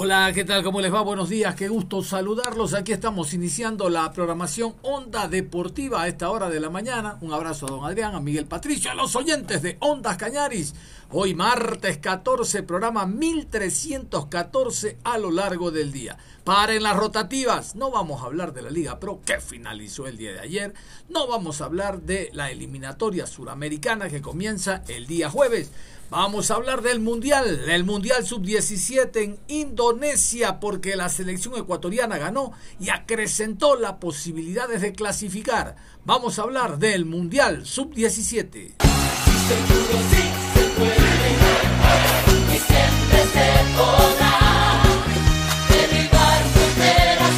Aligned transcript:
Hola, 0.00 0.30
¿qué 0.32 0.44
tal? 0.44 0.62
¿Cómo 0.62 0.80
les 0.80 0.94
va? 0.94 1.00
Buenos 1.00 1.28
días, 1.28 1.56
qué 1.56 1.66
gusto 1.66 2.04
saludarlos. 2.04 2.72
Aquí 2.72 2.92
estamos 2.92 3.34
iniciando 3.34 3.90
la 3.90 4.12
programación 4.12 4.76
Onda 4.82 5.26
Deportiva 5.26 6.02
a 6.02 6.06
esta 6.06 6.30
hora 6.30 6.48
de 6.48 6.60
la 6.60 6.70
mañana. 6.70 7.18
Un 7.20 7.32
abrazo 7.32 7.66
a 7.66 7.70
don 7.70 7.84
Adrián, 7.84 8.14
a 8.14 8.20
Miguel 8.20 8.46
Patricio, 8.46 8.92
a 8.92 8.94
los 8.94 9.16
oyentes 9.16 9.60
de 9.60 9.76
Ondas 9.80 10.16
Cañaris. 10.16 10.72
Hoy 11.10 11.34
martes 11.34 11.98
14, 11.98 12.62
programa 12.62 13.06
1314 13.06 14.98
a 15.02 15.18
lo 15.18 15.32
largo 15.32 15.72
del 15.72 15.90
día. 15.90 16.16
Paren 16.44 16.84
las 16.84 16.96
rotativas. 16.96 17.74
No 17.74 17.90
vamos 17.90 18.22
a 18.22 18.26
hablar 18.26 18.52
de 18.52 18.62
la 18.62 18.70
Liga 18.70 19.00
Pro 19.00 19.20
que 19.24 19.40
finalizó 19.40 20.06
el 20.06 20.16
día 20.16 20.30
de 20.32 20.40
ayer. 20.40 20.74
No 21.08 21.26
vamos 21.26 21.60
a 21.60 21.64
hablar 21.64 22.02
de 22.02 22.30
la 22.32 22.52
eliminatoria 22.52 23.26
suramericana 23.26 24.08
que 24.08 24.22
comienza 24.22 24.84
el 24.86 25.08
día 25.08 25.28
jueves. 25.28 25.72
Vamos 26.10 26.50
a 26.50 26.54
hablar 26.54 26.80
del 26.80 27.00
Mundial, 27.00 27.68
el 27.68 27.84
Mundial 27.84 28.24
Sub-17 28.24 29.16
en 29.22 29.38
Indonesia, 29.46 30.58
porque 30.58 30.96
la 30.96 31.10
selección 31.10 31.54
ecuatoriana 31.58 32.16
ganó 32.16 32.52
y 32.80 32.88
acrecentó 32.88 33.76
las 33.76 33.94
posibilidades 33.94 34.80
de 34.80 34.94
clasificar. 34.94 35.76
Vamos 36.06 36.38
a 36.38 36.42
hablar 36.42 36.78
del 36.78 37.04
Mundial 37.04 37.66
Sub-17. 37.66 38.76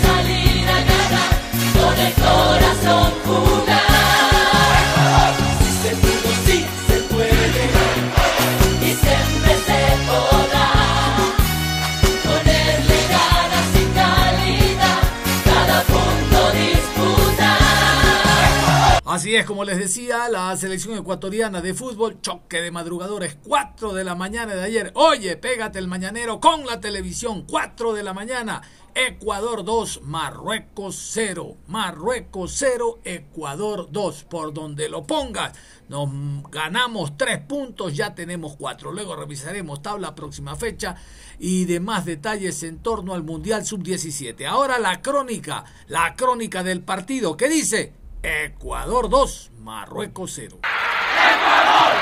salir 0.03 0.69
a 0.69 0.81
ganar, 0.85 1.33
con 1.75 1.99
el 1.99 2.13
corazón 2.15 3.13
Así 19.11 19.35
es, 19.35 19.45
como 19.45 19.65
les 19.65 19.77
decía, 19.77 20.29
la 20.29 20.57
selección 20.57 20.97
ecuatoriana 20.97 21.61
de 21.61 21.75
fútbol, 21.75 22.21
choque 22.21 22.63
de 22.63 22.71
madrugadores, 22.71 23.37
4 23.43 23.93
de 23.93 24.05
la 24.05 24.15
mañana 24.15 24.55
de 24.55 24.63
ayer. 24.63 24.93
Oye, 24.95 25.37
pégate 25.37 25.81
el 25.81 25.89
mañanero 25.89 26.39
con 26.39 26.65
la 26.65 26.79
televisión, 26.79 27.45
4 27.45 27.93
de 27.93 28.05
la 28.05 28.15
mañana. 28.15 28.63
Ecuador 28.95 29.65
2, 29.65 30.03
Marruecos 30.05 31.11
0. 31.13 31.57
Marruecos 31.67 32.55
0, 32.57 33.01
Ecuador 33.03 33.89
2. 33.91 34.25
Por 34.31 34.55
donde 34.55 34.89
lo 34.89 35.05
pongas, 35.05 35.55
nos 35.89 36.09
ganamos 36.49 37.17
3 37.17 37.41
puntos, 37.49 37.97
ya 37.97 38.15
tenemos 38.15 38.55
4. 38.57 38.93
Luego 38.93 39.17
revisaremos 39.17 39.83
tabla 39.83 40.15
próxima 40.15 40.55
fecha 40.55 40.95
y 41.41 41.65
demás 41.65 42.05
detalles 42.05 42.63
en 42.63 42.79
torno 42.79 43.15
al 43.15 43.25
Mundial 43.25 43.67
Sub-17. 43.67 44.47
Ahora 44.47 44.79
la 44.79 45.03
crónica, 45.03 45.65
la 45.89 46.15
crónica 46.15 46.63
del 46.63 46.83
partido. 46.83 47.37
¿Qué 47.37 47.49
dice? 47.49 48.00
Ecuador 48.23 49.09
2, 49.09 49.53
Marruecos 49.61 50.33
0. 50.35 50.59
¡Ecuador! 50.63 51.93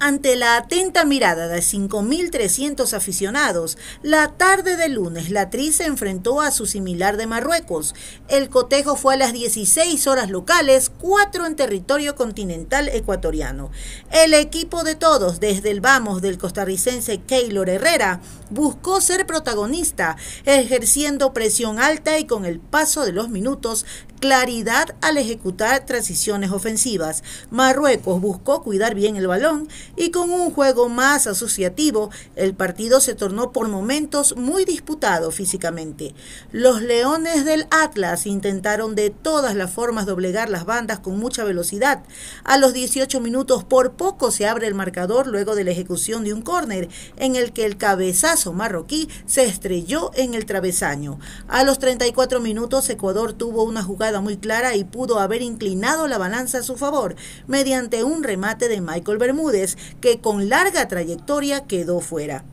Ante 0.00 0.36
la 0.36 0.56
atenta 0.58 1.04
mirada 1.04 1.48
de 1.48 1.58
5.300 1.58 2.92
aficionados, 2.92 3.76
la 4.00 4.28
tarde 4.28 4.76
del 4.76 4.92
lunes 4.92 5.30
la 5.30 5.50
Tri 5.50 5.72
se 5.72 5.86
enfrentó 5.86 6.40
a 6.40 6.52
su 6.52 6.66
similar 6.66 7.16
de 7.16 7.26
Marruecos. 7.26 7.96
El 8.28 8.48
cotejo 8.48 8.94
fue 8.94 9.14
a 9.14 9.16
las 9.16 9.32
16 9.32 10.06
horas 10.06 10.30
locales, 10.30 10.92
4 11.00 11.46
en 11.46 11.56
territorio 11.56 12.14
continental 12.14 12.88
ecuatoriano. 12.90 13.72
El 14.12 14.34
equipo 14.34 14.84
de 14.84 14.94
todos, 14.94 15.40
desde 15.40 15.72
el 15.72 15.80
vamos 15.80 16.22
del 16.22 16.38
costarricense 16.38 17.18
Keylor 17.22 17.68
Herrera, 17.68 18.20
buscó 18.50 19.00
ser 19.00 19.26
protagonista, 19.26 20.16
ejerciendo 20.44 21.32
presión 21.32 21.80
alta 21.80 22.20
y 22.20 22.24
con 22.24 22.44
el 22.44 22.60
paso 22.60 23.04
de 23.04 23.10
los 23.10 23.30
minutos 23.30 23.84
claridad 24.18 24.96
al 25.00 25.16
ejecutar 25.16 25.86
transiciones 25.86 26.50
ofensivas. 26.50 27.22
Marruecos 27.50 28.20
buscó 28.20 28.62
cuidar 28.62 28.94
bien 28.94 29.16
el 29.16 29.26
balón 29.26 29.68
y 29.96 30.10
con 30.10 30.30
un 30.30 30.50
juego 30.50 30.88
más 30.88 31.26
asociativo, 31.26 32.10
el 32.36 32.54
partido 32.54 33.00
se 33.00 33.14
tornó 33.14 33.52
por 33.52 33.68
momentos 33.68 34.36
muy 34.36 34.64
disputado 34.64 35.30
físicamente. 35.30 36.14
Los 36.52 36.82
Leones 36.82 37.44
del 37.44 37.66
Atlas 37.70 38.26
intentaron 38.26 38.94
de 38.94 39.10
todas 39.10 39.54
las 39.54 39.70
formas 39.70 40.06
doblegar 40.06 40.50
las 40.50 40.64
bandas 40.64 41.00
con 41.00 41.18
mucha 41.18 41.44
velocidad. 41.44 42.02
A 42.44 42.58
los 42.58 42.72
18 42.72 43.20
minutos 43.20 43.64
por 43.64 43.92
poco 43.92 44.30
se 44.30 44.46
abre 44.46 44.66
el 44.66 44.74
marcador 44.74 45.26
luego 45.26 45.54
de 45.54 45.64
la 45.64 45.70
ejecución 45.70 46.24
de 46.24 46.32
un 46.32 46.42
córner 46.42 46.88
en 47.16 47.36
el 47.36 47.52
que 47.52 47.64
el 47.64 47.76
cabezazo 47.76 48.52
marroquí 48.52 49.08
se 49.26 49.44
estrelló 49.44 50.10
en 50.14 50.34
el 50.34 50.46
travesaño. 50.46 51.18
A 51.48 51.64
los 51.64 51.78
34 51.78 52.40
minutos 52.40 52.88
Ecuador 52.88 53.32
tuvo 53.32 53.64
una 53.64 53.82
jugada 53.82 54.20
muy 54.20 54.36
clara 54.36 54.76
y 54.76 54.84
pudo 54.84 55.18
haber 55.18 55.42
inclinado 55.42 56.08
la 56.08 56.18
balanza 56.18 56.58
a 56.58 56.62
su 56.62 56.76
favor 56.76 57.16
mediante 57.46 58.04
un 58.04 58.22
remate 58.22 58.68
de 58.68 58.80
Michael 58.80 59.18
Bermúdez 59.18 59.76
que 60.00 60.20
con 60.20 60.48
larga 60.48 60.88
trayectoria 60.88 61.64
quedó 61.64 62.00
fuera. 62.00 62.44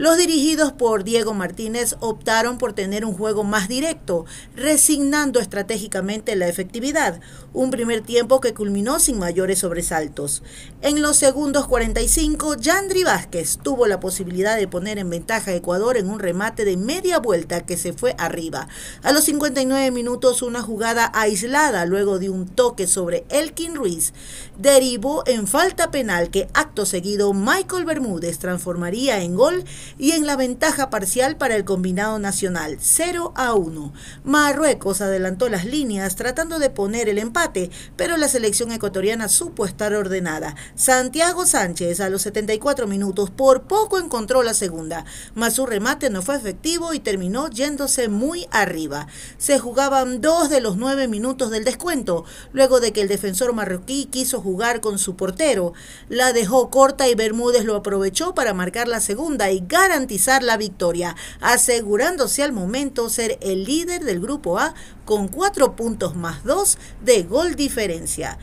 Los 0.00 0.16
dirigidos 0.16 0.72
por 0.72 1.04
Diego 1.04 1.34
Martínez 1.34 1.96
optaron 2.00 2.56
por 2.56 2.72
tener 2.72 3.04
un 3.04 3.12
juego 3.12 3.44
más 3.44 3.68
directo, 3.68 4.24
resignando 4.56 5.40
estratégicamente 5.40 6.36
la 6.36 6.48
efectividad, 6.48 7.20
un 7.52 7.70
primer 7.70 8.00
tiempo 8.00 8.40
que 8.40 8.54
culminó 8.54 8.98
sin 8.98 9.18
mayores 9.18 9.58
sobresaltos. 9.58 10.42
En 10.80 11.02
los 11.02 11.18
segundos 11.18 11.66
45, 11.66 12.56
Yandri 12.56 13.04
Vázquez 13.04 13.58
tuvo 13.62 13.86
la 13.86 14.00
posibilidad 14.00 14.56
de 14.56 14.68
poner 14.68 14.98
en 14.98 15.10
ventaja 15.10 15.50
a 15.50 15.54
Ecuador 15.54 15.98
en 15.98 16.08
un 16.08 16.18
remate 16.18 16.64
de 16.64 16.78
media 16.78 17.18
vuelta 17.18 17.66
que 17.66 17.76
se 17.76 17.92
fue 17.92 18.14
arriba. 18.16 18.68
A 19.02 19.12
los 19.12 19.24
59 19.24 19.90
minutos, 19.90 20.40
una 20.40 20.62
jugada 20.62 21.10
aislada 21.14 21.84
luego 21.84 22.18
de 22.18 22.30
un 22.30 22.46
toque 22.46 22.86
sobre 22.86 23.24
Elkin 23.28 23.74
Ruiz 23.74 24.14
derivó 24.60 25.22
en 25.26 25.46
falta 25.46 25.90
penal 25.90 26.30
que 26.30 26.48
acto 26.52 26.84
seguido 26.84 27.32
Michael 27.32 27.86
Bermúdez 27.86 28.38
transformaría 28.38 29.22
en 29.22 29.34
gol 29.34 29.64
y 29.98 30.10
en 30.12 30.26
la 30.26 30.36
ventaja 30.36 30.90
parcial 30.90 31.36
para 31.36 31.56
el 31.56 31.64
combinado 31.64 32.18
nacional, 32.18 32.76
0 32.78 33.32
a 33.36 33.54
1. 33.54 33.92
Marruecos 34.24 35.00
adelantó 35.00 35.48
las 35.48 35.64
líneas 35.64 36.14
tratando 36.14 36.58
de 36.58 36.68
poner 36.68 37.08
el 37.08 37.16
empate, 37.16 37.70
pero 37.96 38.18
la 38.18 38.28
selección 38.28 38.70
ecuatoriana 38.70 39.28
supo 39.30 39.64
estar 39.64 39.94
ordenada. 39.94 40.54
Santiago 40.74 41.46
Sánchez 41.46 42.00
a 42.00 42.10
los 42.10 42.20
74 42.22 42.86
minutos 42.86 43.30
por 43.30 43.62
poco 43.62 43.98
encontró 43.98 44.42
la 44.42 44.52
segunda, 44.52 45.06
mas 45.34 45.54
su 45.54 45.64
remate 45.64 46.10
no 46.10 46.20
fue 46.20 46.36
efectivo 46.36 46.92
y 46.92 47.00
terminó 47.00 47.48
yéndose 47.48 48.08
muy 48.08 48.46
arriba. 48.50 49.06
Se 49.38 49.58
jugaban 49.58 50.20
dos 50.20 50.50
de 50.50 50.60
los 50.60 50.76
nueve 50.76 51.08
minutos 51.08 51.50
del 51.50 51.64
descuento, 51.64 52.26
luego 52.52 52.80
de 52.80 52.92
que 52.92 53.00
el 53.00 53.08
defensor 53.08 53.54
marroquí 53.54 54.04
quiso 54.04 54.42
jugar 54.42 54.49
con 54.80 54.98
su 54.98 55.16
portero. 55.16 55.72
La 56.08 56.32
dejó 56.32 56.70
corta 56.70 57.08
y 57.08 57.14
Bermúdez 57.14 57.64
lo 57.64 57.76
aprovechó 57.76 58.34
para 58.34 58.54
marcar 58.54 58.88
la 58.88 59.00
segunda 59.00 59.50
y 59.50 59.64
garantizar 59.66 60.42
la 60.42 60.56
victoria, 60.56 61.16
asegurándose 61.40 62.42
al 62.42 62.52
momento 62.52 63.08
ser 63.08 63.38
el 63.40 63.64
líder 63.64 64.04
del 64.04 64.20
grupo 64.20 64.58
A 64.58 64.74
con 65.04 65.28
cuatro 65.28 65.76
puntos 65.76 66.16
más 66.16 66.44
dos 66.44 66.78
de 67.04 67.22
gol 67.22 67.54
diferencia. 67.54 68.38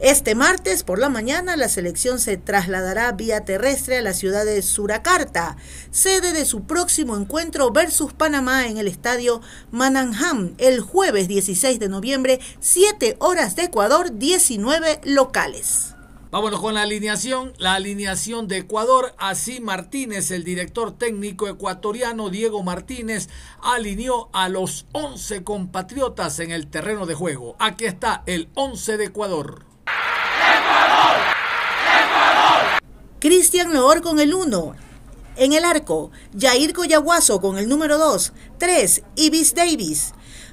Este 0.00 0.36
martes 0.36 0.84
por 0.84 1.00
la 1.00 1.08
mañana 1.08 1.56
la 1.56 1.68
selección 1.68 2.20
se 2.20 2.36
trasladará 2.36 3.10
vía 3.10 3.44
terrestre 3.44 3.98
a 3.98 4.02
la 4.02 4.12
ciudad 4.12 4.44
de 4.44 4.62
Surakarta, 4.62 5.56
sede 5.90 6.32
de 6.32 6.44
su 6.44 6.62
próximo 6.62 7.16
encuentro 7.16 7.72
versus 7.72 8.12
Panamá 8.12 8.68
en 8.68 8.78
el 8.78 8.86
estadio 8.86 9.40
Mananham 9.72 10.54
el 10.58 10.80
jueves 10.82 11.26
16 11.26 11.80
de 11.80 11.88
noviembre, 11.88 12.38
7 12.60 13.16
horas 13.18 13.56
de 13.56 13.64
Ecuador, 13.64 14.16
19 14.16 15.00
locales. 15.02 15.96
Vámonos 16.30 16.60
con 16.60 16.74
la 16.74 16.82
alineación. 16.82 17.54
La 17.58 17.74
alineación 17.74 18.46
de 18.46 18.58
Ecuador. 18.58 19.14
Así 19.18 19.60
Martínez, 19.60 20.30
el 20.30 20.44
director 20.44 20.96
técnico 20.96 21.48
ecuatoriano 21.48 22.30
Diego 22.30 22.62
Martínez, 22.62 23.28
alineó 23.62 24.28
a 24.32 24.48
los 24.48 24.86
11 24.92 25.42
compatriotas 25.42 26.38
en 26.38 26.52
el 26.52 26.68
terreno 26.68 27.06
de 27.06 27.14
juego. 27.14 27.56
Aquí 27.58 27.86
está 27.86 28.22
el 28.26 28.48
11 28.54 28.98
de 28.98 29.04
Ecuador. 29.06 29.67
Cristian 33.20 33.72
Loor 33.72 34.00
con 34.00 34.20
el 34.20 34.32
1. 34.32 34.76
En 35.36 35.52
el 35.52 35.64
arco, 35.64 36.10
Jair 36.38 36.72
Coyaguazo 36.72 37.40
con 37.40 37.58
el 37.58 37.68
número 37.68 37.98
2. 37.98 38.32
3. 38.58 39.02
Ibis 39.16 39.54
Davis. 39.54 40.12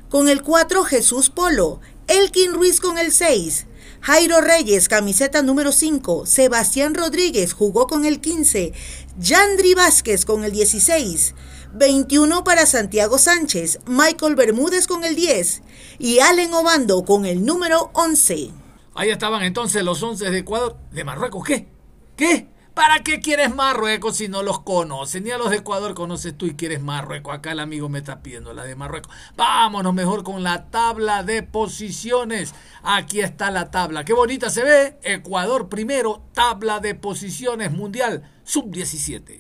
Con 0.10 0.30
el 0.30 0.42
4, 0.42 0.84
Jesús 0.84 1.30
Polo. 1.30 1.80
Elkin 2.08 2.54
Ruiz 2.54 2.80
con 2.80 2.98
el 2.98 3.12
6. 3.12 3.68
Jairo 4.02 4.42
Reyes, 4.42 4.90
camiseta 4.90 5.42
número 5.42 5.72
5. 5.72 6.26
Sebastián 6.26 6.96
Rodríguez 6.96 7.54
jugó 7.54 7.86
con 7.86 8.06
el 8.06 8.20
15. 8.20 8.74
Yandri 9.20 9.74
Vázquez 9.76 10.26
con 10.26 10.44
el 10.44 10.52
16. 10.52 11.36
21 11.74 12.44
para 12.44 12.66
Santiago 12.66 13.18
Sánchez. 13.18 13.80
Michael 13.86 14.36
Bermúdez 14.36 14.88
con 14.88 15.04
el 15.04 15.16
10. 15.16 15.62
Y 16.00 16.20
Allen 16.20 16.54
Obando 16.54 17.06
con 17.06 17.26
el 17.26 17.46
número 17.46 17.92
11. 17.94 18.52
Ahí 18.96 19.10
estaban 19.10 19.44
entonces 19.44 19.84
los 19.84 20.02
11 20.02 20.32
de 20.32 20.40
Ecuador. 20.40 20.78
¿De 20.92 21.04
Marruecos 21.04 21.44
qué? 21.44 21.68
¿Qué? 22.16 22.55
¿Para 22.76 23.00
qué 23.04 23.22
quieres 23.22 23.56
Marruecos 23.56 24.18
si 24.18 24.28
no 24.28 24.44
los 24.44 24.60
conoces? 24.60 25.22
Ni 25.22 25.32
a 25.32 25.38
los 25.38 25.50
de 25.50 25.58
Ecuador 25.58 25.96
conoces 25.96 26.38
tú 26.38 26.46
y 26.46 26.56
quieres 26.56 26.82
Marruecos. 26.82 27.34
Acá 27.34 27.54
el 27.54 27.62
amigo 27.62 27.88
me 27.88 28.00
está 28.00 28.22
pidiendo 28.22 28.54
la 28.54 28.66
de 28.66 28.76
Marruecos. 28.76 29.16
Vámonos 29.38 29.94
mejor 29.94 30.24
con 30.24 30.44
la 30.44 30.66
tabla 30.70 31.24
de 31.24 31.42
posiciones. 31.42 32.54
Aquí 32.84 33.22
está 33.22 33.50
la 33.50 33.72
tabla. 33.72 34.04
Qué 34.04 34.12
bonita 34.12 34.50
se 34.50 34.64
ve. 34.64 35.00
Ecuador 35.04 35.70
primero, 35.70 36.22
tabla 36.34 36.82
de 36.82 36.96
posiciones 36.96 37.72
mundial, 37.72 38.30
sub-17. 38.44 39.40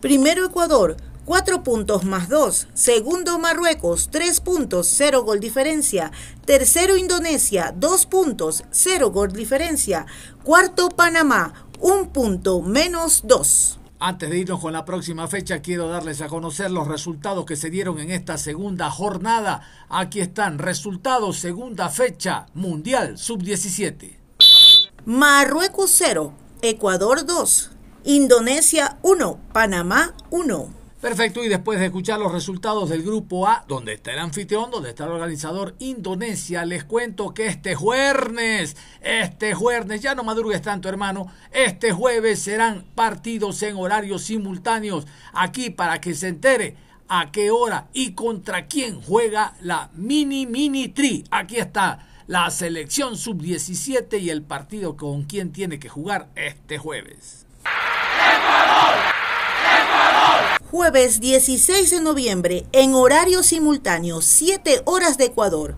Primero 0.00 0.44
Ecuador, 0.44 0.96
4 1.24 1.62
puntos 1.62 2.04
más 2.04 2.28
2. 2.28 2.68
Segundo 2.74 3.38
Marruecos, 3.38 4.08
3 4.10 4.40
puntos, 4.40 4.88
0 4.96 5.22
gol 5.22 5.40
diferencia. 5.40 6.12
Tercero 6.44 6.96
Indonesia, 6.96 7.72
2 7.76 8.06
puntos, 8.06 8.64
0 8.70 9.10
gol 9.10 9.32
diferencia. 9.32 10.06
Cuarto 10.42 10.88
Panamá, 10.88 11.54
1 11.80 12.12
punto 12.12 12.62
menos 12.62 13.22
2. 13.24 13.80
Antes 14.02 14.30
de 14.30 14.38
irnos 14.38 14.60
con 14.60 14.72
la 14.72 14.86
próxima 14.86 15.28
fecha, 15.28 15.60
quiero 15.60 15.88
darles 15.88 16.22
a 16.22 16.28
conocer 16.28 16.70
los 16.70 16.88
resultados 16.88 17.44
que 17.44 17.54
se 17.56 17.68
dieron 17.68 17.98
en 17.98 18.10
esta 18.10 18.38
segunda 18.38 18.90
jornada. 18.90 19.60
Aquí 19.90 20.20
están, 20.20 20.58
resultados 20.58 21.38
segunda 21.38 21.90
fecha, 21.90 22.46
Mundial 22.54 23.18
Sub-17. 23.18 24.16
Marruecos 25.04 25.92
0, 25.94 26.32
Ecuador 26.62 27.26
2, 27.26 27.70
Indonesia 28.04 28.98
1, 29.02 29.38
Panamá 29.52 30.14
1. 30.30 30.79
Perfecto, 31.00 31.42
y 31.42 31.48
después 31.48 31.80
de 31.80 31.86
escuchar 31.86 32.18
los 32.18 32.30
resultados 32.30 32.90
del 32.90 33.02
grupo 33.02 33.48
A, 33.48 33.64
donde 33.66 33.94
está 33.94 34.12
el 34.12 34.18
anfitrión, 34.18 34.70
donde 34.70 34.90
está 34.90 35.04
el 35.04 35.12
organizador 35.12 35.74
Indonesia, 35.78 36.66
les 36.66 36.84
cuento 36.84 37.32
que 37.32 37.46
este 37.46 37.74
jueves, 37.74 38.76
este 39.00 39.54
jueves, 39.54 40.02
ya 40.02 40.14
no 40.14 40.24
madrugues 40.24 40.60
tanto 40.60 40.90
hermano, 40.90 41.32
este 41.52 41.92
jueves 41.92 42.42
serán 42.42 42.84
partidos 42.94 43.62
en 43.62 43.76
horarios 43.76 44.24
simultáneos 44.24 45.06
aquí 45.32 45.70
para 45.70 46.02
que 46.02 46.12
se 46.12 46.28
entere 46.28 46.76
a 47.08 47.32
qué 47.32 47.50
hora 47.50 47.88
y 47.94 48.12
contra 48.12 48.66
quién 48.66 49.00
juega 49.00 49.54
la 49.62 49.88
mini 49.94 50.44
mini 50.44 50.88
tri. 50.88 51.24
Aquí 51.30 51.56
está 51.56 52.08
la 52.26 52.50
selección 52.50 53.16
sub-17 53.16 54.20
y 54.20 54.28
el 54.28 54.42
partido 54.42 54.98
con 54.98 55.22
quién 55.22 55.50
tiene 55.50 55.78
que 55.78 55.88
jugar 55.88 56.28
este 56.34 56.76
jueves. 56.76 57.46
Jueves 60.70 61.18
16 61.18 61.90
de 61.90 62.00
noviembre, 62.00 62.64
en 62.70 62.94
horario 62.94 63.42
simultáneo, 63.42 64.20
7 64.20 64.82
horas 64.84 65.18
de 65.18 65.24
Ecuador. 65.24 65.74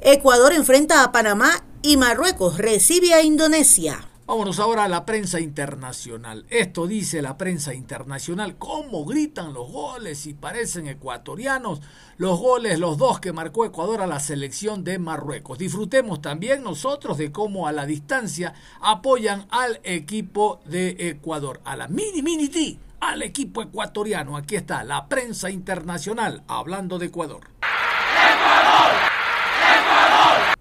Ecuador 0.00 0.52
enfrenta 0.52 1.02
a 1.02 1.10
Panamá 1.10 1.64
y 1.82 1.96
Marruecos 1.96 2.56
recibe 2.56 3.12
a 3.12 3.24
Indonesia. 3.24 4.08
Vámonos 4.26 4.60
ahora 4.60 4.84
a 4.84 4.88
la 4.88 5.04
prensa 5.04 5.40
internacional. 5.40 6.46
Esto 6.48 6.86
dice 6.86 7.22
la 7.22 7.36
prensa 7.36 7.74
internacional. 7.74 8.56
¿Cómo 8.56 9.04
gritan 9.04 9.52
los 9.52 9.72
goles 9.72 10.24
y 10.26 10.34
parecen 10.34 10.86
ecuatorianos? 10.86 11.80
Los 12.16 12.38
goles, 12.38 12.78
los 12.78 12.98
dos 12.98 13.18
que 13.18 13.32
marcó 13.32 13.64
Ecuador 13.64 14.00
a 14.00 14.06
la 14.06 14.20
selección 14.20 14.84
de 14.84 15.00
Marruecos. 15.00 15.58
Disfrutemos 15.58 16.22
también 16.22 16.62
nosotros 16.62 17.18
de 17.18 17.32
cómo 17.32 17.66
a 17.66 17.72
la 17.72 17.84
distancia 17.84 18.54
apoyan 18.80 19.48
al 19.50 19.80
equipo 19.82 20.60
de 20.66 20.94
Ecuador. 21.08 21.60
A 21.64 21.74
la 21.74 21.88
mini 21.88 22.22
mini 22.22 22.48
T 22.48 22.78
al 23.00 23.22
equipo 23.22 23.62
ecuatoriano. 23.62 24.36
Aquí 24.36 24.56
está 24.56 24.84
la 24.84 25.06
prensa 25.08 25.50
internacional 25.50 26.42
hablando 26.46 26.98
de 26.98 27.06
Ecuador. 27.06 27.40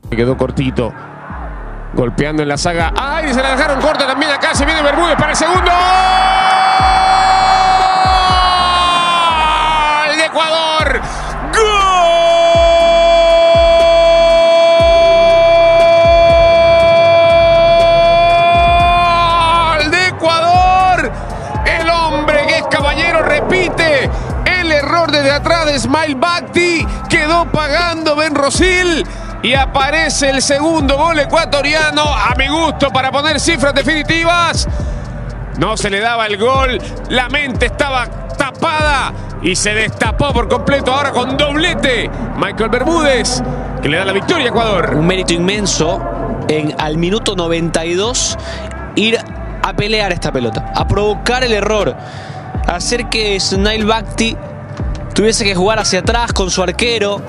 Quedó 0.09 0.37
cortito. 0.37 0.93
Golpeando 1.93 2.43
en 2.43 2.49
la 2.49 2.57
saga. 2.57 2.93
¡Ay! 2.97 3.33
Se 3.33 3.41
la 3.41 3.51
dejaron 3.51 3.81
corta 3.81 4.07
también 4.07 4.31
acá. 4.31 4.53
Se 4.53 4.65
viene 4.65 4.81
Bermúdez 4.81 5.15
para 5.15 5.31
el 5.31 5.37
segundo. 5.37 5.71
¡Gol 10.07 10.17
de 10.17 10.25
Ecuador! 10.25 11.01
De 25.71 25.79
Smile 25.79 26.15
Bakti. 26.15 26.85
Quedó 27.09 27.45
pagando 27.51 28.15
Ben 28.15 28.35
Rosil. 28.35 29.05
Y 29.41 29.53
aparece 29.53 30.29
el 30.29 30.41
segundo 30.41 30.97
gol 30.97 31.17
ecuatoriano 31.19 32.03
a 32.03 32.33
mi 32.37 32.47
gusto 32.47 32.89
para 32.89 33.11
poner 33.11 33.39
cifras 33.39 33.73
definitivas. 33.73 34.67
No 35.57 35.77
se 35.77 35.89
le 35.89 35.99
daba 35.99 36.25
el 36.25 36.37
gol, 36.37 36.77
la 37.09 37.29
mente 37.29 37.67
estaba 37.67 38.07
tapada 38.37 39.13
y 39.41 39.55
se 39.55 39.73
destapó 39.73 40.33
por 40.33 40.49
completo 40.49 40.93
ahora 40.93 41.11
con 41.11 41.37
doblete. 41.37 42.09
Michael 42.37 42.69
Bermúdez, 42.69 43.41
que 43.81 43.89
le 43.89 43.97
da 43.97 44.05
la 44.05 44.13
victoria 44.13 44.45
a 44.45 44.49
Ecuador. 44.49 44.95
Un 44.95 45.07
mérito 45.07 45.33
inmenso 45.33 46.01
en 46.49 46.75
al 46.77 46.97
minuto 46.97 47.35
92 47.35 48.37
ir 48.95 49.17
a 49.61 49.73
pelear 49.73 50.11
esta 50.11 50.31
pelota, 50.31 50.71
a 50.75 50.87
provocar 50.87 51.43
el 51.43 51.53
error, 51.53 51.95
hacer 52.67 53.07
que 53.07 53.39
Snail 53.39 53.85
Bakti 53.85 54.35
tuviese 55.19 55.43
que 55.43 55.53
jugar 55.53 55.79
hacia 55.79 55.99
atrás 55.99 56.31
con 56.31 56.49
su 56.49 56.63
arquero, 56.63 57.21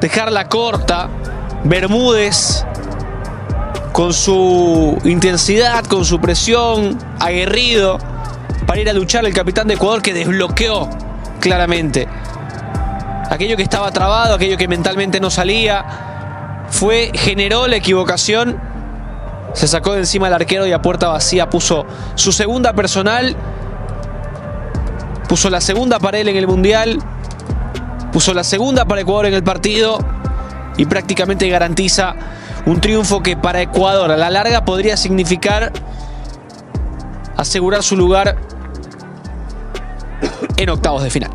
dejarla 0.00 0.48
corta. 0.48 1.08
Bermúdez 1.62 2.66
con 3.92 4.12
su 4.12 4.98
intensidad, 5.04 5.84
con 5.84 6.04
su 6.04 6.20
presión, 6.20 6.98
aguerrido, 7.20 7.98
para 8.66 8.80
ir 8.80 8.90
a 8.90 8.92
luchar 8.92 9.24
el 9.24 9.32
capitán 9.32 9.68
de 9.68 9.74
Ecuador 9.74 10.02
que 10.02 10.12
desbloqueó 10.12 10.90
claramente 11.38 12.08
aquello 13.30 13.56
que 13.56 13.62
estaba 13.62 13.92
trabado, 13.92 14.34
aquello 14.34 14.56
que 14.56 14.66
mentalmente 14.66 15.20
no 15.20 15.30
salía. 15.30 16.64
Fue, 16.68 17.12
generó 17.14 17.68
la 17.68 17.76
equivocación, 17.76 18.58
se 19.52 19.68
sacó 19.68 19.92
de 19.92 20.00
encima 20.00 20.26
el 20.26 20.34
arquero 20.34 20.66
y 20.66 20.72
a 20.72 20.82
puerta 20.82 21.06
vacía 21.06 21.48
puso 21.48 21.86
su 22.16 22.32
segunda 22.32 22.72
personal, 22.72 23.36
puso 25.28 25.50
la 25.50 25.60
segunda 25.60 25.98
para 25.98 26.18
él 26.18 26.28
en 26.28 26.36
el 26.36 26.46
Mundial, 26.46 26.98
puso 28.12 28.34
la 28.34 28.44
segunda 28.44 28.84
para 28.84 29.00
Ecuador 29.00 29.26
en 29.26 29.34
el 29.34 29.42
partido 29.42 29.98
y 30.76 30.86
prácticamente 30.86 31.48
garantiza 31.48 32.14
un 32.66 32.80
triunfo 32.80 33.22
que 33.22 33.36
para 33.36 33.60
Ecuador 33.62 34.10
a 34.10 34.16
la 34.16 34.30
larga 34.30 34.64
podría 34.64 34.96
significar 34.96 35.72
asegurar 37.36 37.82
su 37.82 37.96
lugar 37.96 38.36
en 40.56 40.70
octavos 40.70 41.02
de 41.02 41.10
final. 41.10 41.30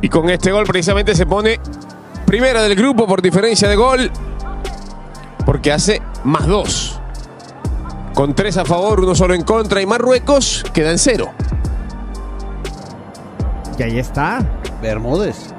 Y 0.00 0.08
con 0.08 0.28
este 0.28 0.52
gol 0.52 0.64
precisamente 0.66 1.14
se 1.14 1.24
pone 1.24 1.58
primera 2.26 2.62
del 2.62 2.74
grupo 2.74 3.06
por 3.06 3.22
diferencia 3.22 3.68
de 3.68 3.76
gol. 3.76 4.10
Porque 5.46 5.72
hace 5.72 6.02
más 6.24 6.46
dos. 6.46 6.93
Con 8.14 8.34
tres 8.34 8.56
a 8.56 8.64
favor, 8.64 9.00
uno 9.00 9.14
solo 9.14 9.34
en 9.34 9.42
contra 9.42 9.82
y 9.82 9.86
Marruecos 9.86 10.64
queda 10.72 10.90
en 10.90 10.98
cero. 10.98 11.32
Y 13.76 13.82
ahí 13.82 13.98
está. 13.98 14.38
Bermúdez. 14.80 15.52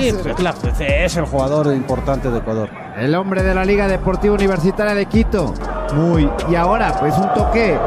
Sí, 0.00 0.12
pues, 0.22 0.36
pues, 0.60 0.80
es 0.80 1.16
el 1.16 1.24
jugador 1.24 1.68
importante 1.68 2.30
de 2.30 2.38
Ecuador. 2.38 2.68
El 2.98 3.14
hombre 3.14 3.42
de 3.42 3.54
la 3.54 3.64
Liga 3.64 3.88
Deportiva 3.88 4.34
Universitaria 4.34 4.94
de 4.94 5.06
Quito. 5.06 5.54
Muy. 5.94 6.30
Y 6.50 6.54
ahora, 6.56 6.94
pues 7.00 7.16
un 7.16 7.32
toque 7.32 7.78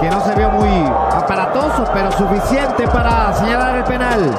que 0.00 0.10
no 0.10 0.24
se 0.24 0.34
vio 0.36 0.48
muy 0.50 0.70
aparatoso, 1.12 1.84
pero 1.92 2.10
suficiente 2.12 2.88
para 2.88 3.34
señalar 3.34 3.76
el 3.76 3.84
penal. 3.84 4.30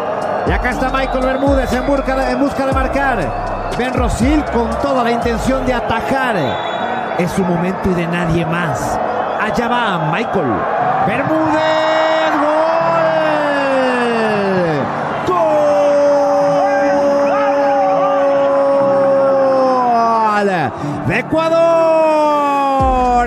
Y 0.48 0.52
acá 0.52 0.72
está 0.72 0.90
Michael 0.90 1.24
Bermúdez 1.24 1.72
en 1.72 1.86
busca 1.86 2.16
de, 2.16 2.32
en 2.32 2.40
busca 2.40 2.66
de 2.66 2.74
marcar. 2.74 3.72
Ben 3.78 3.94
Rosil 3.94 4.44
con 4.46 4.70
toda 4.82 5.04
la 5.04 5.12
intención 5.12 5.64
de 5.68 5.74
atajar. 5.74 6.36
Es 7.20 7.30
su 7.32 7.44
momento 7.44 7.92
y 7.92 7.94
de 7.94 8.08
nadie 8.08 8.46
más. 8.48 9.00
Allá 9.42 9.68
va 9.68 10.12
Michael. 10.12 10.54
Bermúdez. 11.08 12.32
¡Gol! 12.44 13.08
¡Gol! 20.46 20.72
De 21.08 21.20
Ecuador 21.20 21.62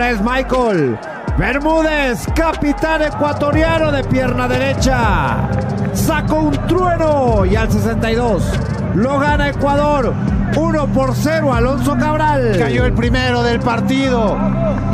es 0.03 0.21
Michael 0.21 0.97
Bermúdez, 1.37 2.29
capitán 2.37 3.03
ecuatoriano 3.03 3.91
de 3.91 4.05
pierna 4.05 4.47
derecha. 4.47 5.49
Sacó 5.95 6.37
un 6.37 6.53
trueno 6.69 7.45
y 7.45 7.57
al 7.57 7.73
62 7.73 8.53
lo 8.95 9.19
gana 9.19 9.49
Ecuador. 9.49 10.15
1 10.57 10.87
por 10.89 11.17
0 11.17 11.53
Alonso 11.53 11.97
Cabral. 11.99 12.57
Cayó 12.57 12.85
el 12.85 12.93
primero 12.93 13.43
del 13.43 13.59
partido 13.59 14.39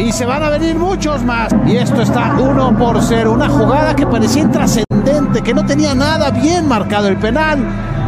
y 0.01 0.13
se 0.13 0.25
van 0.25 0.43
a 0.43 0.51
venir 0.51 0.77
muchos 0.79 1.23
más. 1.23 1.55
Y 1.67 1.77
esto 1.77 2.03
está 2.03 2.35
1 2.39 2.79
por 2.79 3.03
0. 3.03 3.33
Una 3.33 3.49
jugada 3.49 3.95
que 3.95 4.07
parecía 4.07 4.43
intrascendente, 4.43 5.43
que 5.43 5.53
no 5.53 5.65
tenía 5.67 5.95
nada 5.95 6.31
bien 6.31 6.67
marcado 6.67 7.09
el 7.09 7.17
penal. 7.17 7.59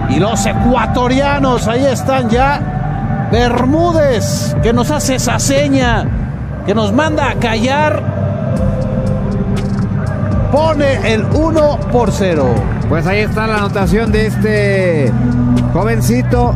Y 0.09 0.19
los 0.19 0.45
ecuatorianos, 0.47 1.69
ahí 1.69 1.85
están 1.85 2.29
ya. 2.31 3.29
Bermúdez, 3.31 4.57
que 4.63 4.73
nos 4.73 4.91
hace 4.91 5.17
esa 5.17 5.39
seña, 5.39 6.07
que 6.67 6.75
nos 6.75 6.93
manda 6.93 7.31
a 7.31 7.35
callar. 7.35 8.03
Pone 10.51 11.13
el 11.13 11.25
1 11.25 11.79
por 11.93 12.11
0. 12.11 12.55
Pues 12.89 13.07
ahí 13.07 13.21
está 13.21 13.47
la 13.47 13.57
anotación 13.57 14.13
de 14.13 14.27
este 14.27 15.13
jovencito. 15.73 16.55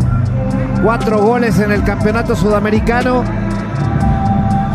Cuatro 0.82 1.18
goles 1.22 1.58
en 1.58 1.72
el 1.72 1.82
campeonato 1.82 2.36
sudamericano. 2.36 3.45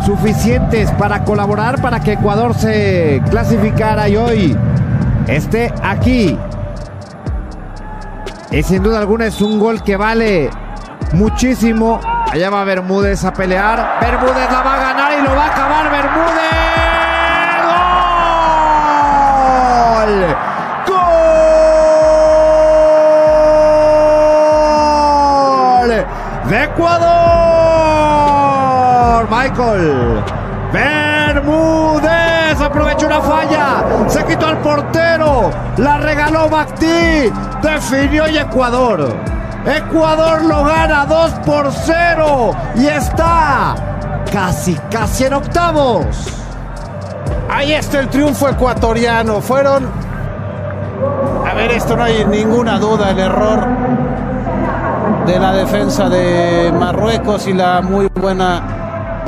Suficientes 0.04 0.90
para 0.92 1.24
colaborar 1.24 1.80
para 1.80 2.00
que 2.00 2.14
Ecuador 2.14 2.54
se 2.54 3.22
clasificara 3.30 4.08
y 4.08 4.16
hoy 4.16 4.56
esté 5.28 5.72
aquí. 5.82 6.36
Y 8.50 8.62
sin 8.64 8.82
duda 8.82 8.98
alguna 8.98 9.26
es 9.26 9.40
un 9.40 9.60
gol 9.60 9.82
que 9.82 9.96
vale 9.96 10.50
muchísimo. 11.12 12.00
Allá 12.30 12.50
va 12.50 12.64
Bermúdez 12.64 13.24
a 13.24 13.32
pelear. 13.32 13.98
Bermúdez 14.00 14.50
la 14.50 14.62
va 14.62 14.74
a 14.74 14.78
ganar 14.78 15.12
y 15.18 15.22
lo 15.22 15.36
va 15.36 15.44
a 15.44 15.46
acabar 15.46 15.90
Bermúdez. 15.90 16.52
¡Gol! 25.78 26.50
De 26.50 26.64
Ecuador. 26.64 27.21
Michael 29.30 30.22
Bermúdez 30.72 32.60
aprovechó 32.60 33.06
una 33.06 33.20
falla. 33.20 33.84
Se 34.08 34.24
quitó 34.24 34.46
al 34.46 34.58
portero. 34.58 35.50
La 35.76 35.98
regaló 35.98 36.48
Bactí. 36.48 37.30
Definió 37.62 38.28
y 38.28 38.38
Ecuador. 38.38 39.14
Ecuador 39.66 40.42
lo 40.44 40.64
gana 40.64 41.06
2 41.06 41.30
por 41.46 41.70
0 41.70 42.50
y 42.76 42.86
está 42.86 43.74
casi, 44.32 44.74
casi 44.90 45.24
en 45.24 45.34
octavos. 45.34 46.04
Ahí 47.50 47.72
está 47.74 48.00
el 48.00 48.08
triunfo 48.08 48.48
ecuatoriano. 48.48 49.40
Fueron. 49.40 49.88
A 51.48 51.54
ver, 51.54 51.70
esto 51.72 51.96
no 51.96 52.04
hay 52.04 52.24
ninguna 52.24 52.78
duda. 52.78 53.10
El 53.10 53.18
error 53.18 53.66
de 55.26 55.38
la 55.38 55.52
defensa 55.52 56.08
de 56.08 56.72
Marruecos 56.72 57.46
y 57.46 57.52
la 57.52 57.82
muy 57.82 58.08
buena 58.08 58.71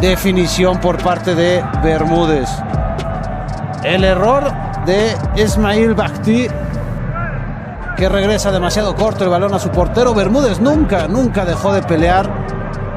definición 0.09 0.81
por 0.81 1.03
parte 1.03 1.35
de 1.35 1.65
Bermúdez. 1.83 2.51
El 3.83 4.05
error 4.05 4.53
de 4.85 5.17
Ismail 5.37 5.95
Bakhti 5.95 6.47
que 7.97 8.09
regresa 8.09 8.53
demasiado 8.53 8.95
corto 8.95 9.25
el 9.25 9.31
balón 9.31 9.55
a 9.55 9.59
su 9.59 9.71
portero. 9.71 10.15
Bermúdez 10.15 10.61
nunca, 10.61 11.09
nunca 11.09 11.47
dejó 11.47 11.73
de 11.73 11.83
pelear. 11.83 12.31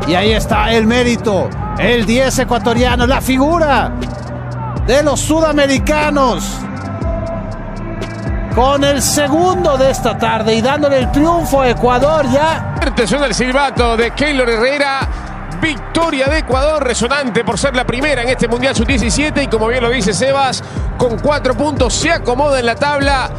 Y 0.06 0.16
ahí 0.16 0.34
está 0.34 0.74
el 0.74 0.86
mérito. 0.86 1.50
El 1.80 2.06
10 2.06 2.40
ecuatoriano, 2.40 3.08
la 3.08 3.22
figura 3.22 3.94
de 4.86 5.02
los 5.02 5.22
sudamericanos. 5.22 6.60
Con 8.54 8.84
el 8.84 9.02
segundo 9.02 9.78
de 9.78 9.92
esta 9.92 10.18
tarde 10.18 10.56
y 10.56 10.62
dándole 10.62 10.98
el 10.98 11.12
triunfo 11.12 11.62
a 11.62 11.70
Ecuador 11.70 12.30
ya. 12.30 12.76
Suena 13.06 13.28
el 13.28 13.34
silbato 13.34 13.96
de 13.96 14.12
Keylor 14.12 14.50
Herrera. 14.50 15.17
Victoria 15.62 16.28
de 16.28 16.40
Ecuador, 16.40 16.84
resonante 16.84 17.44
por 17.44 17.58
ser 17.58 17.76
la 17.76 17.86
primera 17.86 18.22
en 18.22 18.30
este 18.30 18.48
Mundial 18.48 18.76
Sub-17 18.76 19.44
y 19.44 19.48
como 19.48 19.68
bien 19.68 19.82
lo 19.84 19.90
dice 19.90 20.14
Sebas, 20.14 20.64
con 20.98 21.18
cuatro 21.20 21.56
puntos 21.56 21.94
se 21.94 22.12
acomoda 22.12 22.60
en 22.60 22.66
la 22.66 22.76
tabla 22.76 23.30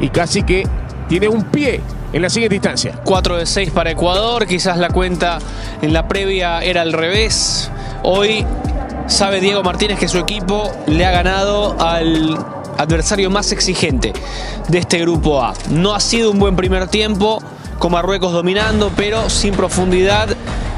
y 0.00 0.08
casi 0.08 0.42
que 0.42 0.66
tiene 1.08 1.28
un 1.28 1.44
pie 1.44 1.80
en 2.12 2.22
la 2.22 2.30
siguiente 2.30 2.56
instancia. 2.56 3.00
4 3.04 3.36
de 3.36 3.46
6 3.46 3.70
para 3.70 3.90
Ecuador, 3.90 4.46
quizás 4.46 4.78
la 4.78 4.88
cuenta 4.88 5.38
en 5.82 5.92
la 5.92 6.08
previa 6.08 6.60
era 6.62 6.82
al 6.82 6.92
revés. 6.92 7.70
Hoy 8.02 8.44
sabe 9.06 9.40
Diego 9.40 9.62
Martínez 9.62 9.98
que 9.98 10.08
su 10.08 10.18
equipo 10.18 10.70
le 10.86 11.04
ha 11.04 11.10
ganado 11.10 11.76
al 11.80 12.38
adversario 12.78 13.30
más 13.30 13.52
exigente 13.52 14.12
de 14.68 14.78
este 14.78 14.98
grupo 15.00 15.42
A. 15.42 15.52
No 15.68 15.94
ha 15.94 16.00
sido 16.00 16.30
un 16.30 16.38
buen 16.38 16.56
primer 16.56 16.88
tiempo, 16.88 17.42
con 17.78 17.92
Marruecos 17.92 18.32
dominando, 18.32 18.90
pero 18.96 19.28
sin 19.28 19.54
profundidad. 19.54 20.28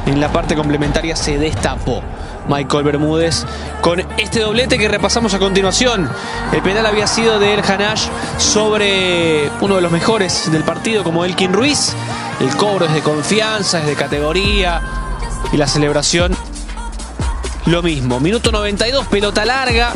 En 0.06 0.20
la 0.20 0.32
parte 0.32 0.54
complementaria 0.54 1.16
se 1.16 1.38
destapó. 1.38 2.02
Michael 2.48 2.84
Bermúdez 2.84 3.44
con 3.80 4.00
este 4.18 4.40
doblete 4.40 4.78
que 4.78 4.88
repasamos 4.88 5.32
a 5.34 5.38
continuación. 5.38 6.08
El 6.52 6.60
penal 6.62 6.86
había 6.86 7.06
sido 7.06 7.38
de 7.38 7.54
El 7.54 7.60
Hanash 7.60 8.06
sobre 8.36 9.48
uno 9.60 9.76
de 9.76 9.80
los 9.80 9.92
mejores 9.92 10.50
del 10.50 10.64
partido 10.64 11.04
como 11.04 11.24
Elkin 11.24 11.52
Ruiz. 11.52 11.94
El 12.40 12.54
cobro 12.56 12.86
es 12.86 12.94
de 12.94 13.00
confianza, 13.00 13.78
es 13.78 13.86
de 13.86 13.94
categoría 13.94 14.80
y 15.52 15.56
la 15.56 15.68
celebración 15.68 16.36
lo 17.66 17.82
mismo. 17.82 18.18
Minuto 18.18 18.50
92, 18.50 19.06
pelota 19.06 19.44
larga 19.44 19.92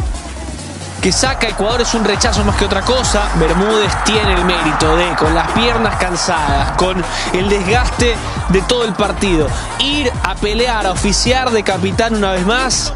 que 1.07 1.13
saca 1.13 1.49
Ecuador 1.49 1.83
es 1.83 1.95
un 1.95 2.05
rechazo 2.05 2.43
más 2.43 2.57
que 2.57 2.65
otra 2.65 2.83
cosa. 2.83 3.31
Bermúdez 3.39 3.93
tiene 4.05 4.35
el 4.35 4.45
mérito 4.45 4.97
de, 4.97 5.15
con 5.15 5.33
las 5.37 5.53
piernas 5.53 5.95
cansadas, 6.01 6.73
con 6.73 7.01
el 7.33 7.49
desgaste 7.49 8.17
de 8.49 8.63
todo 8.63 8.85
el 8.85 8.93
partido, 8.93 9.47
ir 9.79 10.11
a 10.25 10.35
pelear, 10.35 10.85
a 10.85 10.91
oficiar 10.91 11.53
de 11.53 11.63
capitán 11.63 12.17
una 12.17 12.33
vez 12.33 12.45
más, 12.45 12.93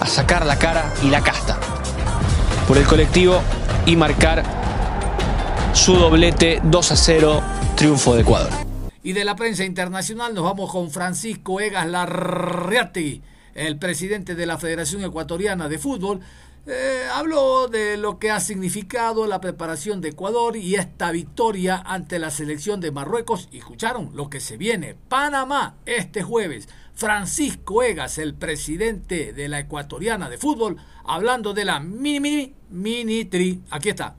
a 0.00 0.06
sacar 0.06 0.44
la 0.44 0.58
cara 0.58 0.92
y 1.02 1.08
la 1.08 1.22
casta 1.22 1.56
por 2.68 2.76
el 2.76 2.84
colectivo 2.84 3.40
y 3.86 3.96
marcar 3.96 4.42
su 5.72 5.94
doblete 5.94 6.60
2 6.62 6.92
a 6.92 6.96
0, 6.96 7.42
triunfo 7.74 8.14
de 8.16 8.20
Ecuador. 8.20 8.50
Y 9.02 9.14
de 9.14 9.24
la 9.24 9.34
prensa 9.34 9.64
internacional 9.64 10.34
nos 10.34 10.44
vamos 10.44 10.70
con 10.70 10.90
Francisco 10.90 11.58
Egas 11.58 11.86
Larriati, 11.86 13.22
el 13.54 13.78
presidente 13.78 14.34
de 14.34 14.44
la 14.44 14.58
Federación 14.58 15.02
Ecuatoriana 15.02 15.70
de 15.70 15.78
Fútbol. 15.78 16.20
Eh, 16.68 17.04
habló 17.12 17.68
de 17.68 17.96
lo 17.96 18.18
que 18.18 18.32
ha 18.32 18.40
significado 18.40 19.28
la 19.28 19.40
preparación 19.40 20.00
de 20.00 20.08
Ecuador 20.08 20.56
y 20.56 20.74
esta 20.74 21.12
victoria 21.12 21.80
ante 21.86 22.18
la 22.18 22.30
selección 22.30 22.80
de 22.80 22.90
Marruecos. 22.90 23.48
Y 23.52 23.58
escucharon 23.58 24.10
lo 24.14 24.28
que 24.28 24.40
se 24.40 24.56
viene. 24.56 24.96
Panamá 25.08 25.76
este 25.86 26.24
jueves. 26.24 26.68
Francisco 26.94 27.82
Egas, 27.82 28.18
el 28.18 28.34
presidente 28.34 29.32
de 29.32 29.48
la 29.48 29.60
Ecuatoriana 29.60 30.28
de 30.28 30.38
Fútbol, 30.38 30.78
hablando 31.04 31.54
de 31.54 31.66
la 31.66 31.78
mini, 31.78 32.20
mini, 32.20 32.54
mini 32.70 33.24
tri. 33.26 33.62
Aquí 33.70 33.90
está. 33.90 34.16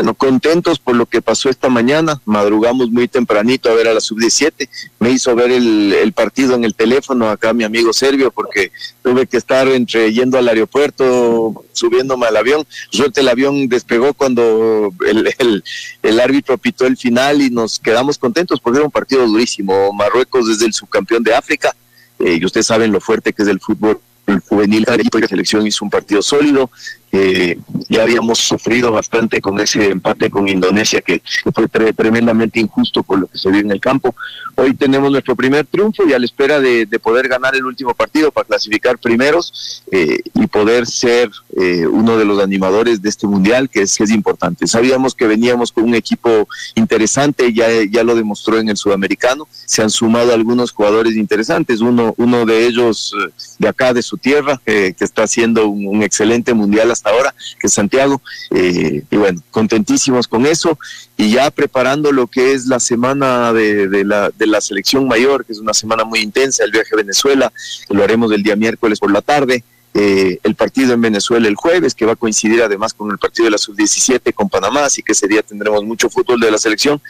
Bueno, 0.00 0.14
contentos 0.14 0.78
por 0.78 0.96
lo 0.96 1.04
que 1.04 1.20
pasó 1.20 1.50
esta 1.50 1.68
mañana. 1.68 2.22
Madrugamos 2.24 2.90
muy 2.90 3.06
tempranito 3.06 3.68
a 3.68 3.74
ver 3.74 3.86
a 3.86 3.92
la 3.92 4.00
sub-17. 4.00 4.66
Me 4.98 5.10
hizo 5.10 5.34
ver 5.34 5.50
el, 5.50 6.10
partido 6.14 6.54
en 6.54 6.64
el 6.64 6.74
teléfono 6.74 7.28
acá 7.28 7.52
mi 7.52 7.64
amigo 7.64 7.92
Servio 7.92 8.30
porque 8.30 8.72
tuve 9.02 9.26
que 9.26 9.36
estar 9.36 9.68
entre 9.68 10.10
yendo 10.10 10.38
al 10.38 10.48
aeropuerto, 10.48 11.66
subiéndome 11.74 12.24
al 12.24 12.38
avión. 12.38 12.66
Suerte 12.88 13.20
el 13.20 13.28
avión 13.28 13.68
despegó 13.68 14.14
cuando 14.14 14.90
el, 15.06 15.62
el, 16.02 16.20
árbitro 16.20 16.56
pitó 16.56 16.86
el 16.86 16.96
final 16.96 17.42
y 17.42 17.50
nos 17.50 17.78
quedamos 17.78 18.16
contentos 18.16 18.58
porque 18.58 18.78
era 18.78 18.86
un 18.86 18.90
partido 18.90 19.26
durísimo. 19.26 19.92
Marruecos 19.92 20.48
desde 20.48 20.64
el 20.64 20.72
subcampeón 20.72 21.22
de 21.22 21.34
África 21.34 21.76
eh, 22.20 22.38
y 22.40 22.44
ustedes 22.46 22.68
saben 22.68 22.90
lo 22.90 23.02
fuerte 23.02 23.34
que 23.34 23.42
es 23.42 23.48
el 23.48 23.60
fútbol 23.60 24.00
el 24.30 24.40
juvenil 24.40 24.84
la 24.86 25.28
selección 25.28 25.66
hizo 25.66 25.84
un 25.84 25.90
partido 25.90 26.22
sólido. 26.22 26.70
Eh, 27.12 27.58
ya 27.88 28.02
habíamos 28.02 28.38
sufrido 28.38 28.92
bastante 28.92 29.40
con 29.40 29.58
ese 29.58 29.90
empate 29.90 30.30
con 30.30 30.46
Indonesia, 30.48 31.00
que, 31.00 31.20
fue 31.52 31.66
tre- 31.68 31.94
tremendamente 31.94 32.60
injusto 32.60 33.02
por 33.02 33.18
lo 33.18 33.26
que 33.26 33.36
se 33.36 33.50
vio 33.50 33.60
en 33.60 33.70
el 33.72 33.80
campo. 33.80 34.14
Hoy 34.54 34.74
tenemos 34.74 35.10
nuestro 35.10 35.34
primer 35.34 35.66
triunfo 35.66 36.06
y 36.06 36.12
a 36.12 36.18
la 36.18 36.24
espera 36.24 36.60
de, 36.60 36.86
de 36.86 36.98
poder 36.98 37.26
ganar 37.28 37.56
el 37.56 37.64
último 37.64 37.94
partido 37.94 38.30
para 38.30 38.46
clasificar 38.46 38.98
primeros 38.98 39.82
eh, 39.90 40.20
y 40.34 40.46
poder 40.46 40.86
ser 40.86 41.30
eh, 41.56 41.86
uno 41.86 42.16
de 42.16 42.24
los 42.24 42.40
animadores 42.40 43.00
de 43.02 43.08
este 43.08 43.26
mundial, 43.26 43.68
que 43.68 43.82
es, 43.82 43.96
que 43.96 44.04
es 44.04 44.10
importante. 44.10 44.66
Sabíamos 44.66 45.14
que 45.14 45.26
veníamos 45.26 45.72
con 45.72 45.84
un 45.84 45.94
equipo 45.94 46.46
interesante, 46.74 47.52
ya, 47.52 47.66
ya 47.90 48.04
lo 48.04 48.14
demostró 48.14 48.58
en 48.58 48.68
el 48.68 48.76
sudamericano. 48.76 49.48
Se 49.50 49.82
han 49.82 49.90
sumado 49.90 50.32
algunos 50.34 50.72
jugadores 50.72 51.16
interesantes, 51.16 51.80
uno, 51.80 52.14
uno 52.18 52.44
de 52.44 52.66
ellos 52.66 53.14
eh, 53.18 53.32
de 53.58 53.68
acá, 53.68 53.94
de 53.94 54.02
su 54.02 54.16
tierra, 54.16 54.60
eh, 54.66 54.94
que 54.96 55.04
está 55.04 55.22
haciendo 55.24 55.66
un, 55.66 55.86
un 55.86 56.02
excelente 56.02 56.52
mundial 56.54 56.90
hasta 56.90 56.99
ahora, 57.04 57.34
que 57.58 57.68
Santiago. 57.68 58.20
Eh, 58.50 59.02
y 59.10 59.16
bueno, 59.16 59.42
contentísimos 59.50 60.26
con 60.28 60.46
eso 60.46 60.78
y 61.16 61.30
ya 61.32 61.50
preparando 61.50 62.12
lo 62.12 62.26
que 62.26 62.52
es 62.52 62.66
la 62.66 62.80
semana 62.80 63.52
de, 63.52 64.04
la, 64.04 64.30
de 64.30 64.46
la 64.46 64.60
selección 64.60 65.06
mayor, 65.08 65.44
que 65.44 65.52
es 65.52 65.58
una 65.58 65.74
semana 65.74 66.04
muy 66.04 66.20
intensa, 66.20 66.64
el 66.64 66.70
viaje 66.70 66.90
a 66.92 66.96
Venezuela, 66.96 67.52
lo 67.88 68.02
haremos 68.02 68.32
el 68.32 68.42
día 68.42 68.56
miércoles 68.56 68.98
por 68.98 69.10
la 69.10 69.22
tarde. 69.22 69.62
eh, 69.92 70.38
el 70.44 70.54
partido 70.54 70.94
en 70.94 71.00
Venezuela 71.00 71.48
el 71.48 71.56
jueves, 71.56 71.94
que 71.94 72.06
va 72.06 72.12
a 72.12 72.16
coincidir 72.16 72.62
además 72.62 72.94
con 72.94 73.10
el 73.10 73.18
partido 73.18 73.46
de 73.46 73.50
la 73.50 73.58
sub-17 73.58 74.32
con 74.32 74.48
Panamá, 74.48 74.84
así 74.84 75.02
que 75.02 75.12
ese 75.12 75.26
día 75.26 75.42
tendremos 75.42 75.82
mucho 75.84 76.08
fútbol 76.08 76.38
de 76.38 76.50
la 76.50 76.58
selección. 76.58 77.02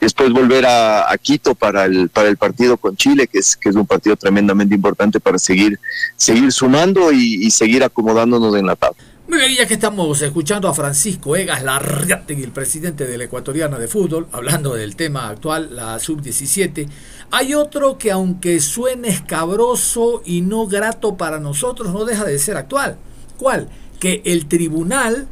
Después 0.00 0.30
volver 0.32 0.64
a, 0.66 1.10
a 1.10 1.18
Quito 1.18 1.54
para 1.54 1.84
el, 1.86 2.08
para 2.08 2.28
el 2.28 2.36
partido 2.36 2.76
con 2.76 2.96
Chile, 2.96 3.26
que 3.26 3.38
es, 3.38 3.56
que 3.56 3.68
es 3.70 3.74
un 3.74 3.86
partido 3.86 4.14
tremendamente 4.16 4.74
importante 4.74 5.18
para 5.18 5.38
seguir, 5.38 5.80
seguir 6.16 6.52
sumando 6.52 7.10
y, 7.12 7.44
y 7.44 7.50
seguir 7.50 7.82
acomodándonos 7.82 8.54
en 8.54 8.66
la 8.66 8.76
tabla. 8.76 9.02
Muy 9.28 9.40
bien, 9.40 9.56
ya 9.56 9.66
que 9.66 9.74
estamos 9.74 10.22
escuchando 10.22 10.68
a 10.68 10.74
Francisco 10.74 11.36
Egas 11.36 11.62
Larriategui, 11.62 12.44
el 12.44 12.50
presidente 12.50 13.06
de 13.06 13.18
la 13.18 13.24
Ecuatoriana 13.24 13.78
de 13.78 13.86
Fútbol, 13.86 14.26
hablando 14.32 14.72
del 14.74 14.96
tema 14.96 15.28
actual, 15.28 15.76
la 15.76 15.98
sub-17, 15.98 16.88
hay 17.30 17.52
otro 17.52 17.98
que 17.98 18.10
aunque 18.10 18.58
suene 18.60 19.08
escabroso 19.08 20.22
y 20.24 20.40
no 20.40 20.66
grato 20.66 21.18
para 21.18 21.40
nosotros, 21.40 21.92
no 21.92 22.06
deja 22.06 22.24
de 22.24 22.38
ser 22.38 22.56
actual. 22.56 22.96
¿Cuál? 23.36 23.68
Que 24.00 24.22
el 24.24 24.46
tribunal 24.48 25.28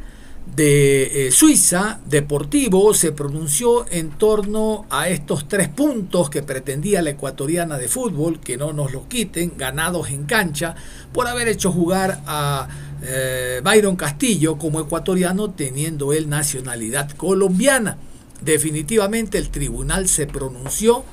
de 0.57 1.27
eh, 1.27 1.31
Suiza 1.31 1.99
deportivo 2.07 2.91
se 2.95 3.11
pronunció 3.11 3.85
en 3.91 4.09
torno 4.09 4.87
a 4.89 5.07
estos 5.07 5.47
tres 5.47 5.69
puntos 5.69 6.31
que 6.31 6.41
pretendía 6.41 7.03
la 7.03 7.11
ecuatoriana 7.11 7.77
de 7.77 7.87
fútbol, 7.87 8.39
que 8.39 8.57
no 8.57 8.73
nos 8.73 8.91
los 8.91 9.05
quiten, 9.05 9.53
ganados 9.55 10.09
en 10.09 10.25
cancha, 10.25 10.73
por 11.13 11.27
haber 11.27 11.47
hecho 11.47 11.71
jugar 11.71 12.23
a 12.25 12.67
eh, 13.03 13.61
Byron 13.63 13.95
Castillo 13.95 14.57
como 14.57 14.79
ecuatoriano 14.79 15.51
teniendo 15.51 16.11
él 16.11 16.27
nacionalidad 16.27 17.11
colombiana. 17.11 17.99
Definitivamente 18.41 19.37
el 19.37 19.49
tribunal 19.49 20.07
se 20.07 20.25
pronunció 20.25 21.03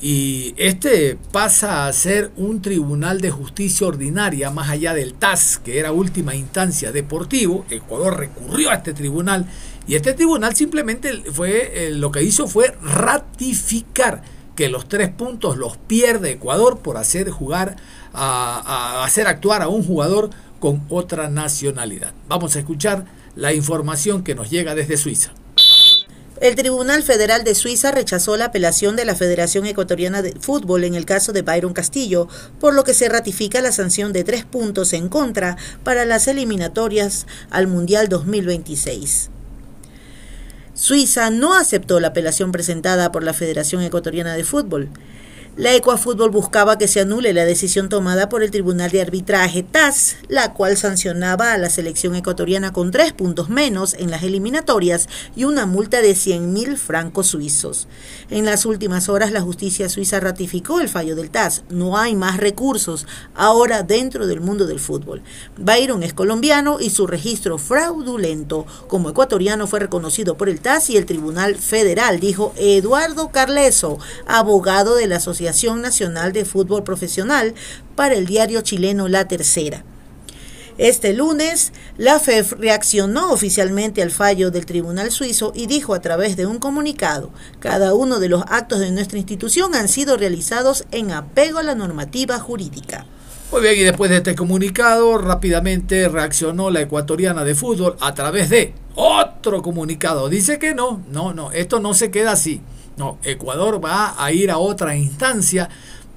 y 0.00 0.54
este 0.56 1.18
pasa 1.30 1.86
a 1.86 1.92
ser 1.92 2.30
un 2.36 2.62
tribunal 2.62 3.20
de 3.20 3.30
justicia 3.30 3.86
ordinaria 3.86 4.50
más 4.50 4.70
allá 4.70 4.94
del 4.94 5.12
TAS, 5.12 5.60
que 5.62 5.78
era 5.78 5.92
última 5.92 6.34
instancia 6.34 6.90
deportivo. 6.90 7.66
Ecuador 7.68 8.18
recurrió 8.18 8.70
a 8.70 8.76
este 8.76 8.94
tribunal 8.94 9.46
y 9.86 9.96
este 9.96 10.14
tribunal 10.14 10.56
simplemente 10.56 11.22
fue 11.32 11.86
eh, 11.86 11.90
lo 11.90 12.10
que 12.10 12.22
hizo 12.22 12.48
fue 12.48 12.74
ratificar 12.82 14.22
que 14.56 14.70
los 14.70 14.88
tres 14.88 15.10
puntos 15.10 15.58
los 15.58 15.76
pierde 15.76 16.32
Ecuador 16.32 16.78
por 16.78 16.96
hacer 16.96 17.28
jugar 17.30 17.76
a, 18.14 19.00
a 19.00 19.04
hacer 19.04 19.26
actuar 19.26 19.60
a 19.60 19.68
un 19.68 19.84
jugador 19.84 20.30
con 20.60 20.82
otra 20.88 21.28
nacionalidad. 21.28 22.14
Vamos 22.26 22.56
a 22.56 22.60
escuchar 22.60 23.04
la 23.36 23.52
información 23.52 24.24
que 24.24 24.34
nos 24.34 24.50
llega 24.50 24.74
desde 24.74 24.96
Suiza. 24.96 25.32
El 26.40 26.54
Tribunal 26.54 27.02
Federal 27.02 27.44
de 27.44 27.54
Suiza 27.54 27.90
rechazó 27.90 28.38
la 28.38 28.46
apelación 28.46 28.96
de 28.96 29.04
la 29.04 29.14
Federación 29.14 29.66
Ecuatoriana 29.66 30.22
de 30.22 30.32
Fútbol 30.40 30.84
en 30.84 30.94
el 30.94 31.04
caso 31.04 31.34
de 31.34 31.42
Byron 31.42 31.74
Castillo, 31.74 32.28
por 32.58 32.72
lo 32.72 32.82
que 32.82 32.94
se 32.94 33.10
ratifica 33.10 33.60
la 33.60 33.72
sanción 33.72 34.14
de 34.14 34.24
tres 34.24 34.46
puntos 34.46 34.94
en 34.94 35.10
contra 35.10 35.58
para 35.84 36.06
las 36.06 36.28
eliminatorias 36.28 37.26
al 37.50 37.66
Mundial 37.66 38.08
2026. 38.08 39.28
Suiza 40.72 41.28
no 41.28 41.52
aceptó 41.52 42.00
la 42.00 42.08
apelación 42.08 42.52
presentada 42.52 43.12
por 43.12 43.22
la 43.22 43.34
Federación 43.34 43.82
Ecuatoriana 43.82 44.32
de 44.32 44.44
Fútbol. 44.44 44.88
La 45.56 45.74
Ecuafútbol 45.74 46.30
buscaba 46.30 46.78
que 46.78 46.86
se 46.86 47.00
anule 47.00 47.32
la 47.32 47.44
decisión 47.44 47.88
tomada 47.88 48.28
por 48.28 48.44
el 48.44 48.52
Tribunal 48.52 48.92
de 48.92 49.00
Arbitraje 49.00 49.64
TAS, 49.64 50.16
la 50.28 50.54
cual 50.54 50.76
sancionaba 50.76 51.52
a 51.52 51.58
la 51.58 51.68
selección 51.70 52.14
ecuatoriana 52.14 52.72
con 52.72 52.92
tres 52.92 53.12
puntos 53.12 53.48
menos 53.48 53.94
en 53.94 54.12
las 54.12 54.22
eliminatorias 54.22 55.08
y 55.34 55.44
una 55.44 55.66
multa 55.66 56.02
de 56.02 56.14
100 56.14 56.52
mil 56.52 56.78
francos 56.78 57.26
suizos. 57.26 57.88
En 58.30 58.44
las 58.44 58.64
últimas 58.64 59.08
horas, 59.08 59.32
la 59.32 59.40
justicia 59.40 59.88
suiza 59.88 60.20
ratificó 60.20 60.80
el 60.80 60.88
fallo 60.88 61.16
del 61.16 61.30
TAS. 61.30 61.64
No 61.68 61.98
hay 61.98 62.14
más 62.14 62.36
recursos 62.36 63.08
ahora 63.34 63.82
dentro 63.82 64.28
del 64.28 64.40
mundo 64.40 64.66
del 64.66 64.78
fútbol. 64.78 65.20
Byron 65.58 66.04
es 66.04 66.14
colombiano 66.14 66.78
y 66.78 66.90
su 66.90 67.08
registro 67.08 67.58
fraudulento 67.58 68.66
como 68.86 69.10
ecuatoriano 69.10 69.66
fue 69.66 69.80
reconocido 69.80 70.36
por 70.36 70.48
el 70.48 70.60
TAS 70.60 70.90
y 70.90 70.96
el 70.96 71.06
Tribunal 71.06 71.56
Federal, 71.56 72.20
dijo 72.20 72.54
Eduardo 72.56 73.30
Carleso, 73.32 73.98
abogado 74.28 74.94
de 74.94 75.08
la 75.08 75.16
Asociación 75.16 75.40
Nacional 75.80 76.32
de 76.32 76.44
Fútbol 76.44 76.84
Profesional 76.84 77.54
para 77.96 78.14
el 78.14 78.26
diario 78.26 78.60
chileno 78.62 79.08
La 79.08 79.28
Tercera. 79.28 79.84
Este 80.78 81.12
lunes, 81.12 81.72
la 81.98 82.18
FEF 82.18 82.52
reaccionó 82.52 83.32
oficialmente 83.32 84.00
al 84.00 84.10
fallo 84.10 84.50
del 84.50 84.64
Tribunal 84.64 85.10
Suizo 85.10 85.52
y 85.54 85.66
dijo 85.66 85.92
a 85.92 86.00
través 86.00 86.36
de 86.36 86.46
un 86.46 86.58
comunicado, 86.58 87.30
cada 87.58 87.92
uno 87.92 88.18
de 88.18 88.30
los 88.30 88.42
actos 88.48 88.80
de 88.80 88.90
nuestra 88.90 89.18
institución 89.18 89.74
han 89.74 89.88
sido 89.88 90.16
realizados 90.16 90.86
en 90.90 91.10
apego 91.10 91.58
a 91.58 91.62
la 91.62 91.74
normativa 91.74 92.38
jurídica. 92.38 93.04
Muy 93.52 93.62
bien, 93.62 93.74
y 93.78 93.82
después 93.82 94.10
de 94.10 94.18
este 94.18 94.36
comunicado, 94.36 95.18
rápidamente 95.18 96.08
reaccionó 96.08 96.70
la 96.70 96.82
ecuatoriana 96.82 97.44
de 97.44 97.56
fútbol 97.56 97.96
a 98.00 98.14
través 98.14 98.48
de 98.48 98.72
otro 98.94 99.60
comunicado. 99.60 100.28
Dice 100.28 100.58
que 100.58 100.72
no, 100.72 101.02
no, 101.10 101.34
no, 101.34 101.50
esto 101.52 101.80
no 101.80 101.92
se 101.92 102.12
queda 102.12 102.32
así. 102.32 102.62
No, 103.00 103.16
Ecuador 103.24 103.82
va 103.82 104.22
a 104.22 104.30
ir 104.30 104.50
a 104.50 104.58
otra 104.58 104.94
instancia 104.94 105.70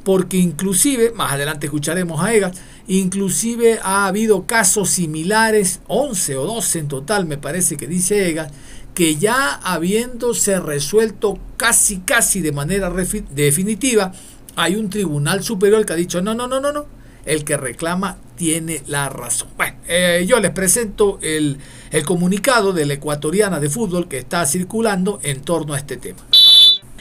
porque 0.03 0.35
inclusive, 0.35 1.13
más 1.13 1.31
adelante 1.31 1.67
escucharemos 1.67 2.19
a 2.21 2.33
Egas, 2.33 2.57
inclusive 2.89 3.79
ha 3.81 4.05
habido 4.05 4.45
casos 4.45 4.89
similares, 4.89 5.79
11 5.87 6.35
o 6.35 6.45
12 6.45 6.79
en 6.79 6.87
total 6.89 7.25
me 7.25 7.37
parece 7.37 7.77
que 7.77 7.87
dice 7.87 8.27
Egas, 8.27 8.51
que 8.93 9.15
ya 9.15 9.53
habiéndose 9.63 10.59
resuelto 10.59 11.39
casi 11.55 11.99
casi 11.99 12.41
de 12.41 12.51
manera 12.51 12.91
definitiva, 13.31 14.11
hay 14.57 14.75
un 14.75 14.89
tribunal 14.89 15.41
superior 15.41 15.85
que 15.85 15.93
ha 15.93 15.95
dicho, 15.95 16.21
no, 16.21 16.35
no, 16.35 16.49
no, 16.49 16.59
no, 16.59 16.73
no, 16.73 16.85
el 17.25 17.45
que 17.45 17.55
reclama 17.55 18.17
tiene 18.35 18.81
la 18.87 19.07
razón. 19.07 19.47
Bueno, 19.55 19.77
eh, 19.87 20.25
yo 20.27 20.41
les 20.41 20.51
presento 20.51 21.17
el, 21.21 21.59
el 21.91 22.03
comunicado 22.03 22.73
de 22.73 22.85
la 22.85 22.95
ecuatoriana 22.95 23.61
de 23.61 23.69
fútbol 23.69 24.09
que 24.09 24.17
está 24.17 24.45
circulando 24.45 25.21
en 25.23 25.39
torno 25.39 25.75
a 25.75 25.77
este 25.77 25.95
tema. 25.95 26.19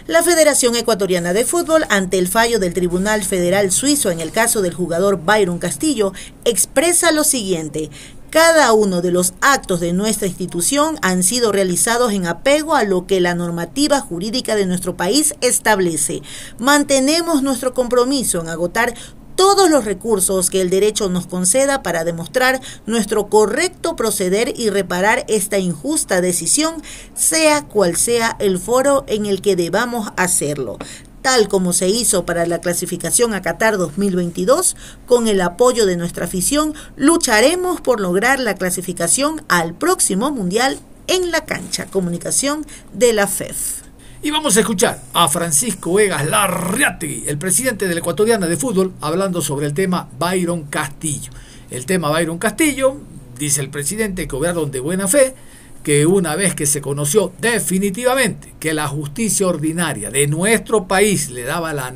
La 0.09 0.25
Federación 0.25 0.75
Ecuatoriana 0.75 1.33
de 1.33 1.45
Fútbol, 1.45 1.85
ante 1.88 2.19
el 2.19 2.27
fallo 2.27 2.59
del 2.59 2.75
Tribunal 2.75 3.23
Federal 3.23 3.71
Suizo 3.71 4.11
en 4.11 4.19
el 4.19 4.33
caso 4.33 4.61
del 4.61 4.75
jugador 4.75 5.21
Byron 5.25 5.61
Castillo, 5.61 6.12
expresa 6.45 7.12
lo 7.12 7.23
siguiente. 7.23 7.88
Cada 8.29 8.73
uno 8.73 9.01
de 9.01 9.12
los 9.12 9.35
actos 9.41 9.79
de 9.79 9.93
nuestra 9.93 10.27
institución 10.27 10.99
han 11.03 11.23
sido 11.23 11.53
realizados 11.53 12.12
en 12.12 12.27
apego 12.27 12.75
a 12.75 12.83
lo 12.83 13.07
que 13.07 13.21
la 13.21 13.37
normativa 13.37 14.01
jurídica 14.01 14.57
de 14.57 14.67
nuestro 14.67 14.97
país 14.97 15.35
establece. 15.41 16.23
Mantenemos 16.59 17.45
nuestro 17.45 17.73
compromiso 17.73 18.41
en 18.41 18.49
agotar 18.49 18.95
todos 19.37 19.71
los 19.71 19.85
recursos 19.85 20.51
que 20.51 20.61
el 20.61 20.71
derecho 20.71 21.09
nos 21.09 21.27
conceda 21.27 21.83
para 21.83 22.05
demostrar 22.05 22.61
nuestro 22.87 23.29
correcto 23.29 23.97
proceder 23.97 24.53
y 24.57 24.71
reparar 24.71 25.25
esta 25.29 25.59
injusta 25.59 26.21
decisión, 26.21 26.83
sea 27.14 27.66
cual 27.66 27.97
sea 27.97 28.37
el 28.38 28.59
foro 28.59 29.05
en 29.07 29.27
el 29.27 29.42
que 29.42 29.57
debamos 29.57 30.11
hacerlo 30.16 30.79
tal 31.23 31.49
como 31.49 31.73
se 31.73 31.88
hizo 31.88 32.27
para 32.27 32.47
la 32.47 32.61
clasificación 32.61 33.33
a 33.33 33.42
Qatar 33.42 33.79
2022, 33.79 34.77
con 35.07 35.29
el 35.29 35.40
apoyo 35.40 35.87
de 35.87 35.97
nuestra 35.97 36.27
afición, 36.27 36.75
lucharemos 36.97 37.81
por 37.81 38.01
lograr 38.01 38.40
la 38.40 38.57
clasificación 38.57 39.42
al 39.49 39.73
próximo 39.73 40.33
Mundial 40.33 40.79
en 41.07 41.31
la 41.31 41.45
cancha. 41.45 41.87
Comunicación 41.87 42.66
de 42.92 43.12
la 43.12 43.27
FEF. 43.27 43.83
Y 44.24 44.30
vamos 44.30 44.56
a 44.56 44.61
escuchar 44.61 45.02
a 45.14 45.28
Francisco 45.28 45.98
Egas 45.98 46.24
Larriategui, 46.28 47.24
el 47.26 47.38
presidente 47.38 47.88
de 47.88 47.94
la 47.94 47.98
Ecuatoriana 47.98 48.46
de 48.46 48.56
Fútbol, 48.56 48.92
hablando 49.00 49.42
sobre 49.42 49.66
el 49.66 49.74
tema 49.74 50.08
Byron 50.16 50.66
Castillo. 50.66 51.32
El 51.72 51.87
tema 51.87 52.08
Byron 52.08 52.38
Castillo, 52.38 52.98
dice 53.37 53.61
el 53.61 53.68
presidente 53.68 54.28
que 54.28 54.37
obraron 54.37 54.70
de 54.70 54.78
buena 54.78 55.08
fe, 55.08 55.35
que 55.82 56.06
una 56.06 56.37
vez 56.37 56.54
que 56.54 56.66
se 56.66 56.80
conoció 56.80 57.32
definitivamente 57.40 58.54
que 58.61 58.74
la 58.74 58.87
justicia 58.87 59.48
ordinaria 59.48 60.08
de 60.08 60.28
nuestro 60.28 60.87
país 60.87 61.28
le 61.30 61.42
daba 61.42 61.72
la, 61.72 61.92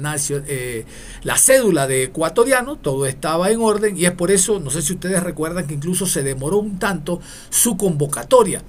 eh, 0.48 0.84
la 1.22 1.38
cédula 1.38 1.86
de 1.86 2.02
ecuatoriano, 2.02 2.74
todo 2.74 3.06
estaba 3.06 3.52
en 3.52 3.60
orden 3.60 3.96
y 3.96 4.04
es 4.04 4.10
por 4.10 4.32
eso, 4.32 4.58
no 4.58 4.70
sé 4.70 4.82
si 4.82 4.94
ustedes 4.94 5.22
recuerdan 5.22 5.68
que 5.68 5.74
incluso 5.74 6.06
se 6.06 6.24
demoró 6.24 6.58
un 6.58 6.80
tanto 6.80 7.20
su 7.50 7.76
convocatoria. 7.76 8.62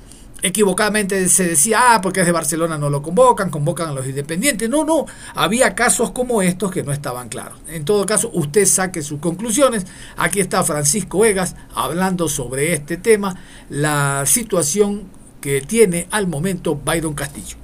Equivocadamente 0.44 1.28
se 1.30 1.48
decía, 1.48 1.96
ah, 1.96 2.02
porque 2.02 2.20
es 2.20 2.26
de 2.28 2.32
Barcelona 2.32 2.78
no 2.78 2.92
lo 2.92 3.02
convocan, 3.02 3.50
convocan 3.50 3.90
a 3.90 3.92
los 3.92 4.06
independientes. 4.06 4.70
No, 4.70 4.86
no, 4.86 5.06
había 5.34 5.74
casos 5.74 6.12
como 6.12 6.44
estos 6.44 6.72
que 6.72 6.84
no 6.84 6.92
estaban 6.92 7.28
claros. 7.28 7.58
En 7.70 7.86
todo 7.86 8.06
caso, 8.06 8.30
usted 8.34 8.66
saque 8.68 9.02
sus 9.02 9.20
conclusiones. 9.20 9.88
Aquí 10.16 10.40
está 10.40 10.64
Francisco 10.64 11.26
Egas 11.26 11.56
hablando 11.74 12.30
sobre 12.30 12.74
este 12.74 12.98
tema, 12.98 13.36
la 13.70 14.26
situación 14.28 15.10
que 15.42 15.62
tiene 15.62 16.08
al 16.12 16.28
momento 16.28 16.76
Byron 16.76 17.16
Castillo. 17.16 17.58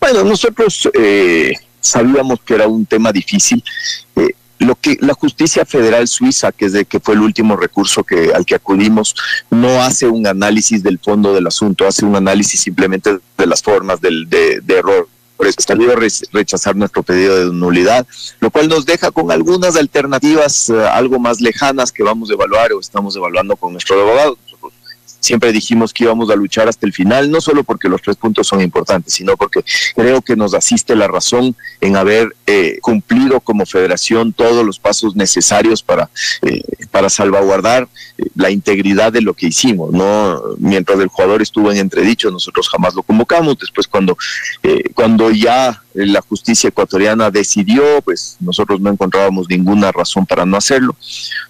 Bueno, 0.00 0.24
nosotros 0.24 0.88
eh, 0.94 1.52
sabíamos 1.78 2.40
que 2.44 2.54
era 2.54 2.66
un 2.66 2.86
tema 2.86 3.12
difícil. 3.12 3.62
Eh, 4.16 4.30
lo 4.64 4.74
que 4.76 4.96
la 5.00 5.14
justicia 5.14 5.64
federal 5.64 6.06
suiza, 6.08 6.52
que 6.52 6.66
es 6.66 6.72
de 6.72 6.84
que 6.84 7.00
fue 7.00 7.14
el 7.14 7.20
último 7.20 7.56
recurso 7.56 8.04
al 8.34 8.44
que 8.46 8.54
acudimos, 8.54 9.14
no 9.50 9.82
hace 9.82 10.06
un 10.06 10.26
análisis 10.26 10.82
del 10.82 10.98
fondo 10.98 11.32
del 11.34 11.46
asunto, 11.46 11.86
hace 11.86 12.04
un 12.04 12.16
análisis 12.16 12.60
simplemente 12.60 13.18
de 13.38 13.46
las 13.46 13.62
formas 13.62 14.00
del, 14.00 14.28
de, 14.28 14.60
de 14.60 14.74
error. 14.78 15.08
Salió 15.58 15.90
a 15.92 15.96
re- 15.96 16.08
rechazar 16.32 16.76
nuestro 16.76 17.02
pedido 17.02 17.36
de 17.36 17.52
nulidad, 17.52 18.06
lo 18.38 18.50
cual 18.50 18.68
nos 18.68 18.86
deja 18.86 19.10
con 19.10 19.32
algunas 19.32 19.74
alternativas 19.74 20.68
eh, 20.68 20.74
algo 20.86 21.18
más 21.18 21.40
lejanas 21.40 21.90
que 21.90 22.04
vamos 22.04 22.30
a 22.30 22.34
evaluar 22.34 22.72
o 22.72 22.78
estamos 22.78 23.16
evaluando 23.16 23.56
con 23.56 23.72
nuestro 23.72 24.00
abogado. 24.00 24.38
Siempre 25.22 25.52
dijimos 25.52 25.92
que 25.94 26.04
íbamos 26.04 26.30
a 26.30 26.36
luchar 26.36 26.68
hasta 26.68 26.84
el 26.84 26.92
final, 26.92 27.30
no 27.30 27.40
solo 27.40 27.62
porque 27.62 27.88
los 27.88 28.02
tres 28.02 28.16
puntos 28.16 28.48
son 28.48 28.60
importantes, 28.60 29.14
sino 29.14 29.36
porque 29.36 29.64
creo 29.94 30.20
que 30.20 30.36
nos 30.36 30.52
asiste 30.52 30.96
la 30.96 31.06
razón 31.06 31.56
en 31.80 31.96
haber 31.96 32.34
eh, 32.46 32.78
cumplido 32.82 33.40
como 33.40 33.64
federación 33.64 34.32
todos 34.32 34.66
los 34.66 34.80
pasos 34.80 35.14
necesarios 35.14 35.82
para, 35.82 36.10
eh, 36.42 36.60
para 36.92 37.10
salvaguardar 37.10 37.88
eh, 38.18 38.26
la 38.36 38.50
integridad 38.50 39.12
de 39.12 39.22
lo 39.22 39.34
que 39.34 39.46
hicimos. 39.46 39.90
no 39.90 40.40
Mientras 40.58 41.00
el 41.00 41.08
jugador 41.08 41.42
estuvo 41.42 41.72
en 41.72 41.78
entredicho, 41.78 42.30
nosotros 42.30 42.68
jamás 42.68 42.94
lo 42.94 43.02
convocamos. 43.02 43.58
Después, 43.58 43.88
cuando, 43.88 44.16
eh, 44.62 44.84
cuando 44.94 45.30
ya 45.32 45.82
eh, 45.94 46.06
la 46.06 46.20
justicia 46.22 46.68
ecuatoriana 46.68 47.30
decidió, 47.30 48.00
pues 48.02 48.36
nosotros 48.40 48.80
no 48.80 48.90
encontrábamos 48.90 49.48
ninguna 49.48 49.92
razón 49.92 50.26
para 50.26 50.46
no 50.46 50.56
hacerlo. 50.56 50.96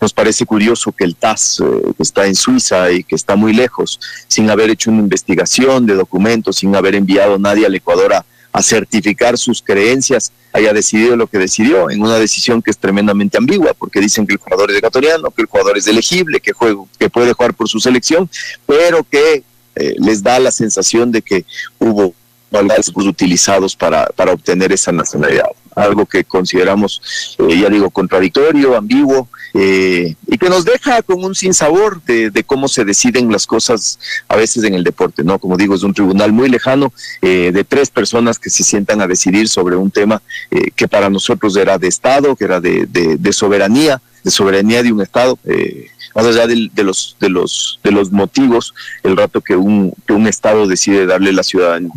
Nos 0.01 0.13
parece 0.13 0.47
curioso 0.47 0.93
que 0.93 1.05
el 1.05 1.17
TAS, 1.17 1.61
eh, 1.61 1.93
que 1.97 2.03
está 2.03 2.27
en 2.27 2.35
Suiza 2.35 2.91
y 2.91 3.05
que 3.05 3.15
está 3.15 3.37
muy 3.37 3.53
lejos, 3.53 4.01
sin 4.27 4.51
haber 4.51 4.71
hecho 4.71 4.91
una 4.91 5.01
investigación 5.01 5.87
de 5.87 5.95
documentos, 5.95 6.57
sin 6.57 6.75
haber 6.75 6.95
enviado 6.95 7.39
nadie 7.39 7.67
al 7.67 7.75
Ecuador 7.75 8.15
a, 8.15 8.25
a 8.53 8.63
certificar 8.63 9.39
sus 9.39 9.63
creencias, 9.63 10.33
haya 10.53 10.73
decidido 10.73 11.17
lo 11.17 11.27
que 11.27 11.39
decidió, 11.39 11.91
en 11.91 12.03
una 12.03 12.17
decisión 12.17 12.61
que 12.61 12.71
es 12.71 12.79
tremendamente 12.79 13.39
ambigua, 13.39 13.73
porque 13.75 14.01
dicen 14.01 14.27
que 14.27 14.35
el 14.35 14.39
jugador 14.39 14.71
es 14.71 14.77
ecuatoriano, 14.77 15.31
que 15.31 15.43
el 15.43 15.49
jugador 15.49 15.79
es 15.79 15.87
elegible, 15.87 16.41
que, 16.41 16.53
juego, 16.53 16.89
que 16.99 17.09
puede 17.09 17.33
jugar 17.33 17.55
por 17.55 17.69
su 17.69 17.81
selección, 17.81 18.29
pero 18.67 19.05
que 19.05 19.43
eh, 19.75 19.95
les 19.99 20.23
da 20.23 20.39
la 20.39 20.51
sensación 20.51 21.11
de 21.11 21.23
que 21.23 21.47
hubo 21.79 22.15
valores 22.53 22.93
utilizados 22.95 23.75
para, 23.75 24.07
para 24.15 24.33
obtener 24.33 24.71
esa 24.73 24.93
nacionalidad. 24.93 25.47
Algo 25.75 26.05
que 26.05 26.23
consideramos, 26.23 27.37
eh, 27.39 27.59
ya 27.59 27.71
digo, 27.71 27.89
contradictorio, 27.91 28.77
ambiguo, 28.77 29.29
eh, 29.55 30.15
y 30.27 30.39
que 30.39 30.51
nos 30.51 30.65
deja 30.65 31.03
con 31.03 31.25
un 31.25 31.35
sinsabor 31.35 32.03
de, 32.05 32.31
de 32.31 32.45
cómo 32.45 32.69
se 32.69 32.85
deciden 32.85 33.33
las 33.33 33.47
cosas 33.47 33.99
a 34.29 34.37
veces 34.37 34.65
en 34.65 34.75
el 34.75 34.85
deporte, 34.85 35.25
¿no? 35.25 35.39
Como 35.39 35.57
digo, 35.57 35.75
es 35.75 35.83
un 35.83 35.95
tribunal 35.95 36.33
muy 36.33 36.51
lejano 36.51 36.93
eh, 37.23 37.51
de 37.53 37.65
tres 37.65 37.91
personas 37.91 38.39
que 38.39 38.51
se 38.51 38.65
sientan 38.65 39.01
a 39.01 39.07
decidir 39.07 39.49
sobre 39.49 39.77
un 39.77 39.91
tema 39.91 40.21
eh, 40.51 40.71
que 40.77 40.89
para 40.89 41.09
nosotros 41.09 41.57
era 41.57 41.79
de 41.79 41.89
Estado, 41.89 42.37
que 42.37 42.45
era 42.45 42.61
de, 42.61 42.87
de, 42.87 43.17
de 43.17 43.33
soberanía, 43.33 44.01
de 44.23 44.31
soberanía 44.31 44.83
de 44.83 44.93
un 44.93 45.01
Estado. 45.01 45.39
Eh, 45.47 45.89
más 46.15 46.27
allá 46.27 46.47
de, 46.47 46.71
los 46.85 47.17
de 47.19 47.29
los 47.31 47.81
de 47.83 47.91
los 47.91 48.13
motivos, 48.13 48.75
el 49.03 49.17
rato 49.17 49.41
que 49.41 49.57
un 49.57 49.95
que 50.07 50.13
un 50.13 50.27
Estado 50.27 50.67
decide 50.67 51.07
darle 51.07 51.33
la 51.33 51.43
ciudadanía 51.43 51.93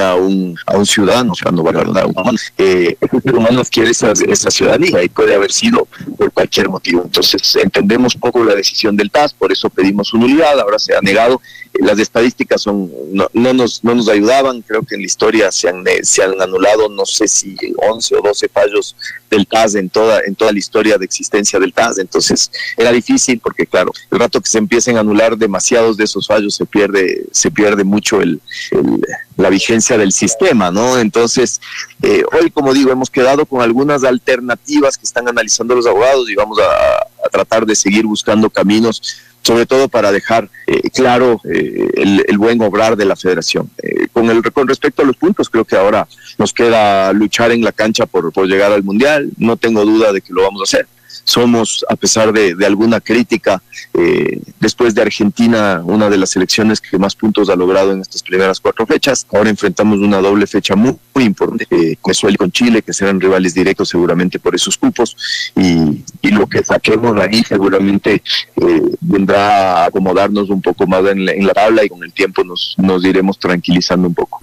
a 0.00 0.14
un, 0.14 0.56
a 0.66 0.78
un 0.78 0.86
ciudadano, 0.86 1.32
o 1.32 1.34
sea, 1.34 1.52
no 1.52 1.62
va 1.62 1.70
a 1.72 2.06
humano. 2.06 2.38
Eh, 2.56 2.96
ese 3.00 3.20
ser 3.20 3.34
humano 3.34 3.62
quiere 3.70 3.90
esa, 3.90 4.12
esa 4.12 4.50
ciudadanía 4.50 5.02
y 5.04 5.10
puede 5.10 5.34
haber 5.34 5.52
sido 5.52 5.86
por 6.16 6.32
cualquier 6.32 6.70
motivo. 6.70 7.02
Entonces, 7.04 7.54
entendemos 7.56 8.14
poco 8.14 8.42
la 8.44 8.54
decisión 8.54 8.96
del 8.96 9.10
TAS, 9.10 9.34
por 9.34 9.52
eso 9.52 9.68
pedimos 9.68 10.08
su 10.08 10.16
nulidad, 10.18 10.58
ahora 10.58 10.78
se 10.78 10.96
ha 10.96 11.00
negado. 11.02 11.40
Las 11.80 11.98
estadísticas 11.98 12.62
son 12.62 12.88
no, 13.12 13.28
no 13.34 13.52
nos, 13.52 13.82
no 13.84 13.94
nos 13.94 14.08
ayudaban, 14.08 14.62
creo 14.62 14.82
que 14.82 14.94
en 14.94 15.02
la 15.02 15.06
historia 15.06 15.50
se 15.52 15.68
han, 15.68 15.86
eh, 15.86 16.00
se 16.02 16.22
han 16.22 16.40
anulado, 16.40 16.88
no 16.88 17.04
sé 17.04 17.28
si 17.28 17.54
11 17.76 18.16
o 18.16 18.22
12 18.22 18.48
fallos 18.48 18.96
del 19.28 19.46
TAS 19.46 19.74
en 19.74 19.90
toda, 19.90 20.20
en 20.24 20.34
toda 20.34 20.52
la 20.52 20.58
historia 20.58 20.96
de 20.96 21.04
existencia 21.04 21.58
del 21.58 21.74
TAS. 21.74 21.98
Entonces, 21.98 22.50
era 22.78 22.90
difícil 22.92 23.38
porque, 23.40 23.66
claro, 23.66 23.90
el 24.10 24.18
rato 24.18 24.40
que 24.40 24.48
se 24.48 24.58
empiecen 24.58 24.96
a 24.96 25.00
anular 25.00 25.36
demasiados 25.36 25.96
de 25.98 26.04
esos 26.04 26.26
fallos, 26.26 26.54
se 26.54 26.64
pierde, 26.64 27.24
se 27.32 27.50
pierde 27.50 27.84
mucho 27.84 28.22
el, 28.22 28.40
el- 28.70 29.04
la 29.36 29.50
vigencia 29.50 29.98
del 29.98 30.12
sistema, 30.12 30.70
¿no? 30.70 30.98
Entonces, 30.98 31.60
eh, 32.02 32.22
hoy, 32.32 32.50
como 32.50 32.72
digo, 32.72 32.92
hemos 32.92 33.10
quedado 33.10 33.46
con 33.46 33.62
algunas 33.62 34.04
alternativas 34.04 34.96
que 34.96 35.04
están 35.04 35.28
analizando 35.28 35.74
los 35.74 35.86
abogados 35.86 36.28
y 36.30 36.34
vamos 36.34 36.58
a, 36.58 37.06
tratar 37.30 37.66
de 37.66 37.74
seguir 37.74 38.06
buscando 38.06 38.48
caminos, 38.48 39.16
sobre 39.42 39.66
todo 39.66 39.88
para 39.88 40.12
dejar 40.12 40.48
eh, 40.66 40.88
claro 40.90 41.40
eh, 41.44 41.88
el, 41.96 42.24
el 42.28 42.38
buen 42.38 42.60
obrar 42.62 42.96
de 42.96 43.06
la 43.06 43.16
federación. 43.16 43.70
Eh, 43.82 44.06
con, 44.12 44.30
el, 44.30 44.42
con 44.52 44.68
respecto 44.68 45.02
a 45.02 45.04
los 45.04 45.16
puntos, 45.16 45.50
creo 45.50 45.64
que 45.64 45.74
ahora 45.74 46.06
nos 46.38 46.52
queda 46.52 47.12
luchar 47.12 47.50
en 47.50 47.64
la 47.64 47.72
cancha 47.72 48.06
por, 48.06 48.30
por 48.32 48.46
llegar 48.46 48.72
al 48.72 48.84
Mundial. 48.84 49.30
No 49.36 49.56
tengo 49.56 49.84
duda 49.84 50.12
de 50.12 50.20
que 50.20 50.32
lo 50.32 50.42
vamos 50.42 50.60
a 50.60 50.64
hacer. 50.64 50.86
Somos, 51.24 51.84
a 51.88 51.96
pesar 51.96 52.32
de, 52.32 52.54
alguna 52.64 53.00
crítica, 53.00 53.62
eh, 53.92 54.40
después 54.60 54.94
de 54.94 55.02
Argentina, 55.02 55.82
una 55.84 56.10
de 56.10 56.18
las 56.18 56.30
selecciones 56.30 56.80
que 56.80 56.98
más 56.98 57.14
puntos 57.14 57.48
ha 57.50 57.56
logrado 57.56 57.92
en 57.92 58.00
estas 58.00 58.22
primeras 58.22 58.60
cuatro 58.60 58.86
fechas. 58.86 59.26
Ahora 59.32 59.50
enfrentamos 59.50 59.98
una 59.98 60.18
doble 60.18 60.46
fecha 60.46 60.74
muy, 60.74 60.96
importante 61.16 61.66
eh, 61.70 61.96
con 62.00 62.10
Venezuela 62.10 62.34
y 62.34 62.38
con 62.38 62.52
Chile, 62.52 62.82
que 62.82 62.92
serán 62.92 63.20
rivales 63.20 63.54
directos 63.54 63.88
seguramente 63.88 64.38
por 64.38 64.54
esos 64.54 64.76
cupos. 64.76 65.16
Y, 65.56 66.02
y 66.22 66.30
lo 66.30 66.46
que 66.46 66.64
saquemos 66.64 67.16
ahí 67.20 67.42
seguramente 67.42 68.22
eh, 68.56 68.82
vendrá 69.00 69.82
a 69.82 69.86
acomodarnos 69.86 70.50
un 70.50 70.62
poco 70.62 70.86
más 70.86 71.04
en 71.06 71.24
la, 71.24 71.32
en 71.32 71.46
la 71.46 71.52
tabla 71.52 71.84
y 71.84 71.88
con 71.88 72.02
el 72.02 72.12
tiempo 72.12 72.44
nos, 72.44 72.74
nos 72.78 73.04
iremos 73.04 73.38
tranquilizando 73.38 74.08
un 74.08 74.14
poco. 74.14 74.40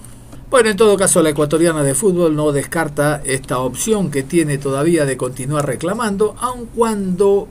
Bueno, 0.52 0.68
en 0.68 0.76
todo 0.76 0.98
caso, 0.98 1.22
la 1.22 1.30
ecuatoriana 1.30 1.82
de 1.82 1.94
fútbol 1.94 2.36
no 2.36 2.52
descarta 2.52 3.22
esta 3.24 3.60
opción 3.60 4.10
que 4.10 4.22
tiene 4.22 4.58
todavía 4.58 5.06
de 5.06 5.16
continuar 5.16 5.66
reclamando, 5.66 6.36
aun 6.38 6.66
cuando 6.66 7.48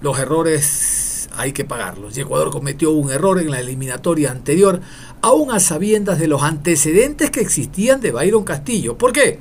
los 0.00 0.20
errores 0.20 1.28
hay 1.36 1.50
que 1.50 1.64
pagarlos. 1.64 2.16
Y 2.16 2.20
Ecuador 2.20 2.52
cometió 2.52 2.92
un 2.92 3.10
error 3.10 3.40
en 3.40 3.50
la 3.50 3.58
eliminatoria 3.58 4.30
anterior, 4.30 4.80
aún 5.20 5.50
a 5.50 5.58
sabiendas 5.58 6.20
de 6.20 6.28
los 6.28 6.44
antecedentes 6.44 7.32
que 7.32 7.40
existían 7.40 8.00
de 8.00 8.12
Byron 8.12 8.44
Castillo. 8.44 8.96
¿Por 8.96 9.12
qué? 9.12 9.40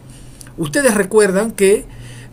Ustedes 0.57 0.95
recuerdan 0.95 1.51
que 1.51 1.85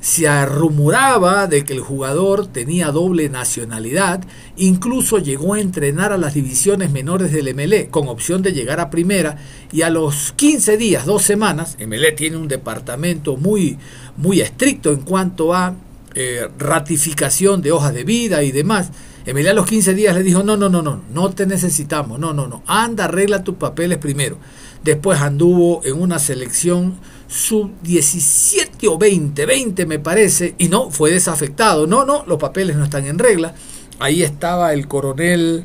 se 0.04 0.44
rumoraba 0.44 1.46
de 1.46 1.64
que 1.64 1.72
el 1.72 1.80
jugador 1.80 2.46
tenía 2.46 2.90
doble 2.90 3.30
nacionalidad, 3.30 4.22
incluso 4.54 5.16
llegó 5.16 5.54
a 5.54 5.60
entrenar 5.60 6.12
a 6.12 6.18
las 6.18 6.34
divisiones 6.34 6.90
menores 6.90 7.32
del 7.32 7.54
MLE 7.54 7.88
con 7.88 8.08
opción 8.08 8.42
de 8.42 8.52
llegar 8.52 8.80
a 8.80 8.90
primera 8.90 9.38
y 9.72 9.80
a 9.80 9.88
los 9.88 10.32
15 10.36 10.76
días, 10.76 11.06
dos 11.06 11.22
semanas, 11.22 11.78
MLE 11.80 12.12
tiene 12.12 12.36
un 12.36 12.48
departamento 12.48 13.38
muy, 13.38 13.78
muy 14.18 14.42
estricto 14.42 14.90
en 14.90 15.00
cuanto 15.00 15.54
a 15.54 15.74
eh, 16.14 16.50
ratificación 16.58 17.62
de 17.62 17.72
hojas 17.72 17.94
de 17.94 18.04
vida 18.04 18.42
y 18.42 18.52
demás. 18.52 18.90
MLE 19.26 19.48
a 19.48 19.54
los 19.54 19.64
15 19.64 19.94
días 19.94 20.14
le 20.14 20.22
dijo, 20.22 20.42
no, 20.42 20.58
no, 20.58 20.68
no, 20.68 20.82
no, 20.82 21.00
no 21.14 21.30
te 21.30 21.46
necesitamos, 21.46 22.18
no, 22.18 22.34
no, 22.34 22.46
no, 22.46 22.62
anda, 22.66 23.06
arregla 23.06 23.42
tus 23.42 23.54
papeles 23.54 23.96
primero. 23.96 24.36
Después 24.82 25.22
anduvo 25.22 25.80
en 25.82 25.98
una 25.98 26.18
selección 26.18 26.98
sub 27.34 27.72
17 27.82 28.86
o 28.86 28.96
20, 28.96 29.44
20 29.44 29.86
me 29.86 29.98
parece, 29.98 30.54
y 30.56 30.68
no, 30.68 30.90
fue 30.90 31.10
desafectado. 31.10 31.86
No, 31.86 32.04
no, 32.04 32.24
los 32.26 32.38
papeles 32.38 32.76
no 32.76 32.84
están 32.84 33.06
en 33.06 33.18
regla. 33.18 33.54
Ahí 33.98 34.22
estaba 34.22 34.72
el 34.72 34.86
coronel, 34.86 35.64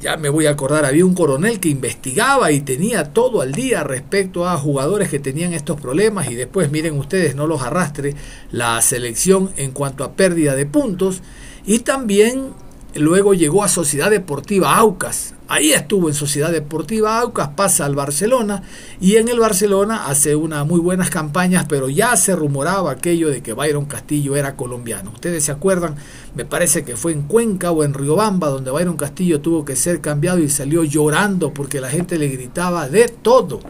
ya 0.00 0.16
me 0.18 0.28
voy 0.28 0.46
a 0.46 0.50
acordar, 0.50 0.84
había 0.84 1.06
un 1.06 1.14
coronel 1.14 1.60
que 1.60 1.70
investigaba 1.70 2.52
y 2.52 2.60
tenía 2.60 3.12
todo 3.12 3.40
al 3.40 3.52
día 3.52 3.84
respecto 3.84 4.46
a 4.46 4.58
jugadores 4.58 5.08
que 5.08 5.18
tenían 5.18 5.54
estos 5.54 5.80
problemas 5.80 6.30
y 6.30 6.34
después 6.34 6.70
miren 6.70 6.98
ustedes, 6.98 7.34
no 7.34 7.46
los 7.46 7.62
arrastre 7.62 8.14
la 8.50 8.80
selección 8.82 9.50
en 9.56 9.72
cuanto 9.72 10.04
a 10.04 10.12
pérdida 10.12 10.54
de 10.54 10.66
puntos 10.66 11.22
y 11.66 11.80
también 11.80 12.52
luego 12.94 13.34
llegó 13.34 13.64
a 13.64 13.68
Sociedad 13.68 14.10
Deportiva 14.10 14.76
Aucas. 14.76 15.34
Ahí 15.50 15.72
estuvo 15.72 16.08
en 16.08 16.14
Sociedad 16.14 16.52
Deportiva 16.52 17.18
Aucas, 17.20 17.48
pasa 17.56 17.86
al 17.86 17.94
Barcelona 17.94 18.62
y 19.00 19.16
en 19.16 19.28
el 19.28 19.38
Barcelona 19.38 20.06
hace 20.06 20.36
unas 20.36 20.66
muy 20.66 20.78
buenas 20.78 21.08
campañas, 21.08 21.64
pero 21.68 21.88
ya 21.88 22.16
se 22.16 22.36
rumoraba 22.36 22.90
aquello 22.90 23.30
de 23.30 23.42
que 23.42 23.54
Byron 23.54 23.86
Castillo 23.86 24.36
era 24.36 24.56
colombiano. 24.56 25.10
Ustedes 25.14 25.44
se 25.44 25.52
acuerdan, 25.52 25.96
me 26.34 26.44
parece 26.44 26.84
que 26.84 26.96
fue 26.96 27.12
en 27.12 27.22
Cuenca 27.22 27.70
o 27.70 27.82
en 27.82 27.94
Riobamba 27.94 28.48
donde 28.48 28.70
Byron 28.70 28.98
Castillo 28.98 29.40
tuvo 29.40 29.64
que 29.64 29.74
ser 29.74 30.02
cambiado 30.02 30.38
y 30.38 30.50
salió 30.50 30.84
llorando 30.84 31.54
porque 31.54 31.80
la 31.80 31.88
gente 31.88 32.18
le 32.18 32.28
gritaba 32.28 32.88
de 32.90 33.08
todo, 33.08 33.60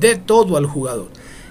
de 0.00 0.16
todo 0.16 0.56
al 0.56 0.66
jugador. 0.66 1.08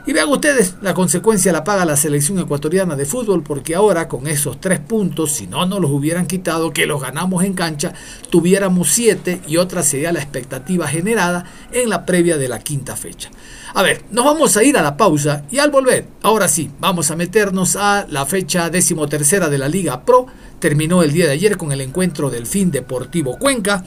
Y 0.08 0.14
vean 0.14 0.30
ustedes, 0.30 0.76
la 0.84 0.94
consecuencia 0.94 1.52
la 1.52 1.64
paga 1.64 1.84
la 1.84 1.98
selección 1.98 2.38
ecuatoriana 2.38 2.96
de 2.96 3.08
fútbol 3.08 3.42
porque 3.42 3.74
ahora 3.74 4.08
con 4.08 4.28
esos 4.28 4.62
tres 4.62 4.80
puntos, 4.80 5.32
si 5.32 5.48
no 5.48 5.66
nos 5.66 5.82
los 5.82 5.90
hubieran 5.90 6.28
quitado, 6.28 6.72
que 6.72 6.86
los 6.86 7.02
ganamos 7.02 7.44
en 7.44 7.56
cancha, 7.56 7.94
tuviéramos 8.30 8.92
siete 8.92 9.42
y 9.48 9.58
otra 9.58 9.82
sería 9.82 10.12
la 10.12 10.22
expectativa 10.22 10.88
generada 10.88 11.46
en 11.72 11.90
la 11.90 12.06
previa 12.06 12.38
de 12.38 12.48
la 12.48 12.60
quinta 12.60 12.96
fecha. 12.96 13.32
A 13.74 13.82
ver, 13.82 14.06
nos 14.12 14.26
vamos 14.26 14.56
a 14.58 14.64
ir 14.64 14.78
a 14.78 14.84
la 14.84 14.96
pausa 14.96 15.44
y 15.50 15.58
al 15.58 15.72
volver, 15.72 16.06
ahora 16.22 16.48
sí, 16.48 16.70
vamos 16.80 17.10
a 17.10 17.16
meternos 17.16 17.76
a 17.76 18.06
la 18.08 18.28
fecha 18.28 18.70
decimotercera 18.70 19.50
de 19.50 19.58
la 19.58 19.70
Liga 19.70 20.06
Pro. 20.06 20.28
Terminó 20.60 21.02
el 21.02 21.14
día 21.14 21.26
de 21.26 21.32
ayer 21.32 21.58
con 21.58 21.72
el 21.72 21.82
encuentro 21.82 22.30
del 22.30 22.46
fin 22.46 22.70
Deportivo 22.70 23.40
Cuenca. 23.40 23.84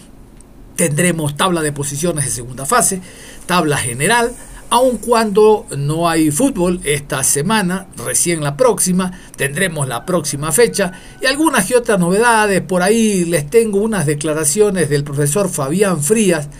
Tendremos 0.75 1.37
tabla 1.37 1.63
de 1.63 1.73
posiciones 1.73 2.25
de 2.25 2.31
segunda 2.31 2.67
fase, 2.67 3.01
tabla 3.47 3.77
general, 3.79 4.33
Aun 4.71 4.99
cuando 4.99 5.65
no 5.79 6.11
hay 6.11 6.31
fútbol 6.31 6.81
esta 6.85 7.25
semana, 7.25 7.87
recién 7.97 8.43
la 8.43 8.55
próxima, 8.55 9.11
tendremos 9.35 9.89
la 9.89 10.05
próxima 10.05 10.53
fecha 10.53 10.93
y 11.23 11.27
algunas 11.27 11.71
y 11.71 11.75
otras 11.75 11.99
novedades. 11.99 12.61
Por 12.61 12.83
ahí 12.83 13.25
les 13.25 13.49
tengo 13.49 13.79
unas 13.79 14.05
declaraciones 14.05 14.91
del 14.91 15.05
profesor 15.05 15.49
Fabián 15.49 16.03
Frías, 16.03 16.51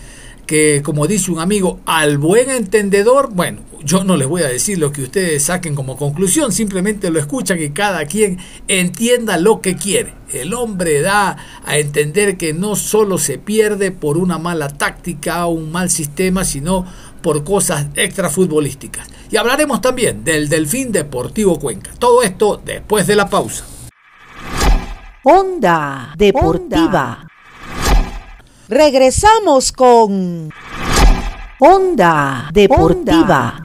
que 0.47 0.81
como 0.81 1.05
dice 1.05 1.31
un 1.31 1.37
amigo, 1.37 1.81
al 1.85 2.17
buen 2.17 2.49
entendedor, 2.49 3.29
bueno, 3.31 3.59
yo 3.83 4.03
no 4.03 4.17
les 4.17 4.27
voy 4.27 4.41
a 4.41 4.47
decir 4.47 4.79
lo 4.79 4.91
que 4.91 5.03
ustedes 5.03 5.43
saquen 5.43 5.75
como 5.75 5.95
conclusión, 5.95 6.51
simplemente 6.51 7.11
lo 7.11 7.19
escuchan 7.19 7.61
y 7.61 7.69
cada 7.69 8.05
quien 8.05 8.39
entienda 8.67 9.37
lo 9.37 9.61
que 9.61 9.75
quiere. 9.75 10.13
El 10.33 10.53
hombre 10.53 11.01
da 11.01 11.37
a 11.65 11.77
entender 11.77 12.37
que 12.37 12.53
no 12.53 12.75
solo 12.75 13.17
se 13.17 13.37
pierde 13.37 13.91
por 13.91 14.17
una 14.17 14.37
mala 14.37 14.69
táctica 14.69 15.45
o 15.45 15.51
un 15.51 15.71
mal 15.71 15.89
sistema, 15.89 16.43
sino 16.43 16.85
por 17.21 17.43
cosas 17.43 17.87
extrafutbolísticas. 17.95 19.07
Y 19.31 19.37
hablaremos 19.37 19.81
también 19.81 20.23
del 20.23 20.49
Delfín 20.49 20.91
Deportivo 20.91 21.59
Cuenca. 21.59 21.91
Todo 21.99 22.23
esto 22.23 22.61
después 22.63 23.05
de 23.07 23.15
la 23.15 23.29
pausa. 23.29 23.65
Onda 25.23 26.13
Deportiva. 26.17 27.27
Regresamos 28.67 29.71
con 29.71 30.49
Onda 31.59 32.49
Deportiva. 32.53 33.61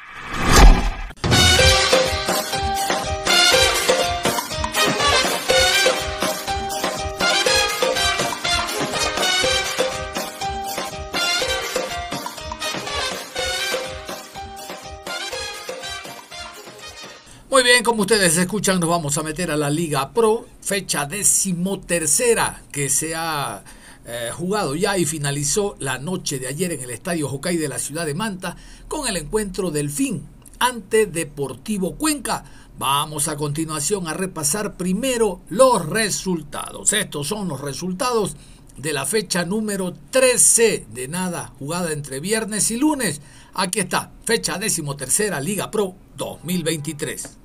Bien, 17.64 17.82
como 17.82 18.02
ustedes 18.02 18.36
escuchan, 18.36 18.78
nos 18.78 18.90
vamos 18.90 19.16
a 19.16 19.22
meter 19.22 19.50
a 19.50 19.56
la 19.56 19.70
Liga 19.70 20.12
Pro, 20.12 20.46
fecha 20.60 21.06
decimotercera 21.06 22.62
que 22.70 22.90
se 22.90 23.14
ha 23.14 23.64
eh, 24.04 24.28
jugado 24.34 24.74
ya 24.74 24.98
y 24.98 25.06
finalizó 25.06 25.74
la 25.78 25.98
noche 25.98 26.38
de 26.38 26.48
ayer 26.48 26.72
en 26.72 26.82
el 26.82 26.90
Estadio 26.90 27.26
Hockey 27.26 27.56
de 27.56 27.68
la 27.68 27.78
ciudad 27.78 28.04
de 28.04 28.12
Manta 28.12 28.54
con 28.86 29.08
el 29.08 29.16
encuentro 29.16 29.70
del 29.70 29.88
fin 29.88 30.26
ante 30.58 31.06
Deportivo 31.06 31.96
Cuenca. 31.96 32.44
Vamos 32.78 33.28
a 33.28 33.36
continuación 33.36 34.08
a 34.08 34.14
repasar 34.14 34.76
primero 34.76 35.40
los 35.48 35.86
resultados. 35.86 36.92
Estos 36.92 37.28
son 37.28 37.48
los 37.48 37.62
resultados 37.62 38.36
de 38.76 38.92
la 38.92 39.06
fecha 39.06 39.46
número 39.46 39.94
13 40.10 40.88
de 40.92 41.08
nada 41.08 41.54
jugada 41.58 41.92
entre 41.92 42.20
viernes 42.20 42.70
y 42.70 42.76
lunes. 42.76 43.22
Aquí 43.54 43.80
está, 43.80 44.12
fecha 44.24 44.58
decimotercera 44.58 45.40
Liga 45.40 45.70
Pro 45.70 45.94
2023. 46.18 47.43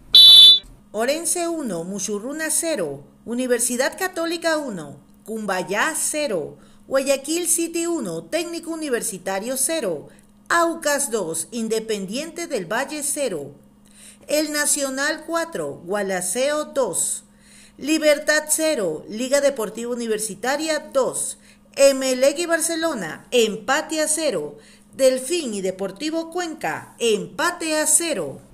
Orense 0.92 1.48
1, 1.48 1.84
Muchurruna 1.84 2.50
0, 2.50 3.04
Universidad 3.24 3.96
Católica 3.96 4.58
1, 4.58 5.00
Cumbayá 5.24 5.94
0, 5.96 6.58
Guayaquil 6.88 7.48
City 7.48 7.86
1, 7.86 8.24
Técnico 8.24 8.72
Universitario 8.72 9.56
0, 9.56 10.08
Aucas 10.50 11.12
2, 11.12 11.50
Independiente 11.52 12.48
del 12.48 12.66
Valle 12.66 13.04
0, 13.04 13.52
El 14.28 14.52
Nacional 14.52 15.26
4, 15.28 15.84
Gualaceo 15.86 16.66
2, 16.66 17.24
Libertad 17.78 18.46
0, 18.48 19.06
Liga 19.10 19.42
Deportiva 19.42 19.92
Universitaria 19.92 20.90
2, 20.92 21.38
Emelec 21.76 22.40
y 22.40 22.46
Barcelona, 22.48 23.28
empate 23.30 24.02
a 24.02 24.08
0, 24.08 24.58
Delfín 24.98 25.54
y 25.54 25.62
Deportivo 25.62 26.32
Cuenca, 26.32 26.96
empate 26.98 27.78
a 27.78 27.86
0. 27.86 28.49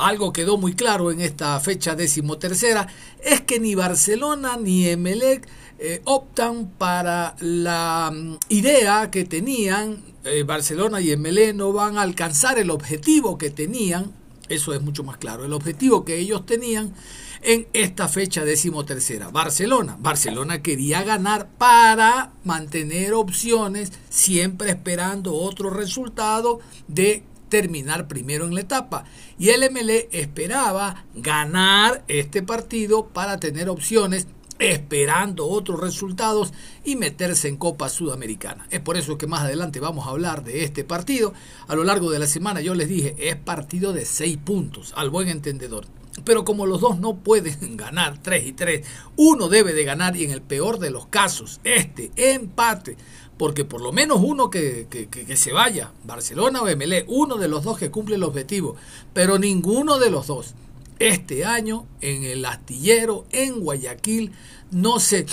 Algo 0.00 0.32
quedó 0.32 0.56
muy 0.56 0.72
claro 0.72 1.10
en 1.10 1.20
esta 1.20 1.60
fecha 1.60 1.94
decimotercera, 1.94 2.88
es 3.22 3.42
que 3.42 3.60
ni 3.60 3.74
Barcelona 3.74 4.56
ni 4.56 4.88
Emelec 4.88 5.46
eh, 5.78 6.00
optan 6.04 6.70
para 6.78 7.36
la 7.40 8.10
mm, 8.10 8.38
idea 8.48 9.10
que 9.10 9.24
tenían, 9.24 10.02
eh, 10.24 10.42
Barcelona 10.42 11.02
y 11.02 11.10
Emelec 11.10 11.54
no 11.54 11.74
van 11.74 11.98
a 11.98 12.02
alcanzar 12.02 12.58
el 12.58 12.70
objetivo 12.70 13.36
que 13.36 13.50
tenían, 13.50 14.12
eso 14.48 14.72
es 14.72 14.80
mucho 14.80 15.04
más 15.04 15.18
claro, 15.18 15.44
el 15.44 15.52
objetivo 15.52 16.02
que 16.02 16.18
ellos 16.18 16.46
tenían 16.46 16.94
en 17.42 17.68
esta 17.74 18.08
fecha 18.08 18.44
decimotercera. 18.44 19.28
Barcelona, 19.28 19.96
Barcelona 20.00 20.62
quería 20.62 21.02
ganar 21.02 21.48
para 21.58 22.32
mantener 22.44 23.12
opciones, 23.12 23.92
siempre 24.08 24.70
esperando 24.70 25.34
otro 25.34 25.68
resultado 25.68 26.60
de 26.88 27.24
terminar 27.50 28.08
primero 28.08 28.46
en 28.46 28.54
la 28.54 28.62
etapa. 28.62 29.04
Y 29.38 29.50
el 29.50 29.70
MLE 29.70 30.08
esperaba 30.12 31.04
ganar 31.14 32.02
este 32.08 32.42
partido 32.42 33.08
para 33.08 33.38
tener 33.38 33.68
opciones 33.68 34.26
esperando 34.60 35.46
otros 35.46 35.80
resultados 35.80 36.52
y 36.84 36.96
meterse 36.96 37.48
en 37.48 37.56
Copa 37.56 37.88
Sudamericana. 37.88 38.66
Es 38.70 38.80
por 38.80 38.96
eso 38.96 39.18
que 39.18 39.26
más 39.26 39.42
adelante 39.42 39.80
vamos 39.80 40.06
a 40.06 40.10
hablar 40.10 40.44
de 40.44 40.64
este 40.64 40.84
partido. 40.84 41.32
A 41.66 41.74
lo 41.74 41.82
largo 41.82 42.10
de 42.10 42.18
la 42.18 42.26
semana 42.26 42.60
yo 42.60 42.74
les 42.74 42.88
dije, 42.88 43.16
es 43.18 43.36
partido 43.36 43.92
de 43.92 44.04
seis 44.04 44.36
puntos, 44.36 44.92
al 44.96 45.10
buen 45.10 45.28
entendedor. 45.28 45.86
Pero 46.24 46.44
como 46.44 46.66
los 46.66 46.80
dos 46.80 46.98
no 46.98 47.16
pueden 47.16 47.76
ganar 47.76 48.18
3 48.20 48.46
y 48.46 48.52
3, 48.52 48.86
uno 49.16 49.48
debe 49.48 49.72
de 49.72 49.84
ganar 49.84 50.16
y 50.16 50.24
en 50.24 50.32
el 50.32 50.42
peor 50.42 50.78
de 50.78 50.90
los 50.90 51.06
casos, 51.06 51.60
este 51.64 52.10
empate 52.16 52.96
porque 53.40 53.64
por 53.64 53.80
lo 53.80 53.90
menos 53.90 54.18
uno 54.20 54.50
que, 54.50 54.86
se 55.34 55.50
vaya, 55.50 55.92
Barcelona 56.04 56.60
o 56.60 56.66
MLE, 56.76 57.06
uno 57.08 57.38
de 57.38 57.48
los 57.48 57.64
dos 57.64 57.78
que 57.78 57.90
cumple 57.90 58.16
el 58.16 58.22
objetivo, 58.22 58.76
pero 59.14 59.38
ninguno 59.38 59.98
de 59.98 60.10
los 60.10 60.26
dos. 60.26 60.52
Este 60.98 61.46
año 61.46 61.86
en 62.02 62.24
el 62.24 62.44
astillero, 62.44 63.24
en 63.32 63.60
Guayaquil, 63.60 64.32
no 64.72 65.00
se 65.00 65.24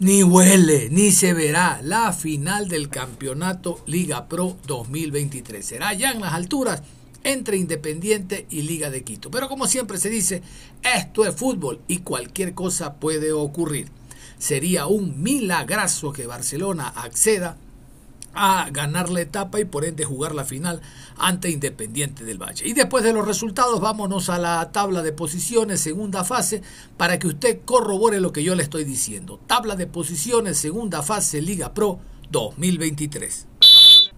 ni 0.00 0.24
huele 0.24 0.88
ni 0.90 1.12
se 1.12 1.34
verá 1.34 1.80
la 1.84 2.12
final 2.12 2.66
del 2.66 2.88
campeonato 2.88 3.78
Liga 3.86 4.26
Pro 4.26 4.56
2023. 4.66 5.64
Será 5.64 5.94
ya 5.94 6.10
en 6.10 6.20
las 6.20 6.32
alturas 6.32 6.82
entre 7.22 7.58
Independiente 7.58 8.44
y 8.50 8.62
Liga 8.62 8.90
de 8.90 9.04
Quito. 9.04 9.30
Pero 9.30 9.48
como 9.48 9.68
siempre 9.68 9.98
se 9.98 10.10
dice, 10.10 10.42
esto 10.82 11.24
es 11.24 11.36
fútbol 11.36 11.80
y 11.86 11.98
cualquier 11.98 12.54
cosa 12.54 12.94
puede 12.94 13.30
ocurrir. 13.30 13.86
Sería 14.42 14.86
un 14.86 15.22
milagrazo 15.22 16.12
que 16.12 16.26
Barcelona 16.26 16.88
acceda 16.88 17.58
a 18.34 18.68
ganar 18.72 19.08
la 19.08 19.20
etapa 19.20 19.60
y 19.60 19.64
por 19.64 19.84
ende 19.84 20.04
jugar 20.04 20.34
la 20.34 20.44
final 20.44 20.80
ante 21.16 21.48
Independiente 21.48 22.24
del 22.24 22.42
Valle. 22.42 22.66
Y 22.66 22.72
después 22.72 23.04
de 23.04 23.12
los 23.12 23.24
resultados 23.24 23.80
vámonos 23.80 24.30
a 24.30 24.38
la 24.38 24.72
tabla 24.72 25.02
de 25.02 25.12
posiciones, 25.12 25.80
segunda 25.80 26.24
fase, 26.24 26.60
para 26.96 27.20
que 27.20 27.28
usted 27.28 27.60
corrobore 27.64 28.18
lo 28.18 28.32
que 28.32 28.42
yo 28.42 28.56
le 28.56 28.64
estoy 28.64 28.82
diciendo. 28.82 29.38
Tabla 29.46 29.76
de 29.76 29.86
posiciones, 29.86 30.58
segunda 30.58 31.02
fase, 31.02 31.40
Liga 31.40 31.72
Pro 31.72 32.00
2023. 32.32 33.46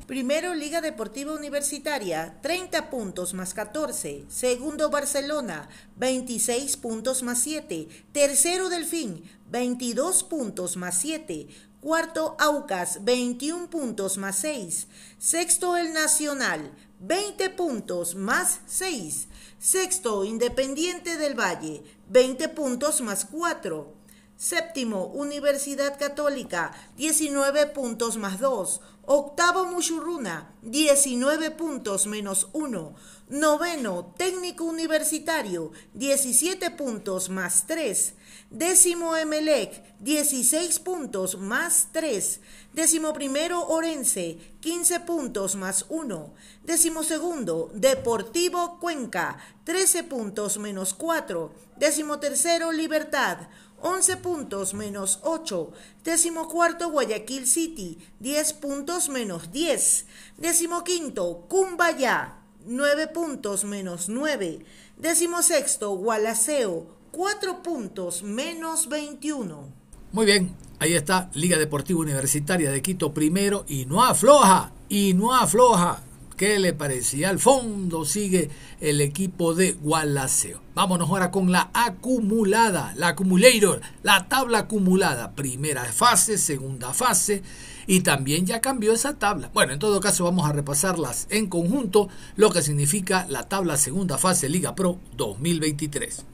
Primero 0.07 0.53
Liga 0.55 0.83
Deportiva 0.83 1.33
Universitaria, 1.33 2.39
30 2.43 2.91
puntos 2.91 3.33
más 3.33 3.55
14. 3.55 4.27
Segundo 4.29 4.91
Barcelona, 4.91 5.71
26 5.97 6.77
puntos 6.77 7.23
más 7.23 7.41
7. 7.41 7.89
Tercero 8.13 8.69
Delfín, 8.69 9.25
22 9.49 10.25
puntos 10.25 10.77
más 10.77 10.99
7. 10.99 11.49
Cuarto 11.81 12.37
Aucas, 12.39 13.03
21 13.03 13.71
puntos 13.71 14.19
más 14.19 14.37
6. 14.41 14.89
Sexto 15.17 15.75
El 15.79 15.95
Nacional, 15.95 16.71
20 17.01 17.49
puntos 17.49 18.15
más 18.15 18.61
6. 18.67 19.29
Sexto 19.59 20.27
Independiente 20.27 21.17
del 21.17 21.35
Valle, 21.35 21.83
20 22.11 22.51
puntos 22.51 23.01
más 23.01 23.25
4. 23.25 24.05
Séptimo, 24.37 25.07
Universidad 25.07 25.97
Católica, 25.99 26.73
19 26.97 27.69
puntos 27.69 28.19
más 28.19 28.41
2. 28.41 28.81
Octavo, 29.07 29.67
Mushurruna, 29.67 30.55
19 30.63 31.51
puntos 31.51 32.07
menos 32.07 32.49
1. 32.53 32.95
Noveno, 33.29 34.15
Técnico 34.17 34.65
Universitario, 34.65 35.73
17 35.95 36.71
puntos 36.71 37.29
más 37.29 37.67
3. 37.67 38.15
Décimo, 38.51 39.17
Emelec, 39.17 39.99
16 40.01 40.79
puntos 40.81 41.39
más 41.39 41.89
3. 41.93 42.41
Décimo 42.73 43.13
primero, 43.13 43.67
Orense, 43.67 44.39
15 44.61 45.01
puntos 45.01 45.57
más 45.57 45.87
1. 45.89 46.35
Décimo 46.63 47.03
segundo, 47.03 47.71
Deportivo 47.75 48.79
Cuenca, 48.79 49.39
13 49.65 50.05
puntos 50.05 50.59
menos 50.59 50.95
4. 50.95 51.53
Décimo 51.77 52.21
tercero, 52.21 52.73
Libertad, 52.73 53.39
11 53.87 54.17
puntos 54.17 54.73
menos 54.73 55.19
8. 55.25 55.71
Décimo 56.05 56.49
cuarto, 56.49 56.89
Guayaquil 56.89 57.47
City, 57.47 57.99
10 58.21 58.55
puntos 58.55 59.11
menos 59.11 59.53
10. 59.53 60.07
Décimo 60.39 60.83
quinto, 60.83 61.45
Cumbayá, 61.51 62.39
9 62.65 63.09
puntos 63.09 63.65
menos 63.65 64.09
9. 64.09 64.65
Décimo 64.97 65.43
sexto, 65.43 65.91
Gualaceo, 65.97 66.87
4 67.13 67.63
puntos 67.63 68.23
menos 68.23 68.89
21. 68.89 69.69
Muy 70.13 70.25
bien, 70.25 70.57
ahí 70.79 70.95
está 70.95 71.29
Liga 71.35 71.59
Deportiva 71.59 72.01
Universitaria 72.01 72.71
de 72.71 72.81
Quito 72.81 73.13
primero 73.13 73.67
y 73.69 73.85
no 73.85 74.03
afloja, 74.03 74.73
y 74.89 75.13
no 75.13 75.35
afloja. 75.35 76.04
¿Qué 76.37 76.59
le 76.59 76.73
parecía? 76.73 77.31
Al 77.31 77.39
fondo 77.39 78.05
sigue 78.05 78.51
el 78.81 79.01
equipo 79.01 79.55
de 79.55 79.73
Gualaceo. 79.73 80.61
Vámonos 80.75 81.09
ahora 81.09 81.31
con 81.31 81.53
la 81.53 81.71
acumulada, 81.73 82.93
la 82.97 83.09
accumulator, 83.09 83.81
la 84.03 84.27
tabla 84.29 84.59
acumulada. 84.59 85.37
Primera 85.37 85.85
fase, 85.85 86.37
segunda 86.37 86.93
fase 86.93 87.45
y 87.87 88.01
también 88.01 88.47
ya 88.47 88.61
cambió 88.61 88.93
esa 88.93 89.15
tabla. 89.17 89.51
Bueno, 89.55 89.75
en 89.75 89.79
todo 89.79 90.01
caso 90.01 90.25
vamos 90.25 90.49
a 90.49 90.53
repasarlas 90.53 91.29
en 91.31 91.47
conjunto, 91.47 92.09
lo 92.35 92.51
que 92.51 92.63
significa 92.63 93.27
la 93.29 93.49
tabla 93.49 93.77
segunda 93.77 94.19
fase 94.19 94.49
Liga 94.49 94.75
Pro 94.75 94.99
2023. 95.17 96.34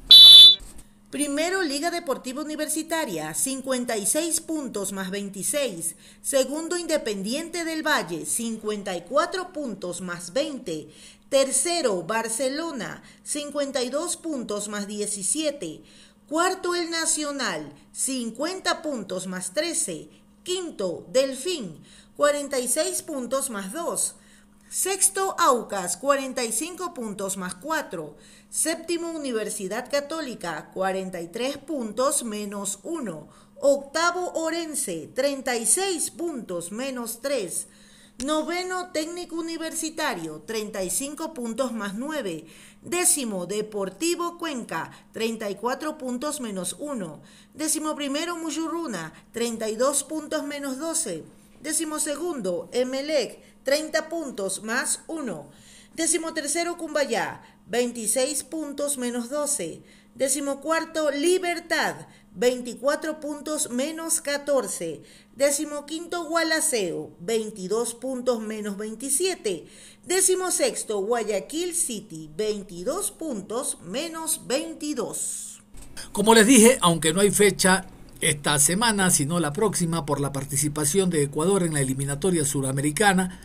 Primero, 1.10 1.62
Liga 1.62 1.90
Deportiva 1.90 2.40
Universitaria, 2.40 3.34
56 3.34 4.42
puntos 4.42 4.92
más 4.92 5.10
26. 5.10 5.96
Segundo, 6.22 6.78
Independiente 6.78 7.64
del 7.64 7.84
Valle, 7.84 8.24
54 8.24 9.52
puntos 9.52 10.02
más 10.02 10.32
20. 10.32 10.88
Tercero, 11.28 12.04
Barcelona, 12.04 13.02
52 13.24 14.18
puntos 14.18 14.68
más 14.68 14.86
17. 14.86 15.82
Cuarto, 16.28 16.76
el 16.76 16.90
Nacional, 16.90 17.72
50 17.90 18.80
puntos 18.80 19.26
más 19.26 19.52
13. 19.52 20.10
Quinto, 20.44 21.08
Delfín, 21.12 21.82
46 22.16 23.02
puntos 23.02 23.50
más 23.50 23.72
2. 23.72 24.14
Sexto, 24.72 25.34
Aucas, 25.36 25.96
45 25.96 26.94
puntos 26.94 27.36
más 27.36 27.56
4. 27.56 28.16
Séptimo, 28.50 29.10
Universidad 29.10 29.90
Católica, 29.90 30.70
43 30.72 31.58
puntos 31.58 32.22
menos 32.22 32.78
1. 32.84 33.28
Octavo, 33.56 34.30
Orense, 34.34 35.10
36 35.12 36.12
puntos 36.12 36.70
menos 36.70 37.20
3. 37.20 37.66
Noveno, 38.24 38.92
Técnico 38.92 39.34
Universitario, 39.34 40.42
35 40.46 41.34
puntos 41.34 41.72
más 41.72 41.96
9. 41.96 42.46
Décimo, 42.80 43.46
Deportivo 43.46 44.38
Cuenca, 44.38 44.92
34 45.12 45.98
puntos 45.98 46.40
menos 46.40 46.76
1. 46.78 47.20
Décimo 47.54 47.96
primero, 47.96 48.36
Muyurruna, 48.36 49.14
32 49.32 50.04
puntos 50.04 50.44
menos 50.44 50.78
12. 50.78 51.24
Décimo 51.60 51.98
segundo, 51.98 52.70
Emelec, 52.72 53.49
30 53.64 54.08
puntos 54.08 54.62
más 54.62 55.00
1. 55.06 55.50
Décimo 55.94 56.32
tercero, 56.34 56.76
Cumbayá, 56.76 57.42
26 57.66 58.44
puntos 58.44 58.98
menos 58.98 59.28
12. 59.28 59.82
Décimo 60.14 60.60
cuarto, 60.60 61.10
Libertad, 61.10 61.94
24 62.34 63.20
puntos 63.20 63.70
menos 63.70 64.20
14. 64.20 65.02
Décimo 65.36 65.86
quinto, 65.86 66.24
Gualaceo, 66.24 67.12
22 67.20 67.94
puntos 67.94 68.40
menos 68.40 68.76
27. 68.76 69.66
Décimo 70.04 70.50
sexto, 70.50 71.00
Guayaquil 71.00 71.74
City, 71.74 72.30
22 72.36 73.10
puntos 73.12 73.78
menos 73.82 74.46
22. 74.46 75.62
Como 76.12 76.34
les 76.34 76.46
dije, 76.46 76.78
aunque 76.80 77.12
no 77.12 77.20
hay 77.20 77.30
fecha 77.30 77.86
esta 78.20 78.58
semana, 78.58 79.10
sino 79.10 79.40
la 79.40 79.52
próxima, 79.52 80.04
por 80.04 80.20
la 80.20 80.32
participación 80.32 81.08
de 81.10 81.22
Ecuador 81.22 81.62
en 81.62 81.74
la 81.74 81.80
eliminatoria 81.80 82.44
suramericana, 82.44 83.40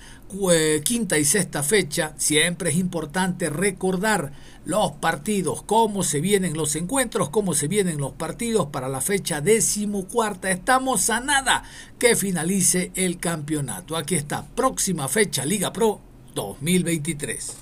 quinta 0.83 1.17
y 1.17 1.23
sexta 1.23 1.63
fecha, 1.63 2.13
siempre 2.17 2.71
es 2.71 2.75
importante 2.75 3.49
recordar 3.49 4.33
los 4.65 4.91
partidos, 4.93 5.63
cómo 5.63 6.03
se 6.03 6.19
vienen 6.19 6.57
los 6.57 6.75
encuentros, 6.75 7.29
cómo 7.29 7.53
se 7.53 7.67
vienen 7.69 7.99
los 7.99 8.13
partidos 8.13 8.67
para 8.67 8.89
la 8.89 8.99
fecha 8.99 9.39
decimocuarta. 9.39 10.51
Estamos 10.51 11.09
a 11.09 11.21
nada 11.21 11.63
que 11.97 12.15
finalice 12.15 12.91
el 12.95 13.17
campeonato. 13.19 13.95
Aquí 13.95 14.15
está, 14.15 14.45
próxima 14.45 15.07
fecha, 15.07 15.45
Liga 15.45 15.71
Pro 15.71 16.01
2023. 16.33 17.53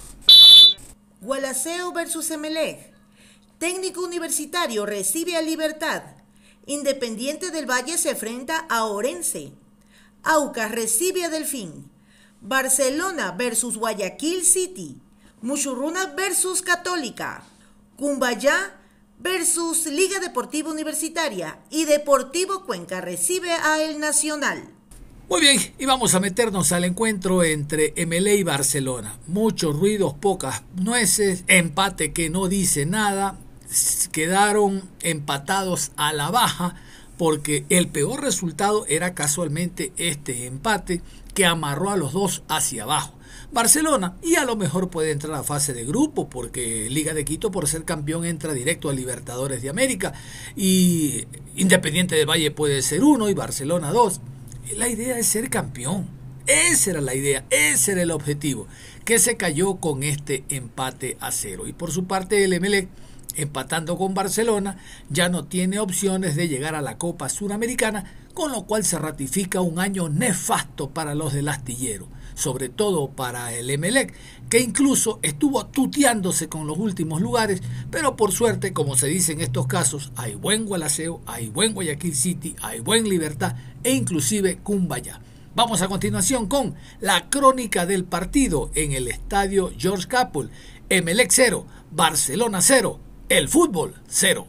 Gualaceo 1.21 1.93
versus 1.93 2.31
Emelec. 2.31 2.91
Técnico 3.59 4.01
universitario 4.01 4.85
recibe 4.85 5.37
a 5.37 5.41
Libertad. 5.41 6.01
Independiente 6.65 7.51
del 7.51 7.69
Valle 7.69 7.97
se 7.97 8.11
enfrenta 8.11 8.65
a 8.69 8.85
Orense. 8.85 9.51
Aucas 10.23 10.71
recibe 10.71 11.25
a 11.25 11.29
Delfín. 11.29 11.89
Barcelona 12.39 13.31
versus 13.31 13.77
Guayaquil 13.77 14.45
City. 14.45 14.97
Muchurruna 15.41 16.13
versus 16.15 16.61
Católica. 16.61 17.43
Cumbayá 17.97 18.79
versus 19.19 19.85
Liga 19.87 20.19
Deportiva 20.19 20.71
Universitaria. 20.71 21.59
Y 21.69 21.83
Deportivo 21.83 22.65
Cuenca 22.65 23.01
recibe 23.01 23.51
a 23.51 23.83
El 23.83 23.99
Nacional. 23.99 24.69
Muy 25.29 25.41
bien, 25.41 25.59
y 25.79 25.85
vamos 25.85 26.15
a 26.15 26.19
meternos 26.19 26.71
al 26.73 26.83
encuentro 26.83 27.43
entre 27.43 27.93
MLE 28.05 28.35
y 28.35 28.43
Barcelona. 28.43 29.17
Muchos 29.27 29.75
ruidos, 29.75 30.13
pocas 30.13 30.63
nueces, 30.75 31.43
empate 31.47 32.13
que 32.13 32.29
no 32.29 32.47
dice 32.47 32.85
nada, 32.85 33.39
quedaron 34.11 34.83
empatados 35.01 35.91
a 35.95 36.13
la 36.13 36.31
baja 36.31 36.75
porque 37.17 37.65
el 37.69 37.87
peor 37.87 38.21
resultado 38.21 38.85
era 38.87 39.13
casualmente 39.13 39.93
este 39.97 40.45
empate 40.45 41.01
que 41.33 41.45
amarró 41.45 41.89
a 41.89 41.97
los 41.97 42.13
dos 42.13 42.43
hacia 42.47 42.83
abajo. 42.83 43.13
Barcelona 43.51 44.17
y 44.23 44.35
a 44.35 44.45
lo 44.45 44.55
mejor 44.55 44.89
puede 44.89 45.11
entrar 45.11 45.35
a 45.35 45.43
fase 45.43 45.73
de 45.73 45.85
grupo 45.85 46.27
porque 46.27 46.89
Liga 46.89 47.13
de 47.13 47.23
Quito 47.23 47.51
por 47.51 47.67
ser 47.67 47.85
campeón 47.85 48.25
entra 48.25 48.51
directo 48.51 48.89
a 48.89 48.93
Libertadores 48.93 49.61
de 49.61 49.69
América 49.69 50.13
y 50.55 51.25
Independiente 51.55 52.15
de 52.15 52.25
Valle 52.25 52.49
puede 52.49 52.81
ser 52.81 53.03
uno 53.03 53.29
y 53.29 53.33
Barcelona 53.35 53.91
dos. 53.91 54.21
La 54.75 54.87
idea 54.87 55.19
es 55.19 55.27
ser 55.27 55.49
campeón. 55.51 56.07
Esa 56.47 56.91
era 56.91 57.01
la 57.01 57.15
idea, 57.15 57.45
ese 57.51 57.93
era 57.93 58.01
el 58.01 58.11
objetivo, 58.11 58.67
que 59.05 59.17
se 59.17 59.37
cayó 59.37 59.75
con 59.75 60.03
este 60.03 60.43
empate 60.49 61.15
a 61.21 61.31
cero. 61.31 61.67
Y 61.67 61.73
por 61.73 61.91
su 61.91 62.05
parte 62.05 62.43
el 62.43 62.53
Emelec 62.53 62.89
empatando 63.35 63.97
con 63.97 64.13
Barcelona, 64.13 64.77
ya 65.09 65.29
no 65.29 65.45
tiene 65.45 65.79
opciones 65.79 66.35
de 66.35 66.47
llegar 66.47 66.75
a 66.75 66.81
la 66.81 66.97
Copa 66.97 67.29
Suramericana, 67.29 68.05
con 68.33 68.51
lo 68.51 68.63
cual 68.63 68.83
se 68.83 68.97
ratifica 68.99 69.61
un 69.61 69.79
año 69.79 70.09
nefasto 70.09 70.89
para 70.89 71.15
los 71.15 71.33
del 71.33 71.49
astillero, 71.49 72.07
sobre 72.35 72.69
todo 72.69 73.09
para 73.11 73.53
el 73.53 73.69
Emelec, 73.69 74.13
que 74.49 74.59
incluso 74.59 75.19
estuvo 75.21 75.65
tuteándose 75.67 76.49
con 76.49 76.67
los 76.67 76.77
últimos 76.77 77.21
lugares, 77.21 77.61
pero 77.91 78.15
por 78.15 78.31
suerte, 78.31 78.73
como 78.73 78.95
se 78.95 79.07
dice 79.07 79.33
en 79.33 79.41
estos 79.41 79.67
casos, 79.67 80.11
hay 80.15 80.35
buen 80.35 80.65
Gualaceo, 80.65 81.21
hay 81.25 81.49
buen 81.49 81.73
Guayaquil 81.73 82.15
City, 82.15 82.55
hay 82.61 82.79
buen 82.79 83.07
Libertad 83.07 83.55
e 83.83 83.91
inclusive 83.91 84.57
Cumbayá. 84.57 85.21
Vamos 85.55 85.83
a 85.83 85.87
continuación 85.87 86.47
con 86.47 86.73
la 86.99 87.29
crónica 87.29 87.85
del 87.85 88.05
partido 88.05 88.71
en 88.73 88.93
el 88.93 89.07
estadio 89.07 89.71
George 89.77 90.07
Capel. 90.07 90.49
Emelec 90.89 91.29
0, 91.31 91.67
Barcelona 91.91 92.59
0, 92.61 92.99
el 93.29 93.47
fútbol, 93.49 93.95
cero. 94.07 94.47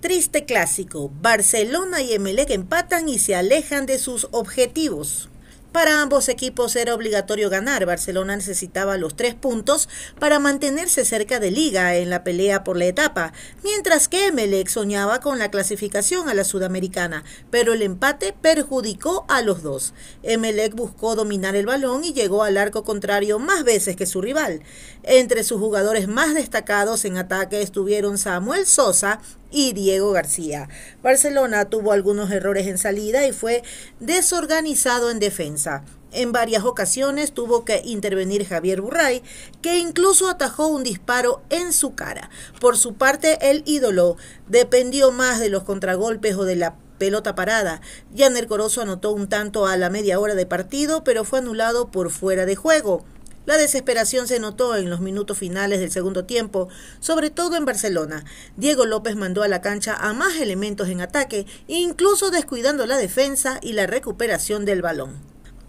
Triste 0.00 0.44
clásico. 0.44 1.10
Barcelona 1.20 2.00
y 2.02 2.14
Emelec 2.14 2.50
empatan 2.50 3.08
y 3.08 3.18
se 3.18 3.34
alejan 3.34 3.86
de 3.86 3.98
sus 3.98 4.28
objetivos. 4.30 5.28
Para 5.72 6.00
ambos 6.00 6.30
equipos 6.30 6.74
era 6.76 6.94
obligatorio 6.94 7.50
ganar. 7.50 7.84
Barcelona 7.84 8.34
necesitaba 8.36 8.96
los 8.96 9.16
tres 9.16 9.34
puntos 9.34 9.88
para 10.18 10.38
mantenerse 10.38 11.04
cerca 11.04 11.40
de 11.40 11.50
Liga 11.50 11.94
en 11.96 12.08
la 12.08 12.24
pelea 12.24 12.64
por 12.64 12.78
la 12.78 12.86
etapa, 12.86 13.34
mientras 13.62 14.08
que 14.08 14.28
Emelec 14.28 14.68
soñaba 14.68 15.20
con 15.20 15.38
la 15.38 15.50
clasificación 15.50 16.28
a 16.28 16.34
la 16.34 16.44
Sudamericana, 16.44 17.22
pero 17.50 17.74
el 17.74 17.82
empate 17.82 18.32
perjudicó 18.32 19.26
a 19.28 19.42
los 19.42 19.62
dos. 19.62 19.92
Emelec 20.22 20.74
buscó 20.74 21.14
dominar 21.14 21.54
el 21.54 21.66
balón 21.66 22.02
y 22.02 22.14
llegó 22.14 22.44
al 22.44 22.56
arco 22.56 22.82
contrario 22.82 23.38
más 23.38 23.62
veces 23.62 23.94
que 23.94 24.06
su 24.06 24.22
rival. 24.22 24.62
Entre 25.02 25.44
sus 25.44 25.60
jugadores 25.60 26.08
más 26.08 26.34
destacados 26.34 27.04
en 27.04 27.18
ataque 27.18 27.60
estuvieron 27.60 28.16
Samuel 28.16 28.66
Sosa 28.66 29.20
y 29.50 29.72
Diego 29.72 30.12
García. 30.12 30.68
Barcelona 31.02 31.66
tuvo 31.66 31.92
algunos 31.92 32.30
errores 32.30 32.66
en 32.66 32.78
salida 32.78 33.26
y 33.26 33.32
fue 33.32 33.62
desorganizado 34.00 35.10
en 35.10 35.18
defensa. 35.18 35.84
En 36.10 36.32
varias 36.32 36.64
ocasiones 36.64 37.32
tuvo 37.32 37.64
que 37.66 37.82
intervenir 37.84 38.46
Javier 38.46 38.80
Burray, 38.80 39.22
que 39.60 39.78
incluso 39.78 40.28
atajó 40.28 40.68
un 40.68 40.82
disparo 40.82 41.42
en 41.50 41.72
su 41.74 41.94
cara. 41.94 42.30
Por 42.60 42.78
su 42.78 42.94
parte, 42.94 43.50
el 43.50 43.62
ídolo 43.66 44.16
dependió 44.46 45.12
más 45.12 45.38
de 45.38 45.50
los 45.50 45.64
contragolpes 45.64 46.34
o 46.36 46.44
de 46.44 46.56
la 46.56 46.76
pelota 46.96 47.34
parada. 47.34 47.82
Janer 48.16 48.46
Corozo 48.46 48.80
anotó 48.80 49.12
un 49.12 49.28
tanto 49.28 49.66
a 49.66 49.76
la 49.76 49.90
media 49.90 50.18
hora 50.18 50.34
de 50.34 50.46
partido, 50.46 51.04
pero 51.04 51.24
fue 51.24 51.40
anulado 51.40 51.90
por 51.90 52.10
fuera 52.10 52.46
de 52.46 52.56
juego. 52.56 53.04
La 53.48 53.56
desesperación 53.56 54.28
se 54.28 54.40
notó 54.40 54.76
en 54.76 54.90
los 54.90 55.00
minutos 55.00 55.38
finales 55.38 55.80
del 55.80 55.90
segundo 55.90 56.26
tiempo, 56.26 56.68
sobre 57.00 57.30
todo 57.30 57.56
en 57.56 57.64
Barcelona. 57.64 58.26
Diego 58.58 58.84
López 58.84 59.16
mandó 59.16 59.42
a 59.42 59.48
la 59.48 59.62
cancha 59.62 59.94
a 59.94 60.12
más 60.12 60.36
elementos 60.36 60.90
en 60.90 61.00
ataque, 61.00 61.46
incluso 61.66 62.30
descuidando 62.30 62.84
la 62.84 62.98
defensa 62.98 63.58
y 63.62 63.72
la 63.72 63.86
recuperación 63.86 64.66
del 64.66 64.82
balón 64.82 65.16